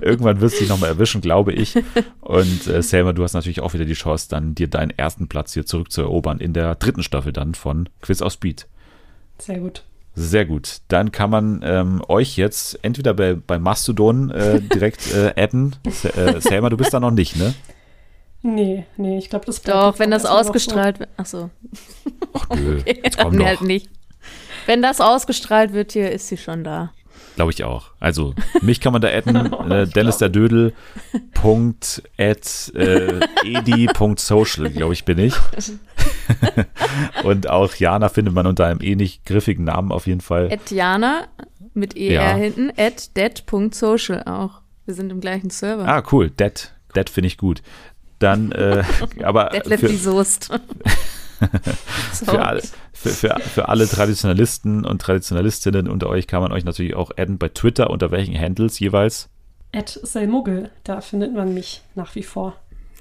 [0.00, 1.76] irgendwann wirst du dich noch mal erwischen, glaube ich.
[2.20, 5.52] Und äh, Selma, du hast natürlich auch wieder die Chance, dann dir deinen ersten Platz
[5.52, 8.66] hier zurückzuerobern in der dritten Staffel dann von Quiz aus Speed.
[9.38, 9.82] sehr gut.
[10.14, 10.78] Sehr gut.
[10.88, 15.76] Dann kann man ähm, euch jetzt entweder bei, bei Mastodon äh, direkt äh, adden.
[15.84, 17.54] S äh, Selma, du bist da noch nicht, ne?
[18.42, 20.28] Nee, nee, ich glaube, das bleibt Doch, wenn das so.
[20.28, 21.10] ausgestrahlt wird.
[21.16, 21.50] Achso,
[22.32, 23.46] Ach nö, jetzt komm nee, doch.
[23.46, 23.90] halt nicht.
[24.68, 26.92] Wenn das ausgestrahlt wird, hier ist sie schon da.
[27.36, 27.92] Glaube ich auch.
[28.00, 29.70] Also, mich kann man da adden.
[29.70, 30.74] äh, Dennis der Dödel.
[31.32, 35.34] Punkt at äh, edi.social, glaube ich, bin ich.
[37.24, 40.52] Und auch Jana findet man unter einem ähnlich griffigen Namen auf jeden Fall.
[40.52, 41.28] Etiana
[41.72, 42.34] mit ER Ja.
[42.34, 44.60] hinten, at dead.social auch.
[44.84, 45.88] Wir sind im gleichen Server.
[45.88, 46.28] Ah, cool.
[46.28, 46.72] Dead.
[46.94, 47.62] Dead finde ich gut.
[48.18, 48.84] Dann, äh,
[49.22, 50.50] aber für, die Soest.
[52.12, 52.24] so.
[52.26, 52.62] für, alle,
[52.98, 57.38] für, für, für alle Traditionalisten und Traditionalistinnen unter euch kann man euch natürlich auch adden
[57.38, 57.90] bei Twitter.
[57.90, 59.28] Unter welchen Handles jeweils?
[59.72, 62.56] At Selmuggel, da findet man mich nach wie vor.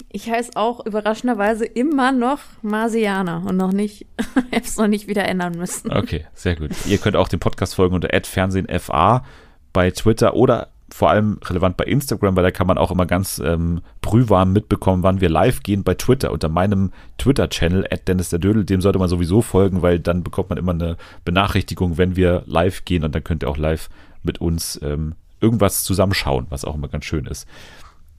[0.10, 5.08] Ich heiße auch überraschenderweise immer noch Marsianer und noch nicht, ich habe es noch nicht
[5.08, 5.92] wieder ändern müssen.
[5.92, 6.72] Okay, sehr gut.
[6.86, 9.26] Ihr könnt auch den Podcast folgen unter @fernsehenfa
[9.74, 13.38] bei Twitter oder vor allem relevant bei Instagram, weil da kann man auch immer ganz
[13.38, 16.32] ähm, brühwarm mitbekommen, wann wir live gehen bei Twitter.
[16.32, 20.58] Unter meinem Twitter-Channel, Dennis der Dödel, dem sollte man sowieso folgen, weil dann bekommt man
[20.58, 23.90] immer eine Benachrichtigung, wenn wir live gehen und dann könnt ihr auch live
[24.24, 27.48] mit uns ähm, irgendwas zusammenschauen, was auch immer ganz schön ist.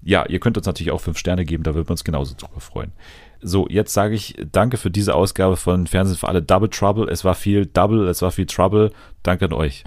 [0.02, 2.60] Ja, ihr könnt uns natürlich auch fünf Sterne geben, da würden wir uns genauso drüber
[2.60, 2.92] freuen.
[3.40, 7.08] So, jetzt sage ich danke für diese Ausgabe von Fernsehen für alle Double Trouble.
[7.10, 8.92] Es war viel Double, es war viel Trouble.
[9.24, 9.82] Danke an euch.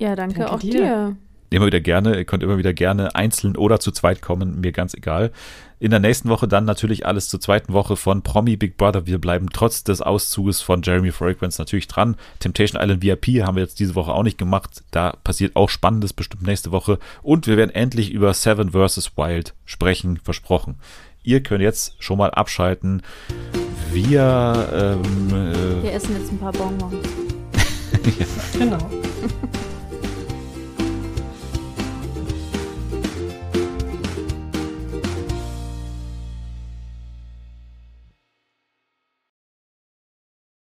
[0.00, 0.72] Ja, danke, danke auch dir.
[0.72, 1.16] dir
[1.54, 2.16] immer wieder gerne.
[2.16, 5.32] Ihr könnt immer wieder gerne einzeln oder zu zweit kommen, mir ganz egal.
[5.80, 9.06] In der nächsten Woche dann natürlich alles zur zweiten Woche von Promi Big Brother.
[9.06, 12.16] Wir bleiben trotz des Auszuges von Jeremy Fragrance natürlich dran.
[12.38, 14.82] Temptation Island VIP haben wir jetzt diese Woche auch nicht gemacht.
[14.92, 16.98] Da passiert auch Spannendes bestimmt nächste Woche.
[17.22, 19.12] Und wir werden endlich über Seven vs.
[19.16, 20.76] Wild sprechen, versprochen.
[21.22, 23.02] Ihr könnt jetzt schon mal abschalten.
[23.92, 26.94] Wir, ähm, äh, wir essen jetzt ein paar Bonbons.
[28.18, 28.58] ja.
[28.58, 28.78] Genau.